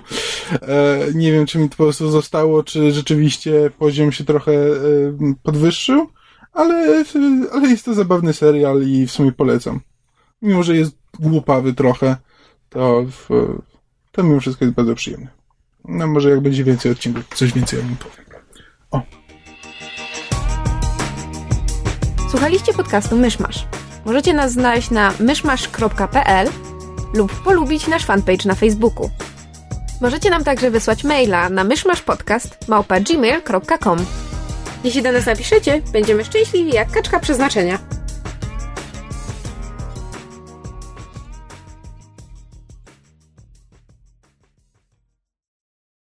Nie 1.14 1.32
wiem, 1.32 1.46
czy 1.46 1.58
mi 1.58 1.70
to 1.70 1.76
po 1.76 1.84
prostu 1.84 2.10
zostało, 2.10 2.64
czy 2.64 2.92
rzeczywiście 2.92 3.72
poziom 3.80 4.12
się 4.12 4.24
trochę 4.24 4.54
podwyższył, 5.44 6.10
ale, 6.54 7.04
ale 7.52 7.68
jest 7.68 7.86
to 7.86 7.94
zabawny 7.94 8.34
serial 8.34 8.84
i 8.88 9.08
w 9.08 9.12
sumie 9.12 9.32
polecam. 9.32 9.80
Mimo, 10.42 10.64
że 10.64 10.78
jest 10.78 11.05
głupawy 11.20 11.74
trochę, 11.74 12.18
to, 12.70 13.06
w, 13.06 13.30
to 14.12 14.24
mimo 14.24 14.40
wszystko 14.40 14.66
jest 14.66 14.76
bardzo 14.76 14.96
przyjemny. 14.96 15.28
No 15.86 16.08
może 16.08 16.30
jak 16.30 16.40
będzie 16.40 16.64
więcej 16.64 16.92
odcinków, 16.92 17.28
coś 17.36 17.54
więcej 17.54 17.80
o 17.80 17.84
nim 17.84 17.96
powiem. 17.96 18.26
Słuchaliście 22.36 22.74
podcastu 22.74 23.18
Myszmasz. 23.18 23.66
Możecie 24.06 24.34
nas 24.34 24.52
znaleźć 24.52 24.92
na 24.92 25.14
myszmasz.pl 25.20 26.50
lub 27.14 27.44
polubić 27.44 27.88
nasz 27.88 28.06
fanpage 28.06 28.46
na 28.46 28.56
Facebooku. 28.56 29.10
Możecie 30.02 30.30
nam 30.30 30.44
także 30.44 30.72
wysłać 30.72 31.04
maila 31.04 31.50
na 31.50 31.64
myszmaszpodcast.gmail.com 31.64 33.98
Jeśli 34.84 35.02
do 35.02 35.12
nas 35.12 35.26
napiszecie, 35.26 35.82
będziemy 35.94 36.26
szczęśliwi 36.26 36.74
jak 36.74 36.92
kaczka 36.92 37.20
przeznaczenia. 37.20 37.80